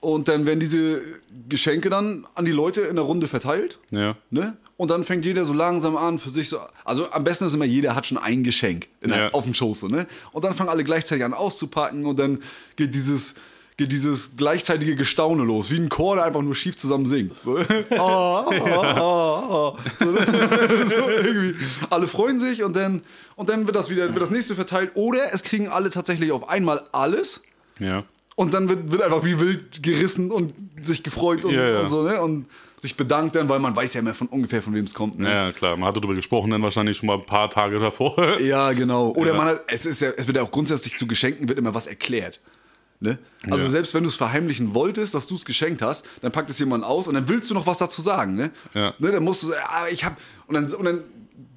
[0.00, 1.00] Und dann werden diese
[1.48, 3.78] Geschenke dann an die Leute in der Runde verteilt.
[3.90, 4.16] Ja.
[4.30, 4.56] Ne?
[4.76, 6.60] Und dann fängt jeder so langsam an für sich so.
[6.84, 9.28] Also am besten ist immer, jeder hat schon ein Geschenk in der, Ja.
[9.32, 9.80] auf dem Schoß.
[9.80, 10.06] So, ne?
[10.32, 12.40] Und dann fangen alle gleichzeitig an auszupacken und dann
[12.76, 13.34] geht dieses,
[13.76, 17.32] geht dieses gleichzeitige Gestaune los, wie ein Chor, der einfach nur schief zusammen singt.
[17.42, 17.56] So,
[17.90, 19.76] ah, ah, ah, ah.
[19.98, 20.06] So,
[20.86, 21.56] so irgendwie.
[21.90, 23.02] Alle freuen sich und dann,
[23.34, 24.92] und dann wird das wieder wird das nächste verteilt.
[24.94, 27.42] Oder es kriegen alle tatsächlich auf einmal alles.
[27.80, 28.04] Ja.
[28.38, 31.80] Und dann wird, wird einfach wie wild gerissen und sich gefreut und, Ja, ja.
[31.80, 32.22] und so, ne?
[32.22, 32.46] Und
[32.78, 35.18] sich bedankt dann, weil man weiß ja immer von ungefähr, von wem es kommt.
[35.18, 35.28] Ne?
[35.28, 35.76] Ja, klar.
[35.76, 38.16] Man hatte darüber gesprochen, dann wahrscheinlich schon mal ein paar Tage davor.
[38.40, 39.08] Ja, genau.
[39.08, 39.36] Oder Ja.
[39.36, 41.88] man hat, es ist ja, es wird ja auch grundsätzlich zu Geschenken wird immer was
[41.88, 42.38] erklärt.
[43.00, 43.18] Ne?
[43.50, 43.70] Also Ja.
[43.70, 46.84] selbst wenn du es verheimlichen wolltest, dass du es geschenkt hast, dann packt es jemand
[46.84, 48.52] aus und dann willst du noch was dazu sagen, ne?
[48.72, 48.94] Ja.
[49.00, 50.16] ne dann musst du, ah, ich hab
[50.46, 51.00] und dann und dann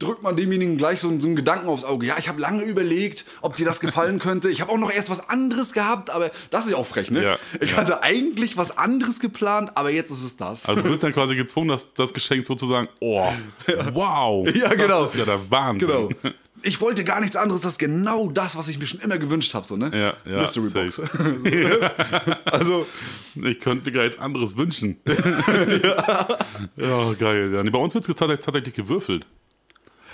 [0.02, 2.06] drückt man demjenigen gleich so, einen- so einen Gedanken aufs Auge.
[2.08, 4.50] Ja, ich habe lange überlegt, ob dir das gefallen könnte.
[4.50, 7.24] Ich habe auch noch erst was anderes gehabt, aber das ist ja auch frech, ne?
[7.24, 7.78] Ja, Ich ja.
[7.78, 10.66] hatte eigentlich was anderes geplant, aber jetzt ist es das.
[10.66, 13.26] Also du bist dann quasi gezwungen, das, das Geschenk sozusagen, oh,
[13.94, 14.48] wow.
[14.56, 15.02] Ja, genau.
[15.02, 15.88] Das ist ja der Wahnsinn.
[15.88, 16.10] Genau.
[16.64, 19.52] Ich wollte gar nichts anderes, das ist genau das, was ich mir schon immer gewünscht
[19.56, 19.90] habe, so, ne?
[19.92, 21.02] Ja, ja, Mystery safe.
[21.02, 22.42] Box.
[22.46, 22.86] also,
[23.34, 24.98] Ich könnte mir gar nichts anderes wünschen.
[25.08, 27.14] ja.
[27.18, 27.52] geil.
[27.54, 27.64] Ja.
[27.64, 29.26] Bei uns wird es tatsächlich gewürfelt.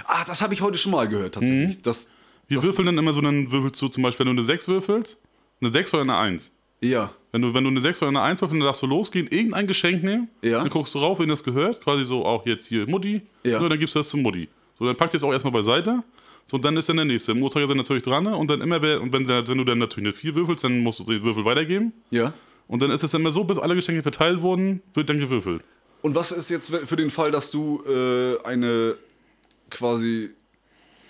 [0.07, 1.81] Ah, das habe ich heute schon mal gehört, tatsächlich.
[1.81, 2.11] Das,
[2.47, 5.21] Wir würfeln dann immer so, dann würfelst du zum Beispiel, wenn du eine 6 würfelst,
[5.61, 6.51] eine 6 oder eine 1.
[6.81, 7.11] ja.
[7.33, 9.67] Wenn du, wenn du eine 6 oder eine 1 würfelst, dann darfst du losgehen, irgendein
[9.67, 10.59] Geschenk nehmen, Ja.
[10.59, 13.59] dann guckst du rauf, wen das gehört, quasi so auch jetzt hier Mutti, Ja.
[13.59, 14.47] so, dann gibst du das zu Mutti.
[14.79, 16.03] So, dann packt ihr es auch erstmal beiseite,
[16.45, 17.33] so, und dann ist dann der nächste.
[17.33, 18.35] Im Uhrzeigersinn natürlich dran, ne?
[18.35, 21.03] und dann immer, und wenn, wenn du dann natürlich eine 4 würfelst, dann musst du
[21.03, 22.33] den Würfel weitergeben, Ja.
[22.67, 25.63] und dann ist es immer so, bis alle Geschenke verteilt wurden, wird dann gewürfelt.
[26.01, 28.95] Und was ist jetzt für den Fall, dass du äh, eine
[29.69, 30.31] quasi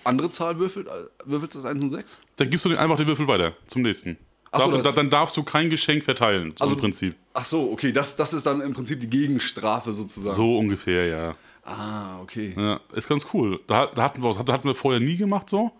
[0.03, 0.87] andere Zahl würfelt,
[1.25, 2.17] würfelst das 1 und 6?
[2.37, 4.17] Dann gibst du den einfach den Würfel weiter zum nächsten.
[4.51, 7.15] Ach so, darfst du, da- dann darfst du kein Geschenk verteilen, so Also- im Prinzip.
[7.33, 10.35] Ach so, okay, das, das ist dann im Prinzip die Gegenstrafe sozusagen.
[10.35, 11.35] So ungefähr, ja.
[11.65, 12.53] Ah, okay.
[12.55, 13.59] Ja, ist ganz cool.
[13.67, 15.71] Da, da hatten wir das hatten wir vorher nie gemacht so.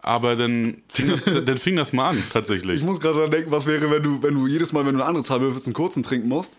[0.00, 2.80] Aber dann fing, das, dann fing das mal an, tatsächlich.
[2.80, 5.00] Ich muss gerade dran denken, was wäre, wenn du, wenn du jedes Mal, wenn du
[5.00, 6.58] eine andere Zahl würfelst, einen kurzen trinken musst.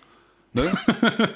[0.55, 0.71] Ne?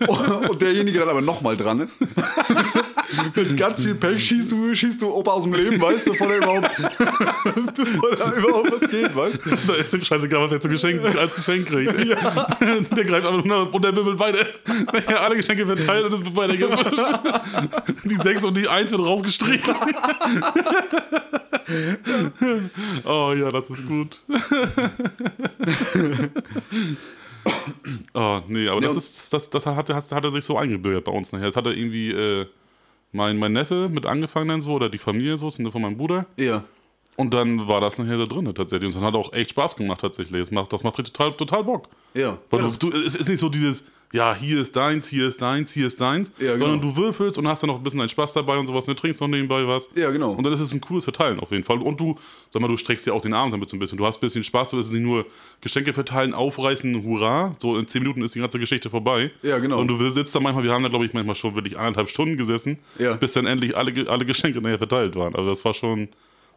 [0.49, 1.95] und derjenige dann aber nochmal dran ist.
[3.35, 6.37] Mit ganz viel Pech schießt du, schießt du Opa aus dem Leben, weißt bevor der
[6.37, 6.69] überhaupt,
[7.75, 11.35] bevor da überhaupt was geht, weißt Da ist dem scheißegal, was er zu Geschenk, als
[11.35, 11.93] Geschenk kriegt.
[11.97, 14.45] Der greift einfach nur und der wirbelt weiter.
[15.09, 17.19] Ja, alle Geschenke verteilt und es wird weitergewürfelt.
[18.03, 19.73] Die 6 und die 1 wird rausgestrichen.
[23.05, 24.21] Oh ja, das ist gut.
[28.13, 31.05] Oh, nee, aber Ja, das ist, das, das hat, hat, hat er sich so eingebürgert
[31.05, 31.45] bei uns nachher.
[31.47, 32.45] Das hat er irgendwie, äh,
[33.11, 35.97] mein, mein Neffe mit angefangen dann so, oder die Familie so, das ist von meinem
[35.97, 36.25] Bruder.
[36.35, 36.63] Ja.
[37.15, 38.93] Und dann war das nachher da drin tatsächlich.
[38.93, 40.39] Und es hat auch echt Spaß gemacht tatsächlich.
[40.39, 41.89] Das macht, das macht total, total Bock.
[42.13, 42.37] Ja.
[42.49, 45.41] Weil ja, du, du, es ist nicht so dieses, ja, hier ist deins, hier ist
[45.41, 46.65] deins, hier ist deins, Ja, genau.
[46.67, 48.87] sondern du würfelst und hast dann noch ein bisschen deinen Spaß dabei und sowas.
[48.87, 49.89] Und du trinkst noch nebenbei was.
[49.95, 50.31] Ja, genau.
[50.31, 51.81] Und dann ist es ein cooles Verteilen auf jeden Fall.
[51.81, 52.15] Und du,
[52.53, 53.97] sag mal, du streckst dir auch den Arm damit so ein bisschen.
[53.97, 55.25] Du hast ein bisschen Spaß, du ist nicht nur
[55.61, 57.53] Geschenke verteilen, aufreißen, hurra.
[57.59, 59.31] So in 10 Minuten ist die ganze Geschichte vorbei.
[59.43, 59.79] Ja, genau.
[59.79, 62.37] Und du sitzt da manchmal, wir haben da, glaube ich, manchmal schon wirklich eineinhalb Stunden
[62.37, 63.13] gesessen, Ja.
[63.13, 65.35] bis dann endlich alle, alle Geschenke nachher verteilt waren.
[65.35, 66.07] Also das war schon,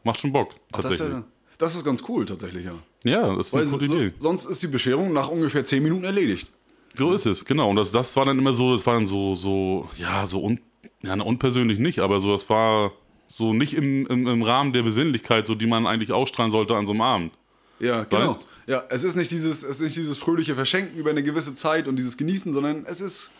[0.04, 0.54] macht schon Bock.
[0.72, 1.24] Ach, das, Tatsächlich.
[1.58, 2.74] das ist ganz cool, tatsächlich, ja.
[3.04, 4.12] ja, das ist Weil eine gute so, Idee.
[4.20, 6.50] sonst ist die Bescherung nach ungefähr 10 Minuten erledigt.
[6.94, 7.70] So ist es, genau.
[7.70, 10.60] Und das, das war dann immer so, das war dann so, so, ja, so un,
[11.02, 12.92] ja, na, unpersönlich nicht, aber so, das war
[13.26, 16.86] so nicht im, im, im Rahmen der Besinnlichkeit, so die man eigentlich ausstrahlen sollte an
[16.86, 17.32] so einem Abend.
[17.78, 18.26] Ja, genau.
[18.26, 18.46] Weißt?
[18.66, 21.88] Ja, es ist nicht dieses, es ist nicht dieses fröhliche Verschenken über eine gewisse Zeit
[21.88, 23.32] und dieses Genießen, sondern es ist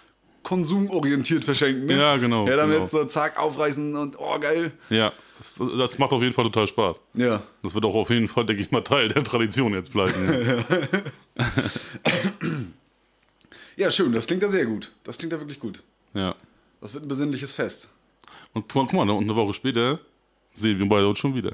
[0.42, 1.86] konsumorientiert verschenken.
[1.86, 1.98] Ne?
[1.98, 2.88] Ja, genau, Ja, damit genau.
[2.88, 4.72] so zack aufreißen und oh geil.
[4.88, 7.01] Ja, das, das macht auf jeden Fall total Spaß.
[7.14, 7.42] Ja.
[7.62, 10.14] Das wird auch auf jeden Fall, denke ich mal, Teil der Tradition jetzt bleiben.
[13.77, 14.93] Ja, schön, das klingt ja sehr gut.
[15.05, 15.83] Das klingt ja wirklich gut.
[16.14, 16.35] ja.
[16.81, 17.89] Das wird ein besinnliches Fest.
[18.55, 20.01] Und guck mal, und eine Woche später
[20.55, 21.53] sehen wir beide uns schon wieder.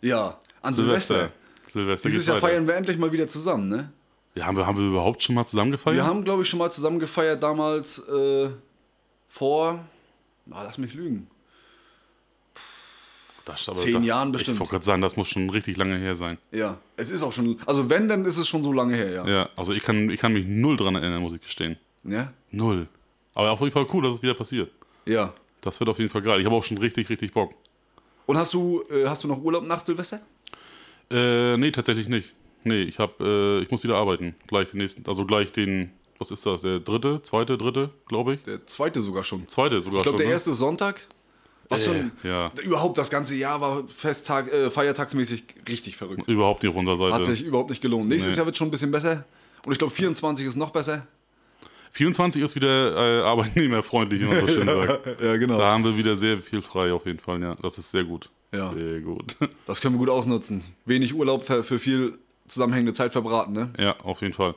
[0.00, 1.14] Ja, an Silvester.
[1.14, 1.70] Silvester.
[1.70, 2.48] Silvester Dieses Jahr weiter.
[2.48, 3.92] feiern wir endlich mal wieder zusammen, ne?
[4.34, 5.96] Ja, haben wir, haben wir überhaupt schon mal zusammen gefeiert?
[5.98, 8.48] Wir haben, glaube ich, schon mal zusammen gefeiert damals äh,
[9.28, 9.84] vor,
[10.50, 11.26] ah, lass mich lügen,
[13.44, 14.56] das ist aber, zehn das, Jahren bestimmt.
[14.56, 16.38] Ich wollte gerade sagen, das muss schon richtig lange her sein.
[16.50, 19.28] Ja, es ist auch schon, also wenn, dann ist es schon so lange her, ja.
[19.28, 21.76] Ja, also ich kann, ich kann mich null dran erinnern, muss ich gestehen.
[22.04, 22.32] Ja?
[22.50, 22.86] Null.
[23.34, 24.70] Aber auf jeden Fall cool, dass es wieder passiert.
[25.06, 25.32] Ja.
[25.60, 26.40] Das wird auf jeden Fall geil.
[26.40, 27.54] Ich habe auch schon richtig, richtig Bock.
[28.26, 30.20] Und hast du, äh, hast du noch Urlaub nach Silvester?
[31.10, 32.34] Äh, nee, tatsächlich nicht.
[32.64, 34.34] Nee, ich hab, äh, ich muss wieder arbeiten.
[34.46, 36.62] Gleich den nächsten, also gleich den, was ist das?
[36.62, 38.42] Der dritte, zweite, dritte, glaube ich.
[38.42, 39.48] Der zweite sogar schon.
[39.48, 40.18] Zweite sogar Ich glaube, schon.
[40.18, 40.32] der ne?
[40.32, 41.06] erste Sonntag.
[41.72, 42.50] Was schon, ja.
[42.64, 46.28] überhaupt das ganze Jahr war Festtag, äh, feiertagsmäßig richtig verrückt.
[46.28, 47.14] Überhaupt nicht auf unserer Seite.
[47.14, 48.08] Hat sich überhaupt nicht gelohnt.
[48.08, 48.36] Nächstes Nee.
[48.38, 49.24] Jahr wird schon ein bisschen besser.
[49.64, 51.06] Und ich glaube, 24 ist noch besser.
[51.92, 55.06] 24 ist wieder äh, arbeitnehmerfreundlich, wie man so schön sagt.
[55.22, 55.58] Ja, genau.
[55.58, 57.54] Da haben wir wieder sehr viel frei auf jeden Fall, ja.
[57.60, 58.30] Das ist sehr gut.
[58.52, 58.72] Ja.
[58.72, 59.36] Sehr gut.
[59.66, 60.62] Das können wir gut ausnutzen.
[60.84, 62.18] Wenig Urlaub für, für viel
[62.48, 63.70] zusammenhängende Zeit verbraten, ne?
[63.78, 64.54] ja, auf jeden Fall.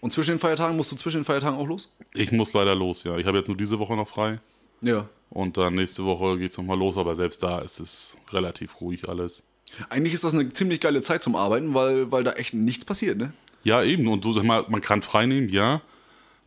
[0.00, 1.92] Und zwischen den Feiertagen musst du zwischen den Feiertagen auch los?
[2.14, 3.16] Ich muss leider los, ja.
[3.16, 4.38] Ich habe jetzt nur diese Woche noch frei.
[4.80, 5.08] Ja.
[5.30, 9.08] Und dann nächste Woche geht's noch nochmal los, aber selbst da ist es relativ ruhig
[9.08, 9.42] alles.
[9.90, 13.18] Eigentlich ist das eine ziemlich geile Zeit zum Arbeiten, weil, weil da echt nichts passiert,
[13.18, 13.32] ne?
[13.64, 14.08] Ja, eben.
[14.08, 15.82] Und du sag mal, man kann frei nehmen, ja.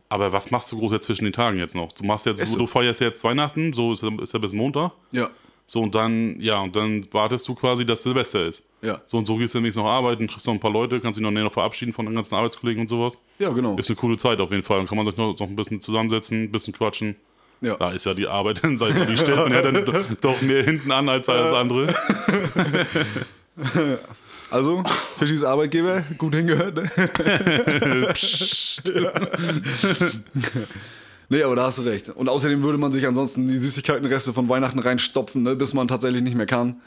[0.08, 1.92] Aber was machst du groß jetzt zwischen den Tagen jetzt noch?
[1.92, 2.58] Du machst jetzt, so.
[2.58, 4.92] du feierst jetzt Weihnachten, so ist, ist ja bis Montag.
[5.12, 5.30] Ja.
[5.64, 8.66] So und dann, ja, und dann wartest du quasi, dass Silvester ist.
[8.82, 9.00] Ja.
[9.06, 11.22] So und so gehst du demnächst noch arbeiten, triffst noch ein paar Leute, kannst dich
[11.22, 13.16] noch näher noch verabschieden von den ganzen Arbeitskollegen und sowas.
[13.38, 13.76] Ja, genau.
[13.76, 14.78] Ist eine coole Zeit auf jeden Fall.
[14.78, 17.16] Dann kann man sich noch, noch ein bisschen zusammensetzen, ein bisschen quatschen.
[17.62, 17.76] Ja.
[17.76, 19.86] Da ist ja die Arbeit, dann seid ihr die Städten ja dann
[20.20, 21.94] doch mehr hinten an als alles andere.
[24.50, 24.82] Also,
[25.18, 26.82] Fischis Arbeitgeber, gut hingehört, ne?
[31.30, 32.10] nee, aber da hast du recht.
[32.10, 36.22] Und außerdem würde man sich ansonsten die Süßigkeitenreste von Weihnachten reinstopfen, ne, bis man tatsächlich
[36.22, 36.82] nicht mehr kann.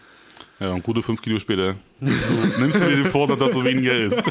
[0.60, 3.64] Ja, und gute fünf Kilo später nimmst du, nimmst du dir den Vorsatz, dass du
[3.64, 4.22] weniger isst.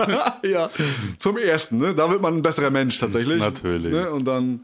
[0.45, 0.71] ja,
[1.19, 1.93] zum ersten, ne?
[1.93, 3.41] Da wird man ein besserer Mensch tatsächlich.
[3.41, 3.93] Natürlich.
[3.93, 4.11] Ne?
[4.11, 4.61] Und dann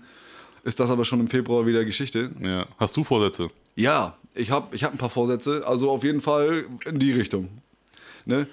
[0.65, 2.31] ist das aber schon im Februar wieder Geschichte.
[2.41, 2.67] Ja.
[2.79, 3.51] Hast du Vorsätze?
[3.77, 7.49] Ja, ich habe ich hab ein paar Vorsätze, also auf jeden Fall in die Richtung.
[8.27, 8.47] Ne?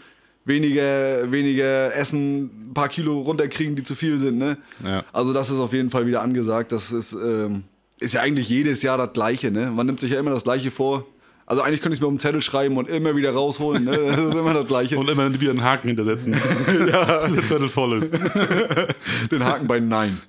[0.46, 4.38] Weniger, weniger essen, ein paar Kilo runterkriegen, die zu viel sind.
[4.38, 4.58] Ne?
[4.84, 5.04] Ja.
[5.12, 6.72] Also das ist auf jeden Fall wieder angesagt.
[6.72, 7.64] Das ist, ähm,
[8.00, 9.52] ist ja eigentlich jedes Jahr das Gleiche.
[9.52, 9.70] Ne?
[9.70, 11.06] Man nimmt sich ja immer das Gleiche vor.
[11.50, 13.86] Also eigentlich könnte ich es mir auf den Zettel schreiben und immer wieder rausholen.
[13.86, 13.98] Ne?
[13.98, 15.00] Das ist immer das Gleiche.
[15.00, 16.34] Und immer wieder einen Haken hintersetzen.
[16.90, 17.28] ja.
[17.30, 18.14] Der Zettel voll ist.
[19.32, 20.22] Den Haken bei Nein.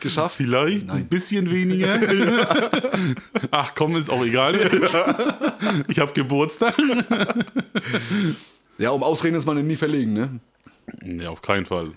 [0.00, 0.36] Geschafft?
[0.36, 2.00] Vielleicht ein bisschen weniger.
[3.50, 4.58] Ach komm, ist auch egal.
[5.86, 6.74] Ich habe Geburtstag.
[8.78, 10.14] Ja, um Ausreden ist man nie verlegen.
[10.14, 10.40] Ne?
[11.04, 11.92] Ja, auf keinen Fall.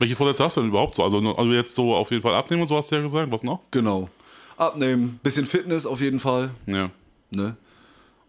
[0.00, 1.04] Welche Vorsätze hast du denn überhaupt so?
[1.04, 3.30] Also, also jetzt so auf jeden Fall abnehmen und so hast du ja gesagt.
[3.30, 3.60] Was noch?
[3.70, 4.08] Genau.
[4.60, 6.50] Abnehmen, bisschen Fitness auf jeden Fall.
[6.66, 6.90] Ja.
[7.30, 7.56] Ne?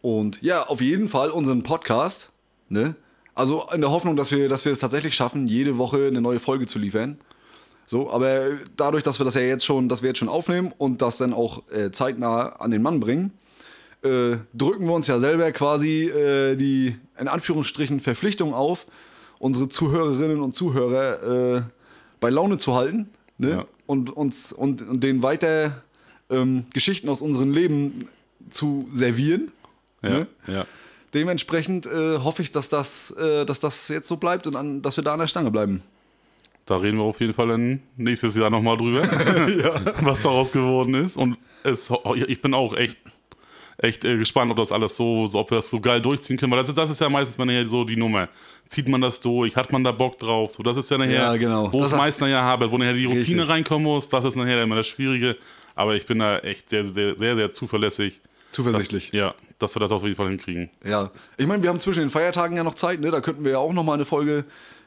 [0.01, 2.32] Und ja, auf jeden Fall unseren Podcast.
[2.69, 2.95] Ne?
[3.36, 6.39] Also in der Hoffnung, dass wir, dass wir es tatsächlich schaffen, jede Woche eine neue
[6.39, 7.17] Folge zu liefern.
[7.86, 11.01] So, aber dadurch, dass wir das ja jetzt schon, dass wir jetzt schon aufnehmen und
[11.01, 13.34] das dann auch äh, zeitnah an den Mann bringen,
[14.01, 18.86] äh, drücken wir uns ja selber quasi äh, die in Anführungsstrichen Verpflichtung auf,
[19.38, 21.61] unsere Zuhörerinnen und Zuhörer äh,
[22.21, 23.49] bei Laune zu halten ne?
[23.49, 23.65] Ja.
[23.86, 25.84] und uns und, und denen weiter
[26.32, 28.07] ähm, Geschichten aus unserem Leben
[28.49, 29.51] zu servieren.
[30.01, 30.09] Ja.
[30.09, 30.27] Ne?
[30.47, 30.65] ja.
[31.13, 34.95] Dementsprechend äh, hoffe ich, dass das, äh, dass das jetzt so bleibt und an, dass
[34.97, 35.84] wir da an der Stange bleiben.
[36.65, 39.01] Da reden wir auf jeden Fall dann nächstes Jahr nochmal drüber,
[40.01, 41.17] was daraus geworden ist.
[41.17, 41.91] Und es,
[42.27, 42.97] ich bin auch echt,
[43.77, 46.51] echt äh, gespannt, ob das alles so, so, ob wir das so geil durchziehen können.
[46.51, 48.29] Weil das ist, das ist ja meistens nachher so die Nummer.
[48.69, 49.53] Zieht man das durch?
[49.57, 50.51] Hat man da Bock drauf?
[50.51, 51.73] So, das ist ja nachher, Ja, genau.
[51.73, 53.49] wo Das es meist nachher habe, wo nachher die Routine Richtig.
[53.49, 54.07] reinkommen muss.
[54.07, 55.36] Das ist nachher immer das Schwierige.
[55.76, 58.22] Aber ich bin da echt sehr, sehr, sehr, sehr zuverlässig.
[58.51, 59.11] Zuversichtlich.
[59.13, 60.69] Ja, dass wir das auf jeden Fall hinkriegen.
[60.84, 63.11] Ja, ich meine, wir haben zwischen den Feiertagen ja noch Zeit, ne?
[63.11, 64.43] Da könnten wir ja auch noch mal eine Folge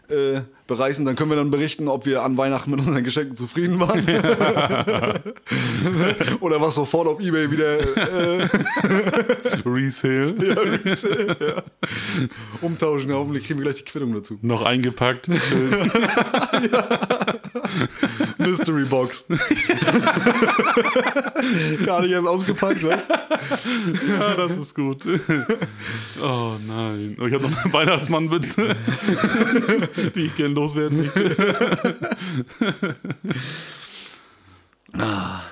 [0.08, 1.06] äh, bereisen.
[1.06, 4.00] Dann können wir dann berichten, ob wir an Weihnachten mit unseren Geschenken zufrieden waren.
[6.40, 8.46] Oder was sofort auf Ebay wieder äh,
[9.66, 11.34] Resale.
[11.40, 11.62] ja,
[12.60, 13.08] umtauschen.
[13.10, 14.38] Ja, hoffentlich kriegen wir gleich die Quittung dazu.
[14.42, 15.26] Noch eingepackt.
[15.26, 15.90] Schön.
[18.38, 19.24] Mystery Box.
[21.84, 23.08] Gar nicht erst ausgepackt, was?
[24.08, 25.04] Ja, das ist gut.
[26.22, 27.16] Oh nein.
[27.20, 28.76] Oh, Ich habe noch eine Weihnachtsmannwitze,
[30.14, 31.36] die ich gerne loswerden möchte.
[34.92, 35.42] Ach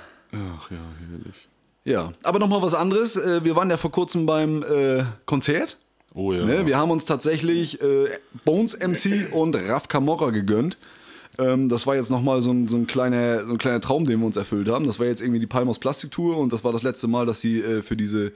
[0.70, 0.78] ja,
[1.11, 1.48] herrlich.
[1.84, 3.16] Ja, aber noch mal was anderes.
[3.16, 5.78] Äh, Wir waren ja vor kurzem beim äh, Konzert.
[6.14, 6.44] Oh ja.
[6.44, 6.66] Ne?
[6.66, 8.09] Wir haben uns tatsächlich äh,
[8.44, 10.78] Bones MC und Raf Camorra gegönnt.
[11.39, 14.20] Ähm, das war jetzt nochmal so ein, so, ein kleiner, so ein kleiner Traum, den
[14.20, 14.87] wir uns erfüllt haben.
[14.87, 17.61] Das war jetzt irgendwie die Palmos Plastiktour und das war das letzte Mal, dass sie
[17.61, 18.33] äh, für, diese,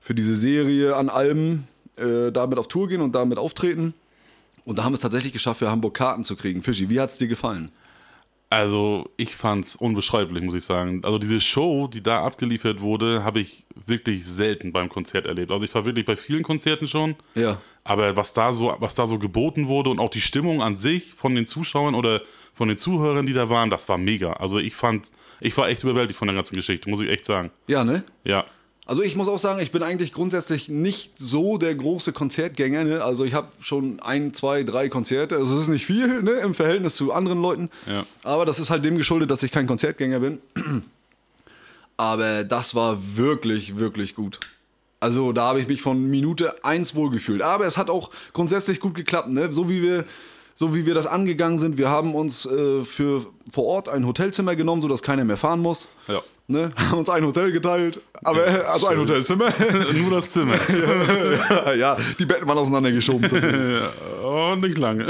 [0.00, 3.94] für diese Serie an Alben äh, damit auf Tour gehen und damit auftreten.
[4.64, 6.62] Und da haben wir es tatsächlich geschafft, für Hamburg Karten zu kriegen.
[6.62, 7.70] Fischi, wie hat es dir gefallen?
[8.48, 11.00] Also, ich fand's unbeschreiblich, muss ich sagen.
[11.04, 15.50] Also, diese Show, die da abgeliefert wurde, habe ich wirklich selten beim Konzert erlebt.
[15.50, 17.16] Also, ich war wirklich bei vielen Konzerten schon.
[17.34, 17.58] Ja.
[17.82, 21.14] Aber was da so, was da so geboten wurde und auch die Stimmung an sich
[21.14, 22.22] von den Zuschauern oder
[22.54, 24.34] von den Zuhörern, die da waren, das war mega.
[24.34, 27.50] Also, ich fand, ich war echt überwältigt von der ganzen Geschichte, muss ich echt sagen.
[27.66, 28.04] Ja, ne?
[28.22, 28.44] Ja.
[28.88, 32.84] Also ich muss auch sagen, ich bin eigentlich grundsätzlich nicht so der große Konzertgänger.
[32.84, 33.04] Ne?
[33.04, 35.36] Also ich habe schon ein, zwei, drei Konzerte.
[35.36, 36.30] Also es ist nicht viel ne?
[36.30, 37.68] im Verhältnis zu anderen Leuten.
[37.86, 38.06] Ja.
[38.22, 40.38] Aber das ist halt dem geschuldet, dass ich kein Konzertgänger bin.
[41.96, 44.38] Aber das war wirklich, wirklich gut.
[45.00, 47.42] Also da habe ich mich von Minute eins wohlgefühlt.
[47.42, 49.30] Aber es hat auch grundsätzlich gut geklappt.
[49.30, 49.52] Ne?
[49.52, 50.04] So wie wir
[50.54, 51.76] so wie wir das angegangen sind.
[51.76, 55.86] Wir haben uns äh, für vor Ort ein Hotelzimmer genommen, sodass keiner mehr fahren muss.
[56.08, 56.22] Ja.
[56.48, 56.70] Ne?
[56.76, 59.00] Haben uns ein Hotel geteilt, aber Ja, also ein schön.
[59.00, 59.48] Hotelzimmer.
[59.94, 60.54] Nur das Zimmer.
[60.68, 63.28] ja, ja, die Betten waren auseinandergeschoben.
[64.22, 65.06] und nicht lange.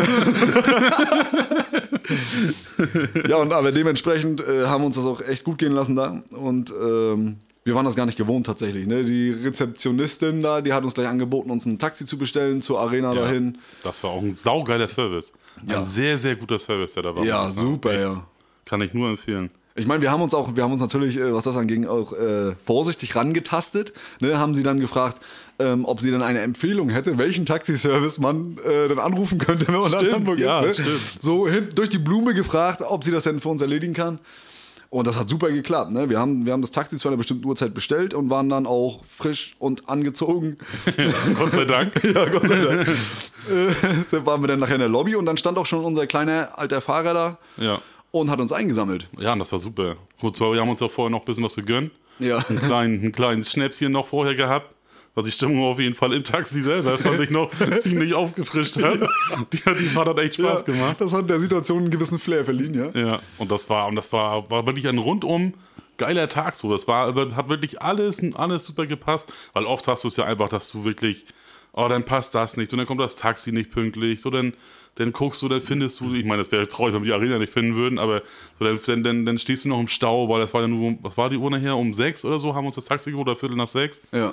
[3.28, 6.22] ja, und aber dementsprechend äh, haben wir uns das auch echt gut gehen lassen da.
[6.30, 8.86] Und ähm, wir waren das gar nicht gewohnt tatsächlich.
[8.86, 9.04] Ne?
[9.04, 13.12] Die Rezeptionistin da, die hat uns gleich angeboten, uns ein Taxi zu bestellen zur Arena
[13.12, 13.22] Ja.
[13.22, 13.58] dahin.
[13.82, 15.32] Das war auch ein saugeiler Service.
[15.66, 15.80] Ja.
[15.80, 17.24] Ein sehr, sehr guter Service, der da war.
[17.24, 18.22] Ja, super, ja.
[18.64, 19.50] Kann ich nur empfehlen.
[19.76, 22.12] Ich meine, wir haben uns auch, wir haben uns natürlich, äh, was das anging, auch
[22.12, 23.92] äh, vorsichtig rangetastet.
[24.20, 24.38] Ne?
[24.38, 25.20] Haben sie dann gefragt,
[25.58, 29.80] ähm, ob sie dann eine Empfehlung hätte, welchen Taxiservice man äh, dann anrufen könnte, wenn
[29.80, 30.78] man da in Stimmt, Hamburg ja, ist.
[30.78, 30.84] Ne?
[30.84, 31.00] stimmt.
[31.20, 34.18] So hin, durch die Blume gefragt, ob sie das denn für uns erledigen kann.
[34.88, 35.92] Und das hat super geklappt.
[35.92, 36.08] Ne?
[36.08, 39.04] Wir, haben, wir haben das Taxi zu einer bestimmten Uhrzeit bestellt und waren dann auch
[39.04, 40.58] frisch und angezogen.
[41.38, 42.02] Gott sei Dank.
[42.14, 42.88] ja, Gott sei Dank.
[42.88, 46.50] äh, waren wir dann nachher in der Lobby und dann stand auch schon unser kleiner
[46.56, 47.80] alter Fahrer da Ja.
[48.20, 49.08] Und hat uns eingesammelt.
[49.18, 49.96] Ja, und das war super.
[50.20, 51.92] Gut, wir haben uns ja vorher noch ein bisschen was gegönnt.
[52.18, 52.38] Ja.
[52.38, 54.74] Einen kleinen, ein kleines Schnäpschen noch vorher gehabt.
[55.14, 59.00] Was die Stimmung auf jeden Fall im Taxi selber, fand ich noch ziemlich aufgefrischt hat.
[59.50, 61.00] Die, die Fahrt hat echt Spaß ja, gemacht.
[61.00, 62.90] Das hat der Situation einen gewissen Flair verliehen, ja.
[63.00, 65.54] Ja, und das war, und das war, war wirklich ein rundum
[65.96, 66.70] geiler Tag so.
[66.70, 70.50] Das war, hat wirklich alles, alles super gepasst, weil oft hast du es ja einfach,
[70.50, 71.24] dass du wirklich,
[71.72, 74.54] oh, dann passt das nicht, so dann kommt das Taxi nicht pünktlich, so dann,
[74.96, 77.38] dann guckst du, dann findest du, ich meine, das wäre traurig, wenn wir die Arena
[77.38, 78.22] nicht finden würden, aber
[78.58, 80.96] so dann, dann, dann, dann stehst du noch im Stau, weil das war ja nur,
[81.02, 83.28] was war die Uhr nachher, um sechs oder so, haben wir uns das Taxi geholt,
[83.28, 84.02] oder Viertel nach sechs.
[84.12, 84.32] Ja.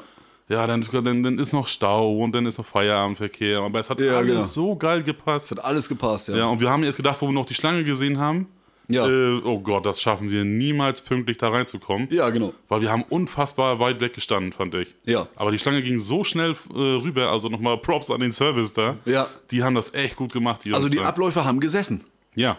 [0.50, 4.00] Ja, dann, dann, dann ist noch Stau und dann ist noch Feierabendverkehr, aber es hat
[4.02, 4.42] Ja, alles genau.
[4.42, 5.52] so geil gepasst.
[5.52, 6.36] Hat alles gepasst, ja.
[6.36, 8.48] Ja, und wir haben jetzt gedacht, wo wir noch die Schlange gesehen haben,
[8.88, 9.08] Ja.
[9.08, 12.08] äh, oh Gott, das schaffen wir niemals pünktlich da reinzukommen.
[12.12, 12.54] Ja, genau.
[12.68, 14.94] Weil wir haben unfassbar weit weg gestanden, fand ich.
[15.06, 15.28] Ja.
[15.36, 18.98] Aber die Schlange ging so schnell äh, rüber, also nochmal Props an den Service da.
[19.06, 19.28] Ja.
[19.52, 20.66] Die haben das echt gut gemacht.
[20.66, 21.06] Die Also die da.
[21.06, 22.04] Abläufe haben gesessen.
[22.36, 22.58] Ja.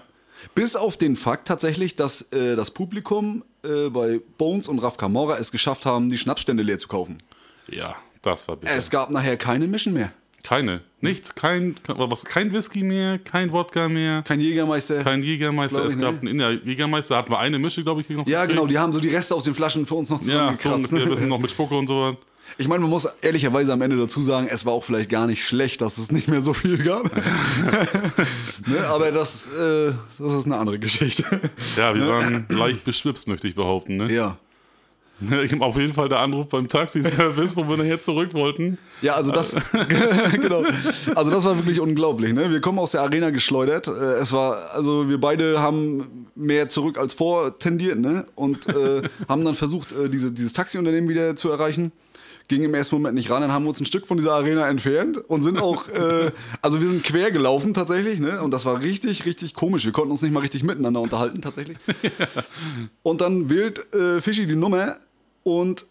[0.55, 5.39] Bis auf den Fakt tatsächlich, dass äh, das Publikum äh, bei Bones und Raf Camora
[5.39, 7.18] es geschafft haben, die Schnapsstände leer zu kaufen.
[7.68, 8.75] Ja, das war bitter.
[8.75, 10.12] Es gab nachher keine Mischen mehr.
[10.45, 10.82] Keine.
[11.01, 15.03] Nichts, kein, was, kein Whisky mehr, kein Wodka mehr, Kein Jägermeister.
[15.03, 15.84] kein Jägermeister.
[15.84, 16.30] Es gab ne?
[16.30, 18.26] in der Jägermeister hatten wir eine Mische, glaube ich, noch.
[18.26, 18.59] ja, gekriegt.
[18.59, 20.92] genau, die haben so die Reste aus den Flaschen für uns noch Ja, so zusammengekratzt.
[20.92, 22.16] ungefähr, ein bisschen noch mit Spucke und so.
[22.59, 25.42] Ich meine, man muss ehrlicherweise am Ende dazu sagen, es war auch vielleicht gar nicht
[25.45, 27.05] schlecht, dass es nicht mehr so viel gab.
[28.66, 31.24] ne, aber das, äh, das ist eine andere Geschichte.
[31.76, 33.97] Ja, wir waren leicht beschwipst, möchte ich behaupten.
[33.97, 34.12] Ne?
[34.12, 34.36] ja.
[35.20, 38.78] Ich habe auf jeden Fall der Anruf beim Taxiservice, wo wir nachher zurück wollten.
[39.00, 39.54] Ja, also das,
[40.32, 40.64] genau.
[41.14, 42.32] Also das war wirklich unglaublich.
[42.34, 42.50] Ne?
[42.50, 43.86] Wir kommen aus der Arena geschleudert.
[43.88, 48.26] Äh, Es war, also wir beide haben mehr zurück als vor tendiert, ne?
[48.34, 51.92] Und äh, haben dann versucht, äh, diese, dieses Taxiunternehmen wieder zu erreichen.
[52.47, 54.68] Ging im ersten Moment nicht ran, dann haben wir uns ein Stück von dieser Arena
[54.68, 56.30] entfernt und sind auch, äh,
[56.61, 58.42] also wir sind quer gelaufen tatsächlich, ne?
[58.42, 59.84] Und das war richtig, richtig komisch.
[59.84, 61.78] Wir konnten uns nicht mal richtig miteinander unterhalten tatsächlich.
[63.03, 64.97] Und dann wählt äh, Fischi die Nummer
[65.42, 65.86] und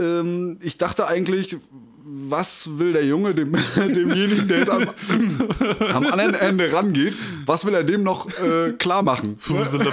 [0.00, 1.56] ähm, ich dachte eigentlich,
[2.04, 4.88] was will der Junge dem, demjenigen, der jetzt am,
[5.92, 7.14] am anderen Ende rangeht,
[7.46, 9.36] was will er dem noch äh, klar machen?
[9.46, 9.92] Brasende,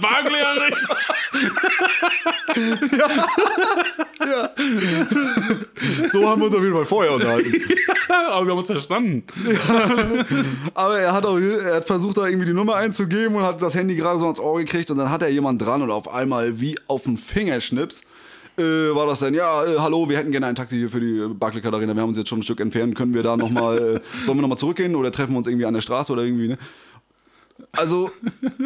[0.00, 0.74] Baglehrerin.
[6.10, 7.52] So haben wir uns auf jeden Fall vorher unterhalten.
[8.08, 9.24] Aber wir haben uns verstanden.
[10.74, 13.74] Aber er hat, auch, er hat versucht, da irgendwie die Nummer einzugeben und hat das
[13.74, 16.60] Handy gerade so ans Ohr gekriegt und dann hat er jemand dran und auf einmal
[16.60, 18.02] wie auf den Fingerschnips
[18.58, 21.34] äh, war das dann, ja, äh, hallo, wir hätten gerne ein Taxi hier für die
[21.34, 24.00] Barclaycard Arena, wir haben uns jetzt schon ein Stück entfernt, können wir da nochmal, äh,
[24.26, 26.58] sollen wir nochmal zurückgehen oder treffen wir uns irgendwie an der Straße oder irgendwie, ne?
[27.72, 28.10] Also,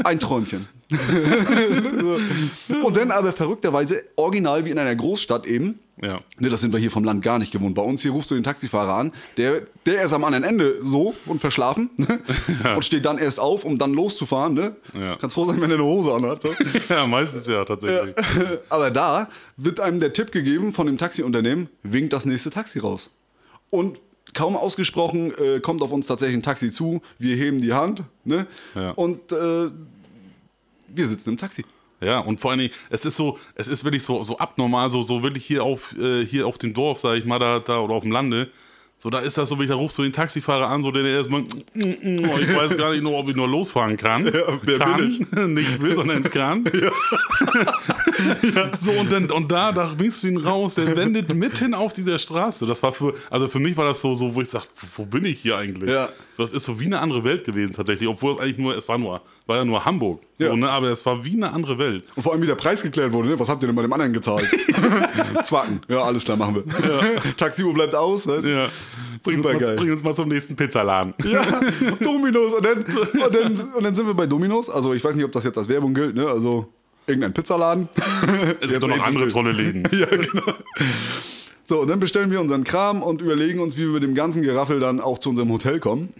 [0.04, 0.68] ein Träumchen.
[2.00, 2.76] so.
[2.86, 6.20] Und dann aber verrückterweise, original wie in einer Großstadt eben, Ja.
[6.38, 7.74] Ne, das sind wir hier vom Land gar nicht gewohnt.
[7.74, 11.14] Bei uns hier rufst du den Taxifahrer an, der, der ist am anderen Ende so
[11.26, 12.20] und verschlafen ne?
[12.76, 14.54] und steht dann erst auf, um dann loszufahren.
[14.54, 14.76] Ne?
[14.94, 15.16] Ja.
[15.16, 16.42] Kannst froh sein, wenn er eine Hose anhat.
[16.42, 16.50] So.
[16.88, 18.14] ja, meistens ja, tatsächlich.
[18.68, 23.10] Aber da wird einem der Tipp gegeben von dem Taxiunternehmen, winkt das nächste Taxi raus.
[23.70, 24.00] Und
[24.34, 28.46] kaum ausgesprochen äh, kommt auf uns tatsächlich ein Taxi zu, wir heben die Hand ne?
[28.74, 28.90] Ja.
[28.92, 29.70] und äh,
[30.94, 31.64] wir sitzen im Taxi.
[32.00, 35.02] Ja, und vor allen Dingen, es ist so, es ist wirklich so, so abnormal, so,
[35.02, 37.94] so wirklich hier auf, äh, hier auf dem Dorf, sag ich mal, da, da oder
[37.94, 38.50] auf dem Lande.
[39.02, 41.40] So, da ist das so, wie da rufst du den Taxifahrer an, so der erstmal,
[41.42, 44.26] oh, ich weiß gar nicht nur, ob ich nur losfahren kann.
[44.62, 45.08] wer kann,
[45.54, 46.62] nicht will, sondern kann.
[48.78, 52.18] So, und dann, und da, da winkst du ihn raus, der wendet mitten auf dieser
[52.18, 52.66] Straße.
[52.66, 54.64] Das war für, also für mich war das so, so wo ich sag,
[54.96, 55.90] wo bin ich hier eigentlich?
[55.90, 56.08] Ja.
[56.34, 58.88] So, das ist so wie eine andere Welt gewesen, tatsächlich, obwohl es eigentlich nur, es
[58.88, 60.22] war nur, war ja nur Hamburg.
[60.34, 60.54] So, Ja.
[60.56, 62.04] ne, aber es war wie eine andere Welt.
[62.14, 63.38] Und vor allem, wie der Preis geklärt wurde, ne?
[63.38, 64.46] was habt ihr denn bei dem anderen gezahlt?
[65.42, 65.80] Zwacken.
[65.88, 67.36] Ja, alles klar, machen wir.
[67.36, 68.26] Taxiuhr bleibt aus.
[68.26, 68.46] Weißt?
[68.46, 68.68] Ja.
[69.22, 71.14] Bring uns, mal, bring uns mal zum nächsten Pizzaladen.
[71.24, 71.42] Ja,
[72.00, 72.54] Dominos.
[72.54, 74.68] Und dann, und, dann, und dann sind wir bei Dominos.
[74.68, 76.26] Also ich weiß nicht, ob das jetzt als Werbung gilt, ne?
[76.26, 76.68] Also
[77.06, 77.88] irgendein Pizzaladen.
[78.60, 79.82] Es gibt doch noch andere tolle Läden.
[79.92, 80.52] Ja, genau.
[81.66, 84.42] So, und dann bestellen wir unseren Kram und überlegen uns, wie wir mit dem ganzen
[84.42, 86.12] Geraffel dann auch zu unserem Hotel kommen.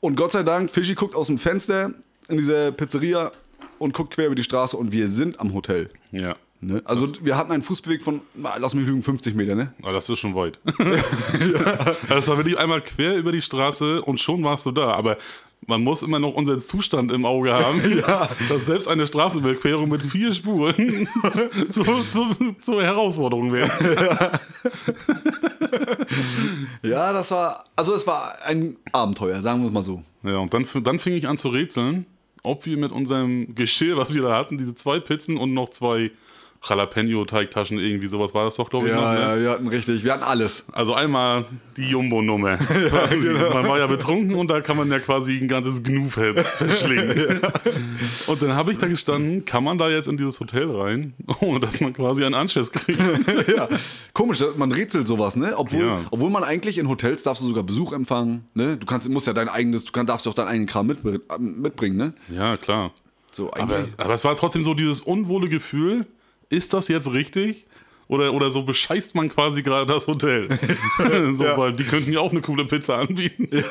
[0.00, 1.92] Und Gott sei Dank, Fischi guckt aus dem Fenster
[2.28, 3.32] in dieser Pizzeria
[3.78, 5.90] und guckt quer über die Straße und wir sind am Hotel.
[6.12, 6.36] Ja.
[6.64, 6.80] Ne?
[6.84, 9.74] Also wir hatten einen Fußbeweg von, lass mich lügen, 50 Meter, ne?
[9.82, 10.60] Aber das ist schon weit.
[12.08, 14.92] Das war wirklich einmal quer über die Straße und schon warst du da.
[14.92, 15.16] Aber
[15.66, 17.80] man muss immer noch unseren Zustand im Auge haben,
[18.48, 21.08] dass selbst eine Straßenüberquerung mit vier Spuren
[21.68, 22.26] zu, zu,
[22.60, 23.70] zur Herausforderung wäre.
[26.82, 30.02] Ja, das war, also es war ein Abenteuer, sagen wir es mal so.
[30.22, 32.06] Ja, und dann, dann fing ich an zu rätseln,
[32.42, 36.10] ob wir mit unserem Geschirr, was wir da hatten, diese zwei Pizzen und noch zwei
[36.64, 39.02] Jalapeno-Teigtaschen, irgendwie sowas war das doch, glaube ich, noch.
[39.02, 39.20] Ja, Ne?
[39.20, 40.66] ja, wir hatten richtig, wir hatten alles.
[40.72, 41.44] Also einmal
[41.76, 42.56] die Jumbo-Nummer.
[42.58, 43.18] Quasi.
[43.20, 43.52] genau.
[43.52, 47.40] Man war ja betrunken und da kann man ja quasi ein ganzes Gnu ver- verschlingen.
[48.26, 51.60] Und dann habe ich da gestanden, kann man da jetzt in dieses Hotel rein, ohne
[51.60, 53.00] dass man quasi einen Anschiss kriegt.
[53.56, 53.68] ja,
[54.12, 55.54] komisch, man rätselt sowas, ne?
[55.56, 56.00] Obwohl, Ja.
[56.10, 58.76] obwohl man eigentlich in Hotels darfst du sogar Besuch empfangen, ne?
[58.76, 61.00] Du kannst, musst ja dein eigenes, du kann, darfst ja auch deinen eigenen Kram mit,
[61.38, 62.12] mitbringen, ne?
[62.34, 62.92] Ja, klar.
[63.32, 66.06] So, Aber, aber es war trotzdem so dieses unwohle Gefühl,
[66.52, 67.66] ist das jetzt richtig?
[68.08, 70.48] Oder, oder so bescheißt man quasi gerade das Hotel.
[71.32, 71.56] so, Ja.
[71.56, 73.48] Weil die könnten ja auch eine coole Pizza anbieten.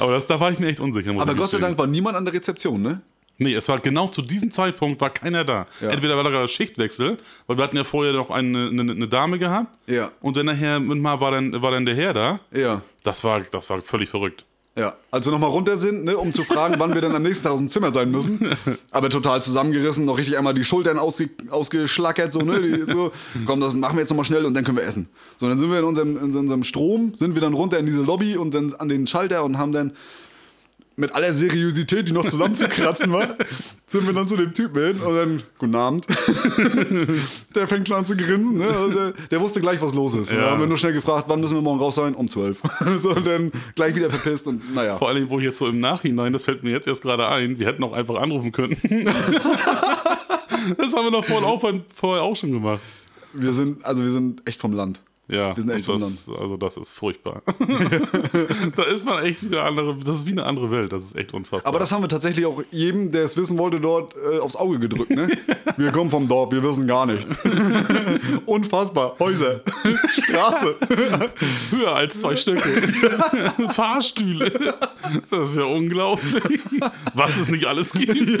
[0.00, 1.10] aber das, da war ich mir echt unsicher.
[1.10, 1.58] Aber Gott sei.
[1.58, 3.02] Dank war niemand an der Rezeption, ne?
[3.38, 5.66] Nee, es war genau zu diesem Zeitpunkt war keiner da.
[5.80, 5.90] Ja.
[5.90, 9.38] Entweder war da gerade Schichtwechsel, weil wir hatten ja vorher noch eine, eine, eine Dame
[9.38, 9.76] gehabt.
[9.88, 10.12] Ja.
[10.20, 12.40] Und dann nachher mit mal war dann, war dann der Herr da.
[12.52, 12.82] Ja.
[13.02, 14.44] Das war, das war völlig verrückt.
[14.76, 17.52] Ja, also nochmal runter sind, ne, um zu fragen, wann wir dann am nächsten Tag
[17.52, 18.40] aus dem Zimmer sein müssen.
[18.90, 23.12] Aber total zusammengerissen, noch richtig einmal die Schultern ausge, ausgeschlackert, so, ne, die, so,
[23.46, 25.08] komm, das machen wir jetzt nochmal schnell und dann können wir essen.
[25.36, 28.02] So, dann sind wir in unserem, in unserem Strom, sind wir dann runter in diese
[28.02, 29.92] Lobby und dann an den Schalter und haben dann
[30.96, 33.36] mit aller Seriosität, die noch zusammenzukratzen war,
[33.86, 36.06] sind wir dann zu dem Typen hin und dann, guten Abend.
[37.54, 38.66] der fängt schon an zu grinsen, ne?
[38.68, 40.30] Also der, der wusste gleich, was los ist.
[40.30, 40.40] Ja.
[40.40, 42.14] dann haben wir nur schnell gefragt, wann müssen wir morgen raus sein?
[42.14, 42.60] Um zwölf.
[43.00, 44.96] so, und dann gleich wieder verpisst und naja.
[44.96, 47.58] Vor allem, wo ich jetzt so im Nachhinein, das fällt mir jetzt erst gerade ein,
[47.58, 48.76] wir hätten auch einfach anrufen können.
[50.76, 51.62] das haben wir doch vorher auch,
[51.94, 52.80] vorher auch schon gemacht.
[53.32, 55.00] Wir sind, also wir sind echt vom Land.
[55.26, 57.40] Ja, Wir sind echt das, also das ist furchtbar.
[58.76, 61.32] da ist man echt wieder andere, das ist wie eine andere Welt, das ist echt
[61.32, 61.66] unfassbar.
[61.66, 64.78] Aber das haben wir tatsächlich auch jedem, der es wissen wollte, dort äh, aufs Auge
[64.78, 65.28] gedrückt, ne?
[65.76, 67.36] Wir kommen vom Dorf, wir wissen gar nichts.
[68.46, 69.16] Unfassbar.
[69.18, 69.60] Häuser,
[70.08, 70.76] Straße.
[71.70, 72.62] höher als zwei Stücke.
[73.70, 74.52] Fahrstühle.
[75.30, 76.42] Das ist ja unglaublich.
[77.14, 78.40] Was es nicht alles gibt.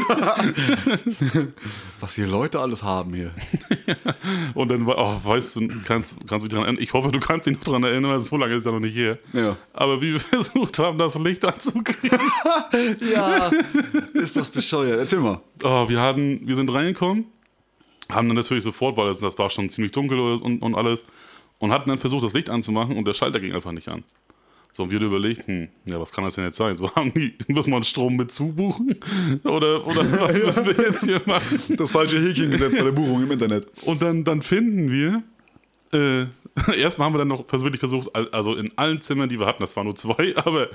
[1.98, 3.32] Was hier Leute alles haben hier.
[4.54, 6.73] Und dann, oh, weißt du, kannst, kannst du dich daran erinnern?
[6.78, 8.96] Ich hoffe, du kannst dich noch daran erinnern, weil so lange ist ja noch nicht
[8.96, 9.18] her.
[9.32, 9.56] Ja.
[9.72, 12.18] Aber wie wir versucht haben, das Licht anzukriegen.
[13.12, 13.50] Ja,
[14.14, 14.98] ist das bescheuert.
[14.98, 15.40] Erzähl mal.
[15.62, 17.26] Oh, wir, hatten, wir sind reingekommen,
[18.10, 21.04] haben dann natürlich sofort, weil das, das war schon ziemlich dunkel und, und alles,
[21.58, 24.04] und hatten dann versucht, das Licht anzumachen und der Schalter ging einfach nicht an.
[24.76, 26.74] So, und wir hatten überlegt, hm, ja, was kann das denn jetzt sein?
[26.74, 28.96] So, haben die, müssen wir einen Strom mit zubuchen?
[29.44, 31.76] Oder, oder was müssen wir jetzt hier machen?
[31.76, 33.68] Das falsche Häkchen gesetzt bei der Buchung im Internet.
[33.84, 35.22] Und dann, dann finden wir,
[35.94, 36.26] äh,
[36.80, 39.62] erstmal haben wir dann noch wirklich versucht, al- also in allen Zimmern, die wir hatten,
[39.62, 40.68] das waren nur zwei, aber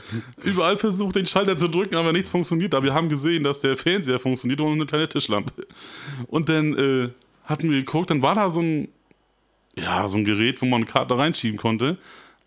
[0.43, 2.73] überall versucht, den Schalter zu drücken, aber nichts funktioniert.
[2.75, 5.67] Aber wir haben gesehen, dass der Fernseher funktioniert und eine kleine Tischlampe.
[6.27, 7.09] Und dann äh,
[7.45, 8.89] hatten wir geguckt, dann war da so ein,
[9.77, 11.97] ja, so ein Gerät, wo man eine Karte reinschieben konnte.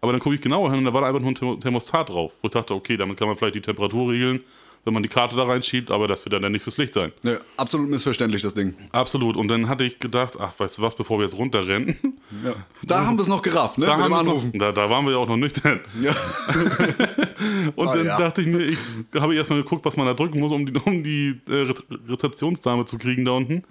[0.00, 2.08] Aber dann gucke ich genauer hin und da war da einfach nur ein Thermo- Thermostat
[2.10, 2.32] drauf.
[2.42, 4.40] Wo ich dachte, okay, damit kann man vielleicht die Temperatur regeln.
[4.84, 7.12] Wenn man die Karte da reinschiebt, aber das wird dann nicht fürs Licht sein.
[7.22, 8.74] Ne, absolut missverständlich, das Ding.
[8.90, 9.36] Absolut.
[9.36, 11.96] Und dann hatte ich gedacht, ach, weißt du was, bevor wir jetzt runterrennen,
[12.44, 12.54] Ja.
[12.82, 13.86] Da haben wir es noch gerafft, ne?
[13.86, 14.58] da, haben wir's noch, Anrufen.
[14.58, 15.80] da, da waren wir ja auch noch nüchtern.
[16.02, 16.12] Ja.
[17.76, 18.18] Und Ah, dann ja.
[18.18, 18.78] dachte ich mir, ich
[19.14, 21.74] habe erstmal geguckt, was man da drücken muss, um die, um die äh, Re
[22.08, 23.62] Rezeptionsdame zu kriegen da unten.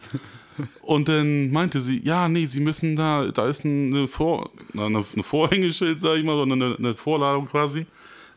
[0.81, 5.23] Und dann meinte sie, ja, nee, sie müssen da, da ist eine, Vor, eine, eine
[5.23, 7.85] Vorhängeschild, sag ich mal, oder eine, eine Vorladung quasi,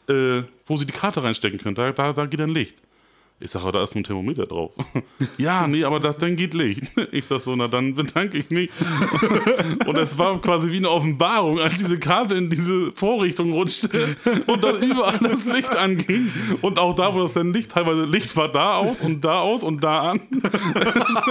[0.09, 1.75] äh, wo sie die Karte reinstecken können.
[1.75, 2.83] Da, da, da geht ein Licht.
[3.41, 4.73] Ich sage, da ist ein Thermometer drauf.
[5.39, 6.85] ja, nee, aber das, dann geht Licht.
[7.11, 8.71] Ich sag so, na dann bedanke ich mich.
[9.87, 14.17] Und es war quasi wie eine Offenbarung, als diese Karte in diese Vorrichtung rutschte
[14.47, 16.31] und dann überall das Licht anging.
[16.63, 19.63] Und auch da, wo das dann Licht, teilweise Licht war da aus und da aus
[19.63, 20.21] und da an.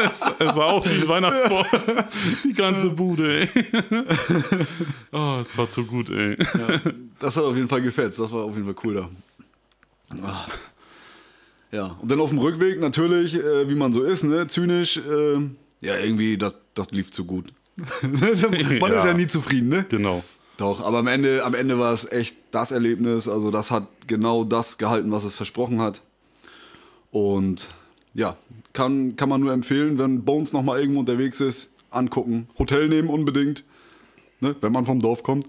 [0.03, 1.65] Es, es, sah aus wie Weihnachtsbaum.
[2.43, 3.49] Die ganze Bude, ey.
[5.11, 6.37] Oh, es war zu gut, ey.
[7.19, 8.19] Das hat auf jeden Fall gefetzt.
[8.19, 9.09] Das war auf jeden Fall cool da.
[10.21, 10.45] Ah.
[11.73, 15.33] Ja, und dann auf dem Rückweg natürlich, äh, wie man so ist, ne, zynisch, äh,
[15.81, 17.51] ja, irgendwie, das, das lief zu gut.
[18.03, 19.05] man ist Ja.
[19.07, 19.85] ja nie zufrieden, ne?
[19.89, 20.23] Genau.
[20.57, 23.27] Doch, aber am Ende, am Ende war es echt das Erlebnis.
[23.27, 26.03] Also das hat genau das gehalten, was es versprochen hat.
[27.09, 27.69] Und
[28.13, 28.37] ja,
[28.73, 32.47] kann, kann man nur empfehlen, wenn Bones nochmal irgendwo unterwegs ist, angucken.
[32.59, 33.63] Hotel nehmen unbedingt.
[34.41, 35.47] Ne, wenn man vom Dorf kommt.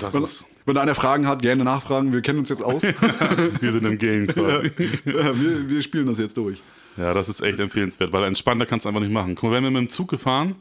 [0.00, 2.12] Das ist, wenn einer Fragen hat, gerne nachfragen.
[2.12, 2.82] Wir kennen uns jetzt aus.
[3.60, 4.70] wir sind im Game quasi.
[5.04, 6.62] Ja, wir, wir spielen das jetzt durch.
[6.96, 9.34] Ja, das ist echt empfehlenswert, weil entspannter kannst du einfach nicht machen.
[9.34, 10.56] Guck mal, wären wir mit dem Zug gefahren,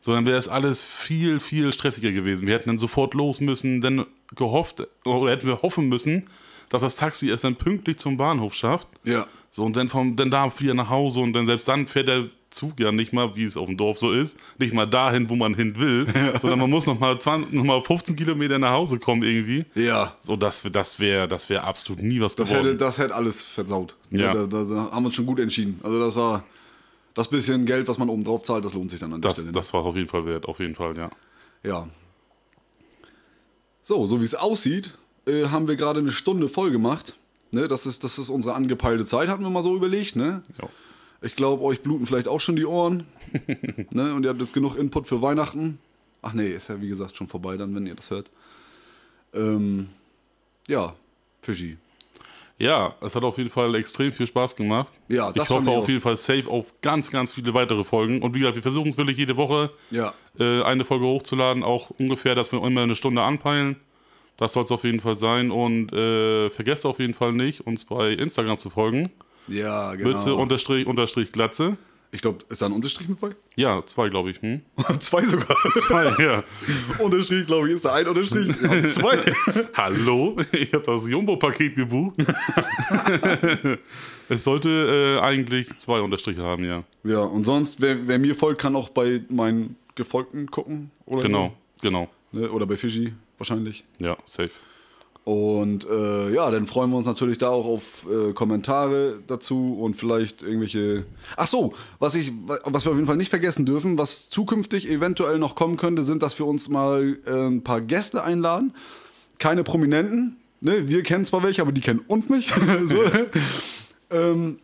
[0.00, 2.46] so dann wäre es alles viel, viel stressiger gewesen.
[2.46, 6.28] Wir hätten dann sofort los müssen, dann gehofft, oder hätten wir hoffen müssen,
[6.68, 8.88] dass das Taxi es dann pünktlich zum Bahnhof schafft.
[9.04, 9.26] Ja.
[9.50, 12.26] So, und dann, vom, dann da wieder nach Hause und dann selbst dann fährt der
[12.56, 15.36] Zug ja nicht mal, wie es auf dem Dorf so ist, nicht mal dahin, wo
[15.36, 16.06] man hin will,
[16.40, 19.64] sondern man muss noch mal, 20, noch mal 15 Kilometer nach Hause kommen irgendwie.
[19.74, 20.16] Ja.
[20.22, 22.66] So, das, das wäre das wär absolut nie was Das geworden.
[22.66, 23.94] hätte, das hätte alles versaut.
[24.10, 24.32] Ja.
[24.32, 25.78] Da, da, da haben wir uns schon gut entschieden.
[25.82, 26.44] Also das war
[27.14, 29.38] das bisschen Geld, was man oben drauf zahlt, das lohnt sich dann an der das,
[29.38, 29.52] Stelle.
[29.52, 31.10] das war auf jeden Fall wert, auf jeden Fall, ja.
[31.62, 31.88] Ja.
[33.82, 37.14] So, so wie es aussieht, äh, haben wir gerade eine Stunde voll gemacht.
[37.52, 40.16] Ne, das, ist, das ist unsere angepeilte Zeit, hatten wir mal so überlegt.
[40.16, 40.42] Ne?
[40.60, 40.68] ja.
[41.26, 43.06] Ich glaube, euch bluten vielleicht auch schon die Ohren.
[43.90, 44.14] ne?
[44.14, 45.78] Und ihr habt jetzt genug Input für Weihnachten.
[46.22, 48.30] Ach nee, ist ja wie gesagt schon vorbei dann, wenn ihr das hört.
[49.34, 49.88] Ähm,
[50.68, 50.94] ja,
[51.42, 51.76] Fischi.
[52.58, 54.92] Ja, es hat auf jeden Fall extrem viel Spaß gemacht.
[55.08, 58.22] Ja, das ich hoffe auf jeden Fall safe auf ganz, ganz viele weitere Folgen.
[58.22, 61.90] Und wie gesagt, wir versuchen es wirklich jede Woche Ja, äh, eine Folge hochzuladen, auch
[61.98, 63.76] ungefähr, dass wir immer eine Stunde anpeilen.
[64.38, 65.50] Das soll es auf jeden Fall sein.
[65.50, 69.10] Und äh, vergesst auf jeden Fall nicht, uns bei Instagram zu folgen.
[69.48, 70.10] Ja, genau.
[70.10, 71.76] Mütze unterstrich unterstrich Glatze.
[72.12, 73.30] Ich glaube, ist da ein Unterstrich mit bei?
[73.56, 74.40] Ja, zwei, glaube ich.
[74.40, 74.62] Hm?
[75.00, 75.56] zwei sogar.
[75.86, 76.44] Zwei, ja.
[77.04, 78.48] Unterstrich, glaube ich, ist da ein Unterstrich.
[78.48, 79.18] Ja, zwei.
[79.74, 80.36] Hallo?
[80.52, 82.14] Ich habe das Jumbo-Paket gebucht.
[84.28, 86.84] es sollte äh, eigentlich zwei Unterstriche haben, ja.
[87.04, 90.90] Ja, und sonst, wer, wer mir folgt, kann auch bei meinen Gefolgten gucken.
[91.06, 92.08] Oder Genau, genau.
[92.32, 92.50] So, ne?
[92.50, 93.84] Oder bei Fischi wahrscheinlich.
[93.98, 94.50] Ja, safe.
[95.26, 99.96] Und äh, ja, dann freuen wir uns natürlich da auch auf äh, Kommentare dazu und
[99.96, 101.04] vielleicht irgendwelche.
[101.36, 105.40] Ach so, was ich, was wir auf jeden Fall nicht vergessen dürfen, was zukünftig eventuell
[105.40, 108.72] noch kommen könnte, sind, dass wir uns mal äh, ein paar Gäste einladen.
[109.40, 110.36] Keine Prominenten.
[110.60, 110.86] Ne?
[110.86, 112.54] Wir kennen zwar welche, aber die kennen uns nicht.
[112.84, 113.02] so.
[114.12, 114.60] ähm,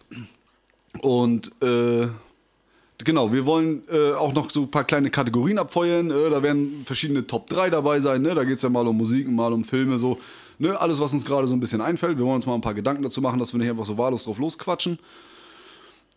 [1.00, 2.06] und äh,
[3.04, 6.12] Genau, wir wollen äh, auch noch so ein paar kleine Kategorien abfeuern.
[6.12, 8.22] Äh, da werden verschiedene Top 3 dabei sein.
[8.22, 8.32] Ne?
[8.32, 10.18] Da geht es ja mal um Musik, mal um Filme, so.
[10.62, 10.80] Ne?
[10.80, 12.18] Alles, was uns gerade so ein bisschen einfällt.
[12.18, 14.22] Wir wollen uns mal ein paar Gedanken dazu machen, dass wir nicht einfach so wahllos
[14.22, 14.96] drauf losquatschen.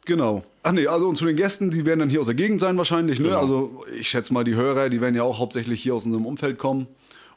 [0.06, 0.43] Genau.
[0.62, 2.78] Ach nee, also und zu den Gästen, die werden dann hier aus der Gegend sein
[2.78, 3.18] wahrscheinlich.
[3.18, 3.30] Ne?
[3.30, 3.39] Genau.
[3.39, 6.60] Also ich schätze mal, die Hörer, die werden ja auch hauptsächlich hier aus unserem Umfeld
[6.60, 6.86] kommen.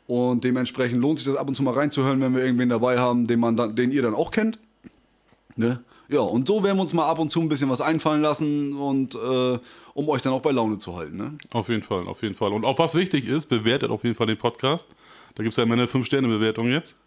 [0.07, 3.27] Und dementsprechend lohnt sich das ab und zu mal reinzuhören, wenn wir irgendwen dabei haben,
[3.27, 4.59] den, man dann, den ihr dann auch kennt.
[5.57, 5.81] Ne?
[6.11, 8.75] Ja, und so werden wir uns mal ab und zu ein bisschen was einfallen lassen
[8.75, 9.59] und äh,
[9.95, 11.17] um euch dann auch bei Laune zu halten.
[11.17, 11.39] Ne?
[11.53, 12.53] Auf jeden Fall, auf jeden Fall.
[12.53, 14.87] Und auch was wichtig ist, bewertet auf jeden Fall den Podcast.
[15.35, 17.01] Da gibt es ja immer eine 5-Sterne-Bewertung jetzt.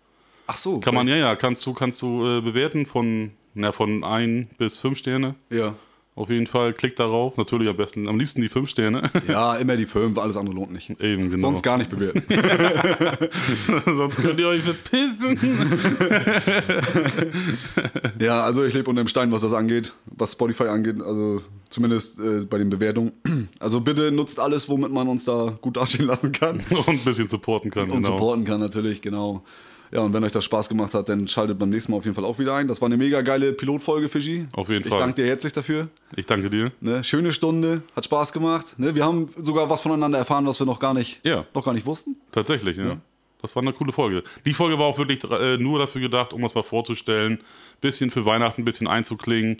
[0.47, 0.79] Ach so.
[0.79, 4.77] Kann man, ja, ja, kannst du, kannst du äh, bewerten von, na, von 1 bis
[4.79, 5.35] 5 Sterne.
[5.49, 5.75] Ja.
[6.13, 7.37] Auf jeden Fall, klickt darauf.
[7.37, 9.09] Natürlich am besten, am liebsten die 5 Sterne.
[9.29, 10.89] Ja, immer die fünf, alles andere lohnt nicht.
[10.99, 11.47] Eben, genau.
[11.47, 12.21] Sonst gar nicht bewerten.
[13.85, 15.39] Sonst könnt ihr euch verpissen.
[18.19, 22.19] ja, also ich lebe unter dem Stein, was das angeht, was Spotify angeht, also zumindest
[22.19, 23.13] äh, bei den Bewertungen.
[23.59, 26.57] Also bitte nutzt alles, womit man uns da gut dastehen lassen kann.
[26.69, 27.83] Und ein bisschen supporten kann.
[27.83, 28.09] Und genau.
[28.09, 29.43] supporten kann natürlich, genau.
[29.91, 32.15] Ja, und wenn euch das Spaß gemacht hat, dann schaltet beim nächsten Mal auf jeden
[32.15, 32.67] Fall auch wieder ein.
[32.67, 34.47] Das war eine mega geile Pilotfolge, Fischi.
[34.53, 34.97] Auf jeden ich Fall.
[34.99, 35.89] Ich danke dir herzlich dafür.
[36.15, 36.71] Ich danke dir.
[36.79, 37.03] Ne?
[37.03, 38.79] Schöne Stunde, hat Spaß gemacht.
[38.79, 38.95] Ne?
[38.95, 41.45] Wir haben sogar was voneinander erfahren, was wir noch gar nicht, Ja.
[41.53, 42.15] noch gar nicht wussten.
[42.31, 42.97] Tatsächlich, ja.
[43.41, 44.23] Das war eine coole Folge.
[44.45, 47.39] Die Folge war auch wirklich äh, nur dafür gedacht, um das mal vorzustellen.
[47.81, 49.57] Bisschen für Weihnachten, ein bisschen einzuklingen,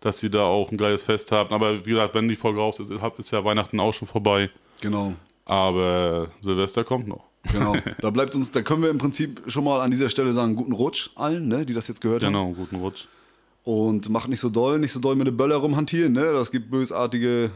[0.00, 1.52] dass ihr da auch ein geiles Fest habt.
[1.52, 4.48] Aber wie gesagt, wenn die Folge raus ist, ist ja Weihnachten auch schon vorbei.
[4.80, 5.14] Genau.
[5.44, 7.24] Aber Silvester kommt noch.
[7.52, 7.76] Genau.
[8.00, 10.72] Da bleibt uns, da können wir im Prinzip schon mal an dieser Stelle sagen, guten
[10.72, 12.32] Rutsch allen, ne, die das jetzt gehört haben.
[12.32, 13.06] Genau, guten Rutsch.
[13.64, 16.32] Und macht nicht so doll, nicht so doll mit den Böller rumhantieren, ne?
[16.32, 17.50] Das gibt bösartige Ja,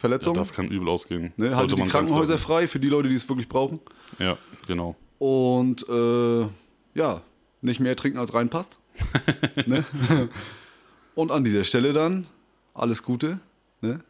[0.00, 0.36] Verletzungen.
[0.36, 1.32] das kann übel ausgehen.
[1.36, 1.56] ne?
[1.56, 3.80] Haltet die Krankenhäuser frei für die Leute, die es wirklich brauchen.
[4.20, 4.36] Ja,
[4.68, 4.94] genau.
[5.18, 6.46] Und äh,
[6.94, 7.22] ja,
[7.60, 8.78] nicht mehr trinken als reinpasst.
[9.66, 9.84] ne?
[11.16, 12.26] Und an dieser Stelle dann
[12.74, 13.40] alles Gute.
[13.80, 14.00] Ne?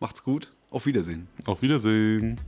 [0.00, 0.50] Macht's gut.
[0.70, 1.28] Auf Wiedersehen.
[1.44, 2.40] Auf Wiedersehen.